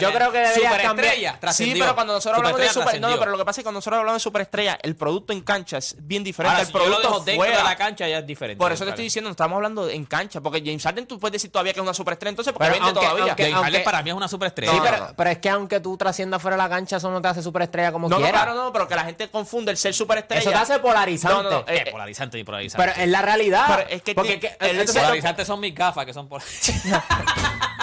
yo 0.00 0.12
creo 0.12 0.27
que 0.32 0.38
deberías 0.38 0.72
superestrella, 0.72 1.32
cambiar-. 1.38 1.54
Sí, 1.54 1.74
pero 1.78 1.94
cuando 1.94 2.12
nosotros 2.14 2.38
hablamos 2.38 2.60
de 2.60 2.68
Superestrella 2.68 2.96
super, 2.98 3.10
no, 3.10 3.18
pero 3.18 3.30
lo 3.32 3.38
que 3.38 3.44
pasa 3.44 3.60
es 3.60 3.62
que 3.62 3.64
cuando 3.64 3.78
nosotros 3.78 3.98
hablamos 4.00 4.20
de 4.20 4.24
superestrella, 4.24 4.78
el 4.82 4.96
producto 4.96 5.32
en 5.32 5.40
cancha 5.42 5.78
es 5.78 5.96
bien 5.98 6.24
diferente 6.24 6.50
Ahora, 6.50 6.60
al 6.60 6.66
si 6.66 6.72
producto 6.72 7.00
dejo 7.02 7.20
dentro 7.20 7.34
fuera. 7.44 7.58
de 7.58 7.64
la 7.64 7.76
cancha 7.76 8.08
ya 8.08 8.18
es 8.18 8.26
diferente. 8.26 8.58
Por 8.58 8.72
eso 8.72 8.84
te 8.84 8.90
estoy 8.90 9.04
diciendo, 9.04 9.30
estamos 9.30 9.56
hablando 9.56 9.88
en 9.88 10.04
cancha, 10.04 10.40
porque 10.40 10.60
James 10.64 10.82
Harden 10.82 11.06
tú 11.06 11.18
puedes 11.18 11.32
decir 11.32 11.50
todavía 11.50 11.72
que 11.72 11.80
es 11.80 11.82
una 11.84 11.94
superestrella, 11.94 12.30
entonces 12.30 12.52
porque 12.52 12.70
Pero 12.70 12.84
aunque- 12.84 13.00
todavía. 13.00 13.24
aunque- 13.24 13.42
James 13.50 13.64
Harden 13.64 13.84
para 13.84 14.02
mí 14.02 14.10
es 14.10 14.16
una 14.16 14.28
superestrella. 14.28 14.72
Sí, 14.72 14.78
No, 14.78 14.84
pero, 14.84 14.96
no, 14.98 15.06
no. 15.08 15.14
pero 15.16 15.30
es 15.30 15.38
que 15.38 15.48
aunque 15.50 15.80
tú 15.80 15.96
trasciendas 15.96 16.40
fuera 16.42 16.56
de 16.56 16.62
la 16.62 16.68
cancha, 16.68 16.96
eso 16.96 17.10
no 17.10 17.20
te 17.22 17.28
hace 17.28 17.42
superestrella 17.42 17.92
como 17.92 18.08
no, 18.08 18.16
no, 18.16 18.22
quiera. 18.22 18.42
claro, 18.42 18.54
no, 18.54 18.72
pero 18.72 18.88
que 18.88 18.94
la 18.96 19.04
gente 19.04 19.28
confunde 19.28 19.70
el 19.72 19.76
ser 19.78 19.94
superestrella. 19.94 20.40
Eso 20.42 20.50
te 20.50 20.56
hace 20.56 20.78
polarizante. 20.78 21.36
No, 21.36 21.42
no, 21.42 21.50
no, 21.50 21.64
eh, 21.66 21.82
¿Qué? 21.84 21.90
Polarizante 21.90 22.38
y 22.38 22.44
polarizante. 22.44 22.86
Pero 22.86 23.02
es 23.04 23.08
la 23.08 23.22
realidad. 23.22 23.64
Pero 23.68 23.88
es 23.88 24.02
que 24.02 24.14
Porque 24.14 24.40
que- 24.40 24.56
el- 24.60 24.70
entonces- 24.80 24.96
Polarizantes 25.02 25.46
son 25.46 25.60
mis 25.60 25.74
gafas, 25.74 26.04
que 26.06 26.12
son 26.14 26.28
por... 26.28 26.42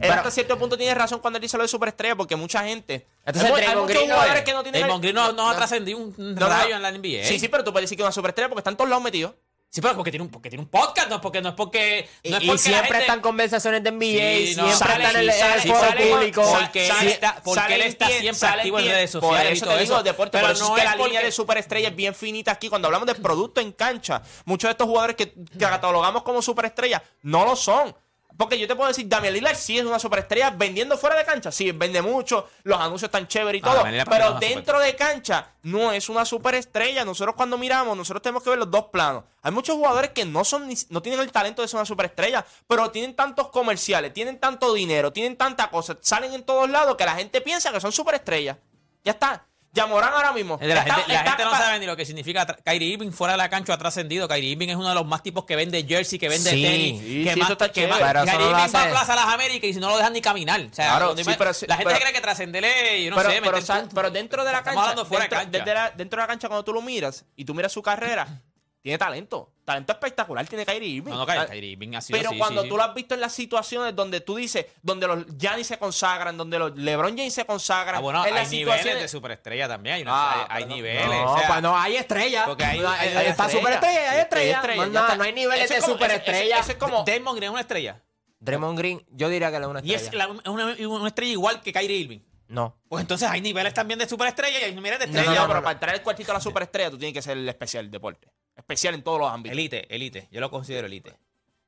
Él 0.00 0.10
hasta 0.12 0.30
cierto 0.30 0.58
punto 0.58 0.76
tiene 0.76 0.94
razón 0.94 1.20
cuando 1.20 1.36
él 1.38 1.42
dice 1.42 1.56
lo 1.56 1.62
de 1.64 1.68
superestrella, 1.68 2.16
porque 2.16 2.36
mucha 2.36 2.64
gente. 2.64 3.06
Entonces, 3.24 3.50
hay, 3.52 3.76
muchos 3.76 3.96
jugadores 4.02 4.34
es. 4.36 4.42
que 4.42 4.52
no 4.52 4.62
tienen. 4.62 4.80
Draymond 4.82 5.02
Green 5.02 5.14
no, 5.14 5.32
no 5.32 5.50
ha 5.50 5.56
trascendido 5.56 5.98
un 5.98 6.36
rayo 6.36 6.76
en 6.76 6.82
la 6.82 6.90
NBA. 6.92 7.24
Sí, 7.24 7.38
sí, 7.38 7.48
pero 7.48 7.64
tú 7.64 7.72
puedes 7.72 7.84
decir 7.88 7.96
que 7.96 8.02
es 8.02 8.06
una 8.06 8.12
superestrella 8.12 8.48
porque 8.48 8.60
están 8.60 8.76
todos 8.76 8.88
lados 8.90 9.02
metidos. 9.04 9.32
Sí, 9.68 9.82
pero 9.82 9.94
porque 9.96 10.10
tiene 10.10 10.22
un, 10.24 10.30
porque 10.30 10.48
tiene 10.48 10.62
un 10.62 10.70
podcast, 10.70 11.08
no 11.10 11.16
es 11.16 11.20
porque 11.20 11.42
no 11.42 11.50
es 11.50 11.54
porque. 11.54 12.08
Y, 12.22 12.30
No 12.30 12.36
es 12.38 12.44
y 12.44 12.46
porque 12.46 12.62
la 12.62 12.68
siempre 12.68 12.86
gente- 12.88 13.00
están 13.00 13.20
conversaciones 13.20 13.82
de 13.82 13.90
NBA, 13.90 13.98
Sí, 14.46 14.54
no, 14.56 14.62
siempre 14.68 14.76
sale, 14.76 15.04
están 15.04 15.16
en 15.16 15.20
el, 15.22 15.28
en 15.28 15.38
sale, 15.38 15.60
foro 15.62 15.80
sale, 15.80 16.06
público. 16.06 16.56
porque 16.60 16.86
Sale- 16.88 17.00
él 17.02 17.08
está, 17.08 17.42
porque 17.44 17.74
él 17.74 17.82
está 17.82 18.06
siempre 18.08 18.48
activo 18.48 18.78
en 18.78 18.84
redes 18.86 19.10
Por 19.12 19.20
sociales 19.22 19.50
y 19.50 19.56
eso 19.56 19.66
te 19.66 19.78
digo, 19.80 19.94
eso. 19.96 20.02
deporte, 20.02 20.38
pero 20.38 20.46
por 20.52 20.58
no 20.60 20.76
es 20.78 20.82
que 20.82 20.88
la 20.88 20.96
línea 21.04 21.20
de 21.22 21.32
superestrella 21.32 21.88
es 21.88 21.96
bien 21.96 22.14
finita 22.14 22.52
aquí. 22.52 22.68
Cuando 22.70 22.86
hablamos 22.88 23.06
de 23.06 23.16
producto 23.16 23.60
en 23.60 23.72
cancha, 23.72 24.22
muchos 24.46 24.68
de 24.68 24.72
estos 24.72 24.86
jugadores 24.86 25.16
que, 25.16 25.32
que 25.34 25.58
catalogamos 25.58 26.22
como 26.22 26.40
superestrellas 26.40 27.02
no 27.22 27.44
lo 27.44 27.54
son. 27.56 27.94
Porque 28.36 28.58
yo 28.58 28.68
te 28.68 28.76
puedo 28.76 28.88
decir, 28.88 29.08
Damian 29.08 29.32
Lillard 29.32 29.56
sí 29.56 29.78
es 29.78 29.84
una 29.84 29.98
superestrella 29.98 30.50
vendiendo 30.50 30.98
fuera 30.98 31.16
de 31.16 31.24
cancha. 31.24 31.50
Sí, 31.50 31.72
vende 31.72 32.02
mucho, 32.02 32.48
los 32.64 32.78
anuncios 32.78 33.08
están 33.08 33.26
chéveres 33.26 33.62
y 33.62 33.66
Ah, 33.66 33.72
todo. 33.72 33.84
Pero 34.10 34.32
dentro 34.38 34.78
de 34.78 34.94
cancha 34.94 35.52
no 35.62 35.90
es 35.92 36.08
una 36.08 36.24
superestrella. 36.24 37.04
Nosotros 37.04 37.34
cuando 37.34 37.56
miramos, 37.56 37.96
nosotros 37.96 38.22
tenemos 38.22 38.42
que 38.42 38.50
ver 38.50 38.58
los 38.58 38.70
dos 38.70 38.86
planos. 38.92 39.24
Hay 39.42 39.52
muchos 39.52 39.76
jugadores 39.76 40.10
que 40.10 40.24
no 40.24 40.44
son 40.44 40.68
no 40.90 41.02
tienen 41.02 41.20
el 41.20 41.32
talento 41.32 41.62
de 41.62 41.68
ser 41.68 41.78
una 41.78 41.86
superestrella, 41.86 42.44
pero 42.66 42.90
tienen 42.90 43.14
tantos 43.16 43.48
comerciales, 43.48 44.12
tienen 44.12 44.38
tanto 44.38 44.74
dinero, 44.74 45.12
tienen 45.12 45.36
tanta 45.36 45.70
cosa, 45.70 45.96
salen 46.00 46.34
en 46.34 46.42
todos 46.44 46.68
lados 46.68 46.96
que 46.96 47.04
la 47.04 47.14
gente 47.14 47.40
piensa 47.40 47.72
que 47.72 47.80
son 47.80 47.92
superestrellas. 47.92 48.58
Ya 49.04 49.12
está. 49.12 49.46
Yamorán 49.76 50.12
ahora 50.12 50.32
mismo. 50.32 50.58
La, 50.60 50.74
está- 50.80 50.94
gente, 50.96 51.12
la 51.12 51.18
está 51.20 51.30
gente 51.30 51.44
no 51.44 51.50
sabe 51.52 51.78
ni 51.78 51.86
lo 51.86 51.96
que 51.96 52.04
significa. 52.04 52.44
Kyrie 52.64 52.88
Irving 52.94 53.12
fuera 53.12 53.34
de 53.34 53.36
la 53.38 53.48
cancha 53.48 53.74
ha 53.74 53.78
trascendido. 53.78 54.26
Kyrie 54.26 54.50
Irving 54.50 54.68
es 54.70 54.76
uno 54.76 54.88
de 54.88 54.94
los 54.96 55.06
más 55.06 55.22
tipos 55.22 55.44
que 55.44 55.54
vende 55.54 55.84
jersey, 55.86 56.18
que 56.18 56.28
vende 56.28 56.50
Sí, 56.50 56.62
tenis. 56.62 57.00
sí, 57.00 57.24
que 57.24 57.32
sí, 57.34 57.38
más, 57.38 57.46
eso 57.48 57.52
está 57.52 57.68
que 57.68 57.80
chévere. 57.82 58.02
más- 58.14 58.24
Kyrie 58.24 58.46
Irving 58.50 58.74
va 58.74 58.82
a 58.84 58.88
Plaza 58.90 59.14
Las 59.14 59.26
Américas 59.26 59.70
y 59.70 59.74
si 59.74 59.78
no 59.80 59.88
lo 59.90 59.96
dejan 59.96 60.12
ni 60.12 60.20
caminar. 60.20 60.60
O 60.60 60.74
sea, 60.74 60.88
Claro, 60.88 61.06
donde 61.08 61.22
sí, 61.24 61.30
me- 61.30 61.36
pero 61.36 61.54
sí, 61.54 61.66
la 61.68 61.76
gente 61.76 61.88
pero- 61.92 62.00
cree 62.00 62.12
que 62.12 62.20
trascenderle, 62.20 63.04
yo 63.04 63.10
no 63.10 63.16
pero, 63.16 63.30
sé, 63.30 63.40
pero, 63.42 63.88
pero 63.94 64.10
dentro 64.10 64.44
de 64.44 64.52
la 64.52 64.62
cancha, 64.62 64.80
de 64.90 64.94
dentro, 64.96 65.18
cancha. 65.28 65.44
desde 65.46 65.74
la- 65.74 65.90
dentro 65.90 66.16
de 66.18 66.22
la 66.22 66.26
cancha, 66.28 66.48
cuando 66.48 66.64
tú 66.64 66.72
lo 66.72 66.82
miras 66.82 67.24
y 67.36 67.44
tú 67.44 67.54
miras 67.54 67.70
su 67.72 67.82
carrera, 67.82 68.42
tiene 68.82 68.98
talento. 68.98 69.52
Talento 69.66 69.92
espectacular 69.92 70.46
tiene 70.46 70.64
Kyrie 70.64 70.88
Irving. 70.88 71.10
No, 71.10 71.18
no, 71.18 71.26
Kyrie, 71.26 71.70
Irving 71.72 71.96
ha 71.96 72.00
sido 72.00 72.16
Pero 72.16 72.30
sí, 72.30 72.38
cuando 72.38 72.62
sí, 72.62 72.68
tú 72.68 72.74
sí. 72.76 72.78
lo 72.78 72.84
has 72.84 72.94
visto 72.94 73.14
en 73.16 73.20
las 73.20 73.32
situaciones 73.32 73.96
donde 73.96 74.20
tú 74.20 74.36
dices, 74.36 74.64
donde 74.80 75.08
los 75.08 75.26
Giannis 75.36 75.66
se 75.66 75.76
consagran, 75.76 76.36
donde 76.36 76.56
los 76.58 76.76
LeBron 76.76 77.16
James 77.18 77.34
se 77.34 77.44
consagran, 77.44 77.96
Ah, 77.96 78.00
bueno, 78.00 78.20
en 78.20 78.26
hay 78.26 78.32
las 78.42 78.50
niveles 78.52 78.74
situaciones 78.76 79.02
de 79.02 79.08
superestrella 79.08 79.66
también. 79.66 79.96
Hay, 79.96 80.02
una- 80.02 80.12
Ah, 80.14 80.46
hay- 80.48 80.66
no- 80.66 80.74
niveles. 80.76 81.04
No, 81.04 81.32
o 81.32 81.38
sea, 81.38 81.48
pues 81.48 81.62
no, 81.62 81.76
hay 81.76 81.96
estrellas. 81.96 82.44
porque 82.46 82.64
hay- 82.64 82.78
No, 82.78 82.88
hay- 82.88 83.08
hay 83.08 83.26
está 83.26 83.46
estrella. 83.46 83.50
superestrella, 83.58 84.10
hay 84.12 84.18
estrella. 84.20 84.62
Nada, 84.86 85.06
está. 85.06 85.16
no 85.16 85.24
hay 85.24 85.32
niveles 85.32 85.64
Eso 85.64 85.72
de 85.74 85.78
es 85.80 85.84
como- 85.84 85.94
superestrella. 85.96 86.54
eso- 86.54 86.62
eso 86.62 86.72
es 86.72 86.78
como- 86.78 87.02
Draymond 87.04 87.36
Green 87.36 87.48
es 87.50 87.52
una 87.52 87.60
estrella. 87.62 88.02
Draymond 88.38 88.78
Green, 88.78 89.04
yo 89.10 89.28
diría 89.28 89.50
que 89.50 89.56
es 89.56 89.66
una 89.66 89.80
Y 89.82 89.94
estrella. 89.94 90.24
es 90.28 90.44
la- 90.44 90.50
una, 90.52 90.76
una 90.88 91.08
estrella 91.08 91.32
igual 91.32 91.60
que 91.60 91.72
Kyrie 91.72 91.96
Irving. 91.98 92.20
No. 92.48 92.78
Pues 92.88 93.00
entonces 93.00 93.28
hay 93.28 93.40
niveles 93.40 93.74
también 93.74 93.98
de 93.98 94.08
superestrella 94.08 94.60
y 94.60 94.62
hay 94.62 94.74
niveles 94.76 95.00
de 95.00 95.08
No, 95.08 95.18
estrella. 95.18 95.40
no, 95.40 95.48
pero 95.48 95.62
para 95.62 95.72
entrar 95.72 95.94
el 95.96 96.02
cuartito 96.02 96.30
a 96.30 96.34
la 96.34 96.40
superestrella, 96.40 96.90
tú 96.92 96.98
tienes 96.98 97.12
que 97.12 97.20
ser 97.22 97.36
el 97.36 97.48
especial 97.48 97.90
deporte. 97.90 98.28
Especial 98.56 98.94
en 98.94 99.02
todos 99.02 99.20
los 99.20 99.30
ámbitos. 99.30 99.52
Elite, 99.56 99.94
elite. 99.94 100.28
Yo 100.30 100.40
lo 100.40 100.50
considero 100.50 100.86
elite. 100.86 101.14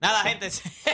Nada, 0.01 0.23
gente. 0.23 0.49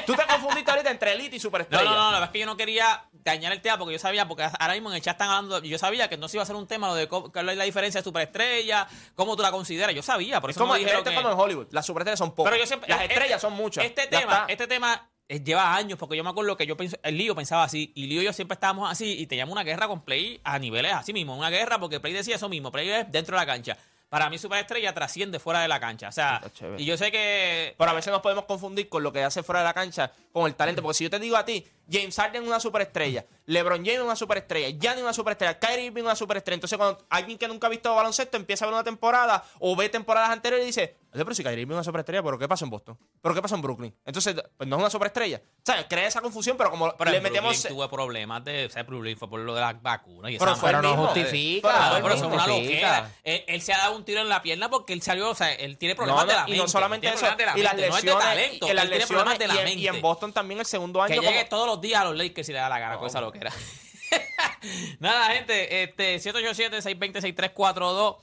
Tú 0.07 0.15
te 0.15 0.23
confundiste 0.27 0.71
ahorita 0.71 0.91
entre 0.91 1.13
elite 1.13 1.37
y 1.37 1.39
No, 1.39 1.43
superestrella. 1.43 1.85
no, 1.85 1.91
no, 1.91 1.97
la 2.07 2.11
verdad 2.13 2.25
es 2.25 2.31
que 2.33 2.39
yo 2.39 2.47
no 2.47 2.57
quería 2.57 3.05
dañar 3.13 3.53
el 3.53 3.61
tema 3.61 3.77
porque 3.79 3.93
yo 3.93 3.99
sabía, 3.99 4.27
porque 4.27 4.45
ahora 4.45 4.73
mismo 4.73 4.89
en 4.91 4.97
el 4.97 5.03
chat 5.03 5.15
están 5.15 5.29
hablando, 5.31 5.59
yo 5.63 5.79
sabía 5.79 6.09
que 6.09 6.17
no 6.17 6.27
se 6.27 6.39
iba 6.39 6.43
a 6.43 6.45
hacer 6.45 6.57
un 6.57 6.67
tema 6.67 6.89
lo 6.89 6.95
de 6.95 7.07
cuál 7.07 7.49
es 7.51 7.57
la 7.59 7.65
diferencia 7.65 8.01
de 8.01 8.05
superestrella, 8.05 8.89
cómo 9.15 9.37
tú 9.37 9.43
la 9.43 9.51
consideras, 9.53 9.95
yo 9.95 10.03
sabía, 10.03 10.41
por 10.41 10.49
Es 10.51 10.57
eso 10.57 10.65
como, 10.65 10.75
no 10.77 10.83
que- 10.83 11.15
como 11.15 11.31
en 11.31 11.39
Hollywood. 11.39 11.67
Las 11.71 11.85
superestrellas 11.85 12.19
son 12.19 12.35
pocas. 12.35 12.51
Pero 12.51 12.63
yo 12.63 12.67
siempre, 12.67 12.89
Las 12.89 13.03
este- 13.03 13.13
estrellas 13.15 13.41
son 13.43 13.53
muchas. 13.53 13.85
Este 13.85 14.07
tema, 14.07 14.21
está. 14.21 14.47
este 14.49 14.67
tema 14.67 15.11
eh, 15.29 15.41
lleva 15.45 15.75
años, 15.77 15.99
porque 15.99 16.17
yo 16.17 16.25
me 16.25 16.31
acuerdo 16.31 16.57
que 16.57 16.67
yo 16.67 16.75
pensé, 16.77 16.99
el 17.03 17.19
Lío 17.19 17.35
pensaba 17.35 17.65
así, 17.65 17.93
y 17.95 18.07
Lío 18.07 18.23
y 18.23 18.25
yo 18.25 18.33
siempre 18.33 18.55
estábamos 18.55 18.91
así, 18.91 19.19
y 19.21 19.27
teníamos 19.27 19.53
una 19.53 19.65
guerra 19.65 19.87
con 19.87 20.03
Play 20.03 20.41
a 20.45 20.59
niveles 20.59 20.93
así 20.95 21.13
mismo, 21.13 21.37
una 21.37 21.51
guerra 21.51 21.79
porque 21.79 22.01
Play 22.01 22.15
decía 22.15 22.37
eso 22.37 22.49
mismo, 22.49 22.73
Play 22.73 22.89
es 22.89 23.13
dentro 23.13 23.37
de 23.37 23.43
la 23.43 23.47
cancha. 23.47 23.77
Para 24.15 24.31
mí 24.31 24.39
superestrella 24.39 24.95
trasciende 24.95 25.41
fuera 25.41 25.61
de 25.63 25.67
la 25.67 25.81
cancha, 25.81 26.09
o 26.09 26.13
sea, 26.13 26.41
y 26.79 26.85
yo 26.85 26.97
sé 26.97 27.11
que 27.11 27.75
Pero 27.77 27.91
a 27.91 27.95
veces 27.95 28.13
nos 28.13 28.23
podemos 28.23 28.45
confundir 28.45 28.89
con 28.89 29.03
lo 29.03 29.13
que 29.13 29.25
hace 29.25 29.43
fuera 29.43 29.59
de 29.59 29.65
la 29.65 29.75
cancha 29.75 30.13
con 30.33 30.47
el 30.47 30.55
talento. 30.55 30.83
Porque 30.83 30.99
si 30.99 31.03
yo 31.03 31.11
te 31.11 31.19
digo 31.19 31.37
a 31.37 31.45
ti, 31.45 31.67
James 31.91 32.17
Harden 32.17 32.43
es 32.43 32.49
una 32.49 32.61
superestrella, 32.61 33.27
LeBron 33.47 33.79
James 33.85 33.99
es 33.99 34.05
una 34.05 34.17
superestrella, 34.17 34.69
Giannis 34.71 34.99
es 34.99 35.03
una 35.05 35.13
superestrella, 35.13 35.59
Kyrie 35.59 35.85
Irving 35.87 36.01
es 36.03 36.07
una 36.07 36.17
superestrella. 36.17 36.55
Entonces, 36.55 36.79
cuando 36.79 37.05
alguien 37.11 37.37
que 37.39 37.47
nunca 37.49 37.67
ha 37.67 37.71
visto 37.71 37.95
baloncesto 37.95 38.37
empieza 38.37 38.65
a 38.65 38.69
ver 38.69 38.75
una 38.75 38.85
temporada 38.85 39.45
o 39.59 39.77
ve 39.77 39.89
temporadas 39.89 40.31
anteriores 40.31 40.65
y 40.65 40.69
dice, 40.69 40.97
pero 41.13 41.35
si 41.35 41.43
Kyrie 41.45 41.61
Irving 41.61 41.73
es 41.75 41.77
una 41.77 41.85
superestrella, 41.85 42.23
¿pero 42.23 42.39
qué 42.39 42.49
pasa 42.49 42.65
en 42.65 42.71
Boston? 42.71 42.99
¿Pero 43.21 43.35
qué 43.35 43.43
pasa 43.43 43.55
en 43.55 43.63
Brooklyn? 43.63 43.95
Entonces, 44.05 44.35
pues 44.57 44.69
no 44.69 44.77
es 44.77 44.81
una 44.81 44.91
superestrella. 44.91 45.41
¿Sabes? 45.65 45.87
Crea 45.89 46.07
esa 46.09 46.21
confusión, 46.21 46.57
pero 46.57 46.71
como 46.71 46.95
pero 46.97 47.11
le 47.11 47.19
en 47.19 47.23
metemos... 47.23 47.53
Brooklyn 47.53 47.77
tuvo 47.77 47.89
problemas 47.91 48.45
de, 48.45 48.67
o 48.67 48.71
sea, 48.71 48.83
Brooklyn 48.83 49.17
fue 49.17 49.29
por 49.29 49.41
lo 49.41 49.55
de 49.55 49.61
las 49.61 49.81
vacunas 49.81 50.33
y 50.33 50.39
Pero. 50.39 50.57
Pero 50.61 50.83
no 50.83 50.97
justifica. 50.97 51.91
Pero 51.93 52.03
pero 52.03 52.15
eso 52.15 52.27
es 52.27 52.33
una 52.33 52.47
loquera. 52.47 53.11
Él, 53.23 53.45
él 53.47 53.63
se 53.63 53.73
ha 53.75 53.79
dado 53.79 53.97
un 53.97 54.05
tiro 54.05 54.21
en 54.23 54.29
la 54.29 54.43
pierna 54.43 54.71
porque 54.71 54.93
él 54.93 55.03
salió, 55.03 55.31
o 55.31 55.35
sea, 55.35 55.53
él 55.53 55.79
tiene 55.79 55.95
problemas 55.95 56.25
No, 56.25 56.29
de 56.31 56.35
la 56.35 56.43
y 56.47 56.51
mente. 56.53 56.57
no 56.59 56.69
solamente 56.69 57.09
eso, 57.09 57.27
y 57.57 57.63
la 57.63 57.75
las 57.75 57.77
lesiones, 57.77 57.91
no 57.91 57.97
es 57.97 58.05
de 58.05 58.11
talento, 58.13 58.55
y 58.55 58.59
tiene 58.71 58.75
lesiones, 58.85 59.07
problemas 59.07 59.39
de 59.39 59.47
la 59.49 59.55
y 59.55 59.59
en- 59.59 59.65
mente. 59.65 59.81
y 59.81 59.87
en 59.89 60.01
Boston 60.03 60.33
también 60.33 60.61
el 60.61 60.67
segundo 60.67 61.01
año 61.03 61.21
que 61.21 61.27
como- 61.27 61.45
todos 61.49 61.67
los 61.69 61.74
días 61.81 62.01
a 62.01 62.05
los 62.05 62.17
Lakers 62.17 62.47
si 62.47 62.53
le 62.53 62.59
da 62.59 62.69
la 62.69 62.79
gana 62.79 62.99
con 62.99 63.09
esa 63.09 63.21
loquera. 63.21 63.53
Nada, 64.99 65.27
gente, 65.35 65.83
este 65.83 66.17
787-620-6342. 66.17 68.17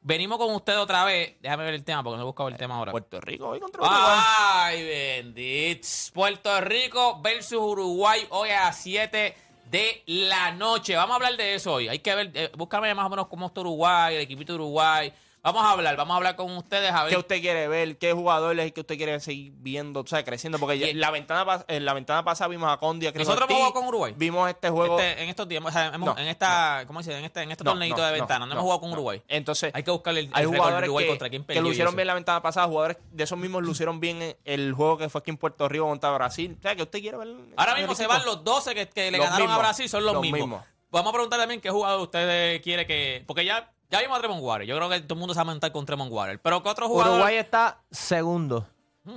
Venimos 0.00 0.38
con 0.38 0.54
usted 0.54 0.78
otra 0.78 1.04
vez. 1.04 1.36
Déjame 1.40 1.64
ver 1.64 1.74
el 1.74 1.84
tema 1.84 2.02
porque 2.02 2.16
no 2.16 2.22
he 2.22 2.26
buscado 2.26 2.48
el 2.48 2.56
tema 2.56 2.76
ahora. 2.76 2.92
Puerto 2.92 3.20
Rico 3.20 3.48
hoy 3.48 3.60
contra 3.60 3.82
Uruguay. 3.82 4.00
Ay, 4.06 4.84
bendito. 4.84 5.88
Puerto 6.14 6.60
Rico 6.60 7.20
versus 7.20 7.58
Uruguay 7.58 8.26
hoy 8.30 8.50
a 8.50 8.66
las 8.66 8.80
7 8.80 9.34
de 9.70 10.02
la 10.06 10.52
noche. 10.52 10.96
Vamos 10.96 11.12
a 11.12 11.16
hablar 11.16 11.36
de 11.36 11.54
eso 11.54 11.74
hoy. 11.74 11.88
Hay 11.88 11.98
que 11.98 12.14
ver, 12.14 12.30
eh, 12.34 12.50
búscame 12.56 12.94
más 12.94 13.06
o 13.06 13.10
menos 13.10 13.26
cómo 13.26 13.46
está 13.46 13.60
Uruguay, 13.60 14.14
el 14.14 14.22
equipito 14.22 14.52
de 14.52 14.58
Uruguay. 14.60 15.12
Vamos 15.48 15.64
a 15.64 15.70
hablar, 15.70 15.96
vamos 15.96 16.12
a 16.12 16.16
hablar 16.18 16.36
con 16.36 16.54
ustedes 16.58 16.92
a 16.92 17.04
ver. 17.04 17.12
¿Qué 17.12 17.18
usted 17.18 17.40
quiere 17.40 17.68
ver? 17.68 17.96
¿Qué 17.96 18.12
jugadores 18.12 18.70
que 18.72 18.80
usted 18.80 18.96
quiere 18.98 19.18
seguir 19.20 19.52
viendo? 19.56 20.00
O 20.00 20.06
sea, 20.06 20.22
creciendo. 20.22 20.58
Porque 20.58 20.76
Y- 20.76 20.92
la 20.92 21.10
ventana 21.10 21.64
en 21.68 21.86
la 21.86 21.94
ventana 21.94 22.22
pasada 22.22 22.48
vimos 22.48 22.70
a 22.70 22.76
Condi, 22.76 23.06
a 23.06 23.12
Chris 23.14 23.26
Nosotros 23.26 23.48
jugado 23.50 23.72
con 23.72 23.86
Uruguay. 23.86 24.12
Vimos 24.14 24.48
este 24.50 24.68
juego. 24.68 24.98
Este- 25.00 25.22
en 25.22 25.30
estos 25.30 25.48
días, 25.48 25.62
o 25.64 25.70
sea, 25.70 25.86
hemos- 25.86 26.14
No, 26.14 26.20
en 26.20 26.28
esta, 26.28 26.84
¿cómo 26.86 27.02
se 27.02 27.10
dice? 27.10 27.18
En 27.20 27.24
este, 27.24 27.42
en 27.42 27.50
este 27.50 27.64
No, 27.64 27.70
torneito 27.70 28.02
de 28.02 28.12
ventana, 28.12 28.44
no, 28.44 28.52
hemos 28.52 28.62
jugado 28.62 28.80
con. 28.80 28.92
Uruguay. 28.92 29.22
Entonces, 29.26 29.70
Hay 29.74 29.82
que 29.82 29.90
buscarle 29.90 30.20
el, 30.20 30.30
hay 30.34 30.44
el 30.44 30.50
de 30.50 30.56
jugadores 30.58 30.88
Uruguay 30.88 31.04
que, 31.06 31.08
contra 31.10 31.30
quién 31.30 31.44
que 31.44 31.52
eso. 31.58 31.92
bien 31.96 32.06
la 32.06 32.14
ventana 32.14 32.42
pasada. 32.42 32.66
Jugadores 32.66 32.98
de 33.10 33.24
esos 33.24 33.38
mismos 33.38 33.62
lo 33.62 33.70
hicieron 33.70 34.00
bien 34.00 34.20
en 34.20 34.36
el 34.44 34.72
juego 34.74 34.98
que 34.98 35.08
fue 35.08 35.20
aquí 35.20 35.30
en 35.30 35.38
Puerto 35.38 35.66
Rico 35.68 35.86
contra 35.86 36.10
Brasil. 36.10 36.56
O 36.58 36.62
sea, 36.62 36.76
que 36.76 36.82
usted 36.82 37.00
quiere 37.00 37.16
ver. 37.16 37.28
Ahora 37.56 37.72
en 37.72 37.78
mismo 37.78 37.94
se 37.94 38.06
van 38.06 38.24
los 38.26 38.44
12 38.44 38.74
que, 38.74 38.88
que 38.88 39.10
le 39.10 39.16
Los 39.18 39.26
ganaron 39.26 39.50
a 39.50 39.58
Brasil, 39.58 39.88
son 39.88 40.04
los, 40.04 40.12
los 40.12 40.22
mismos. 40.22 40.40
mismos. 40.40 40.62
Vamos 40.90 41.10
a 41.10 41.12
preguntar 41.12 41.38
también 41.38 41.60
qué 41.60 41.70
jugador 41.70 42.00
ustedes 42.00 42.60
quiere 42.62 42.86
que. 42.86 43.22
Porque 43.26 43.44
ya, 43.44 43.70
ya 43.90 44.00
vimos 44.00 44.16
a 44.18 44.20
Tremont 44.20 44.42
Water. 44.42 44.66
Yo 44.66 44.76
creo 44.76 44.88
que 44.88 45.00
todo 45.00 45.14
el 45.14 45.18
mundo 45.20 45.34
se 45.34 45.38
va 45.38 45.42
a 45.42 45.44
montar 45.46 45.72
con 45.72 45.86
Tremont 45.86 46.10
Water. 46.12 46.40
Pero 46.40 46.62
¿qué 46.62 46.68
otro 46.68 46.88
jugador? 46.88 47.14
Uruguay 47.14 47.36
está 47.36 47.78
segundo 47.90 48.66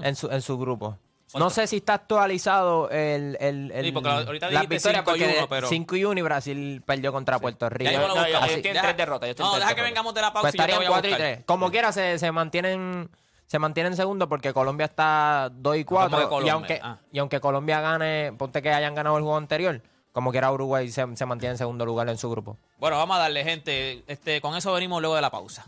en 0.01 0.15
su, 0.15 0.29
en 0.29 0.41
su 0.41 0.57
grupo. 0.57 0.97
No 1.34 1.49
sé 1.49 1.65
si 1.65 1.77
está 1.77 1.93
actualizado 1.93 2.89
el, 2.89 3.38
el, 3.39 3.71
el- 3.71 3.86
Sí, 3.86 3.91
porque 3.93 4.10
ahorita 4.10 4.49
las 4.49 4.67
victorias, 4.67 5.03
5 5.05 5.15
y 5.15 5.19
porque 5.21 5.38
1, 5.38 5.47
pero- 5.47 5.67
5 5.69 5.95
y 5.95 6.03
1 6.05 6.19
y 6.19 6.23
Brasil 6.23 6.84
perdió 6.86 7.13
contra 7.13 7.39
Puerto 7.39 7.69
Rico. 7.69 7.89
Ya 7.89 7.93
yo 7.93 7.99
No, 8.01 8.07
buscamos. 8.07 8.27
ellos 8.29 8.41
Así- 8.43 8.53
tienen 8.62 8.73
deja- 8.73 8.81
tres 8.88 8.97
derrotas. 8.97 9.27
ellos 9.27 9.36
tienen 9.38 9.51
No, 9.53 9.55
deja 9.57 9.69
que 9.69 9.75
derrotas. 9.75 9.91
vengamos 9.91 10.13
de 10.13 10.21
la 10.21 10.34
pausa 10.34 10.41
Pues 10.41 10.55
y 10.55 10.57
yo 10.57 10.62
estarían 10.63 10.79
voy 10.79 10.86
a 10.86 10.89
4 10.89 11.07
y 11.07 11.12
buscar. 11.13 11.27
3. 11.36 11.45
Como 11.45 11.71
quiera, 11.71 11.91
se, 11.93 12.19
se 12.19 12.31
mantienen 12.34 13.10
se 13.47 13.60
mantienen 13.60 13.95
segundo 13.97 14.27
porque 14.29 14.53
Colombia 14.53 14.86
está 14.86 15.49
2 15.53 15.75
y 15.77 15.84
¿Cómo 15.86 16.01
que 16.01 16.10
4. 16.10 16.29
Colombia? 16.29 16.47
Y 16.47 16.49
aunque, 16.51 16.79
Ah. 16.84 16.97
y 17.13 17.19
aunque 17.19 17.39
Colombia 17.41 17.81
gane, 17.81 18.34
ponte 18.38 18.62
que 18.62 18.69
hayan 18.71 18.93
ganado 18.95 19.15
el 19.17 19.23
juego 19.23 19.38
anterior, 19.38 19.81
como 20.12 20.32
quiera 20.32 20.52
Uruguay 20.52 20.89
se, 20.89 21.06
se 21.15 21.26
mantiene 21.26 21.54
en 21.54 21.58
segundo 21.58 21.86
lugar 21.86 22.10
en 22.10 22.17
su 22.17 22.30
grupo. 22.30 22.58
Bueno, 22.80 22.97
vamos 22.97 23.15
a 23.17 23.19
darle, 23.19 23.43
gente. 23.43 24.04
Este, 24.08 24.41
con 24.41 24.56
eso 24.56 24.74
venimos 24.74 25.02
luego 25.02 25.15
de 25.15 25.21
la 25.21 25.30
pausa. 25.30 25.65